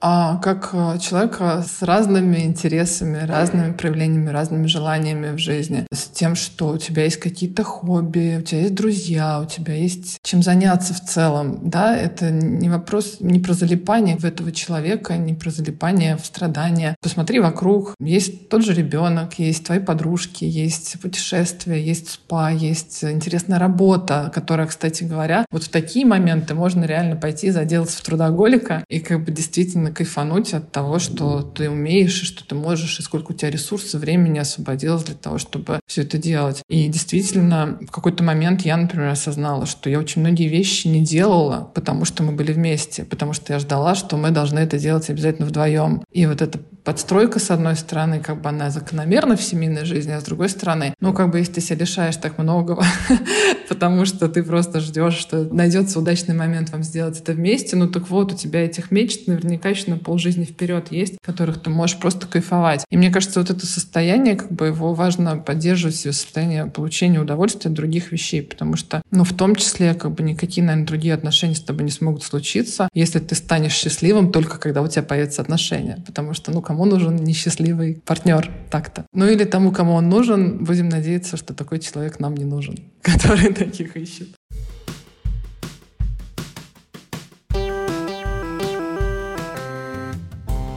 а 0.01 0.37
как 0.39 0.71
э, 0.73 0.99
человека 0.99 1.63
с 1.67 1.83
разными 1.83 2.39
интересами, 2.39 3.27
разными 3.27 3.73
проявлениями, 3.73 4.31
разными 4.31 4.67
желаниями 4.67 5.35
в 5.35 5.39
жизни, 5.39 5.87
с 5.93 6.05
тем, 6.09 6.35
что 6.35 6.71
у 6.71 6.79
тебя 6.79 7.05
есть 7.05 7.19
какие-то 7.19 7.65
хобби, 7.65 8.39
у 8.39 8.43
тебя 8.43 8.63
есть 8.63 8.75
друзья, 8.75 9.41
у 9.41 9.47
тебя 9.47 9.75
есть 9.75 10.19
чем 10.23 10.43
заняться 10.43 10.95
в 10.95 11.01
целом, 11.01 11.61
да, 11.63 11.97
это 11.97 12.31
не 12.31 12.69
вопрос 12.69 13.19
не 13.21 13.39
про 13.41 13.53
залипание 13.53 14.17
в 14.17 14.25
этого 14.25 14.53
человека, 14.53 15.17
не 15.17 15.35
про 15.35 15.51
залипание 15.51 16.17
в 16.17 16.25
страдания. 16.25 16.97
Посмотри 17.03 17.41
вокруг, 17.41 17.95
есть 18.01 18.49
тот 18.49 18.65
же 18.65 18.73
ребенок, 18.73 19.39
есть 19.39 19.65
твои 19.65 19.81
подружки, 19.81 20.45
есть 20.45 20.99
путешествия, 21.01 21.83
есть 21.83 22.11
спа, 22.11 22.51
есть 22.51 23.05
интересная 23.05 23.59
работа, 23.59 24.31
которая, 24.35 24.67
кстати 24.67 25.05
говоря, 25.05 25.45
вот 25.51 25.65
в 25.65 25.69
такие 25.69 26.07
моменты 26.07 26.55
можно 26.55 26.85
реально 26.85 27.17
пойти 27.17 27.51
заделаться 27.51 27.99
в 27.99 28.03
трудоголика 28.03 28.85
и 28.89 29.01
как 29.01 29.25
бы 29.25 29.33
действительно 29.33 29.90
действительно 29.91 29.95
кайфануть 29.95 30.55
от 30.55 30.73
того, 30.73 30.99
что 30.99 31.43
ты 31.43 31.71
умеешь 31.71 32.23
и 32.23 32.27
что 32.27 32.45
ты 32.45 32.55
можешь, 32.55 32.99
и 32.99 33.03
сколько 33.03 33.33
у 33.33 33.35
тебя 33.35 33.51
ресурсов, 33.51 34.01
времени 34.01 34.39
освободилось 34.39 35.05
для 35.05 35.15
того, 35.15 35.39
чтобы 35.39 35.81
все 35.87 36.03
это 36.03 36.19
делать. 36.19 36.63
И 36.69 36.89
действительно, 36.89 37.79
в 37.81 37.91
какой-то 37.91 38.25
момент 38.25 38.63
я, 38.63 38.77
например, 38.77 39.09
осознала, 39.09 39.67
что 39.67 39.91
я 39.91 39.99
очень 39.99 40.23
многие 40.23 40.49
вещи 40.49 40.89
не 40.89 41.05
делала, 41.05 41.71
потому 41.75 42.05
что 42.05 42.23
мы 42.23 42.33
были 42.33 42.53
вместе, 42.53 43.05
потому 43.05 43.33
что 43.33 43.53
я 43.53 43.59
ждала, 43.59 43.95
что 43.95 44.17
мы 44.17 44.31
должны 44.31 44.61
это 44.61 44.79
делать 44.79 45.11
обязательно 45.11 45.47
вдвоем. 45.47 46.03
И 46.13 46.27
вот 46.27 46.43
эта 46.43 46.59
подстройка, 46.85 47.39
с 47.39 47.51
одной 47.51 47.77
стороны, 47.77 48.21
как 48.21 48.41
бы 48.41 48.49
она 48.49 48.71
закономерна 48.71 49.37
в 49.37 49.43
семейной 49.43 49.85
жизни, 49.85 50.13
а 50.13 50.21
с 50.21 50.25
другой 50.25 50.49
стороны, 50.49 50.95
ну, 51.01 51.13
как 51.13 51.31
бы 51.31 51.39
если 51.39 51.55
ты 51.55 51.61
себя 51.61 51.77
лишаешь 51.81 52.17
так 52.17 52.39
многого, 52.39 52.85
потому 53.69 54.05
что 54.05 54.29
ты 54.29 54.43
просто 54.43 54.81
ждешь, 54.81 55.15
что 55.15 55.45
найдется 55.45 55.99
удачный 55.99 56.35
момент 56.35 56.71
вам 56.71 56.83
сделать 56.83 57.21
это 57.21 57.33
вместе, 57.33 57.77
ну, 57.77 57.89
так 57.89 58.09
вот, 58.11 58.33
у 58.33 58.37
тебя 58.37 58.65
этих 58.65 58.91
мечт 58.91 59.27
наверняка 59.27 59.71
еще 59.71 59.91
на 59.91 59.99
полжизни 59.99 60.45
вперед 60.45 60.89
есть, 60.91 61.19
которых 61.23 61.63
ты 61.63 61.71
можешь 61.71 61.99
просто 61.99 62.27
кайфовать. 62.27 62.85
И 62.91 62.97
мне 62.97 63.11
кажется, 63.11 63.41
вот 63.41 63.51
это 63.51 63.67
состояние, 63.67 64.37
как 64.37 64.51
бы 64.53 64.67
его 64.67 64.95
важно 64.95 65.37
поддерживать, 65.37 65.97
состояние 65.97 66.67
получения 66.67 67.21
удовольствия 67.21 67.69
от 67.69 67.75
других 67.75 68.13
вещей, 68.13 68.43
потому 68.43 68.77
что, 68.77 69.03
ну, 69.11 69.25
в 69.25 69.33
том 69.33 69.57
числе, 69.57 69.95
как 69.95 70.13
бы 70.13 70.23
никакие, 70.23 70.65
наверное, 70.65 70.87
другие 70.87 71.15
отношения 71.15 71.55
с 71.55 71.61
тобой 71.61 71.85
не 71.85 71.91
смогут 71.91 72.23
случиться, 72.23 72.89
если 72.95 73.19
ты 73.19 73.35
станешь 73.35 73.73
счастливым 73.73 74.33
только 74.33 74.59
когда 74.59 74.83
у 74.83 74.89
тебя 74.89 75.03
появятся 75.03 75.43
отношения. 75.43 76.03
Потому 76.07 76.35
что, 76.35 76.51
ну, 76.51 76.61
кому 76.71 76.85
нужен 76.85 77.17
несчастливый 77.17 78.01
партнер 78.07 78.49
так-то? 78.71 79.05
Ну, 79.13 79.27
или 79.27 79.43
тому, 79.43 79.73
кому 79.73 79.95
он 79.95 80.09
нужен, 80.09 80.65
будем 80.65 80.89
надеяться, 80.89 81.37
что 81.37 81.53
такой 81.53 81.81
человек 81.81 82.21
нам 82.21 82.37
не 82.37 82.45
нужен, 82.45 82.77
который 83.03 83.53
таких 83.53 83.97
ищет. 83.97 84.29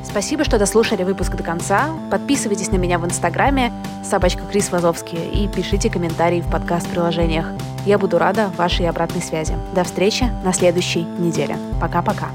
Спасибо, 0.03 0.43
что 0.43 0.57
дослушали 0.57 1.03
выпуск 1.03 1.35
до 1.35 1.43
конца. 1.43 1.89
Подписывайтесь 2.09 2.71
на 2.71 2.77
меня 2.77 2.97
в 2.97 3.05
Инстаграме 3.05 3.71
собачка 4.03 4.41
Крис 4.51 4.71
Вазовский 4.71 5.43
и 5.43 5.47
пишите 5.47 5.91
комментарии 5.91 6.41
в 6.41 6.49
подкаст-приложениях. 6.49 7.45
Я 7.85 7.99
буду 7.99 8.17
рада 8.17 8.51
вашей 8.57 8.89
обратной 8.89 9.21
связи. 9.21 9.55
До 9.75 9.83
встречи 9.83 10.23
на 10.43 10.53
следующей 10.53 11.03
неделе. 11.19 11.55
Пока-пока. 11.79 12.29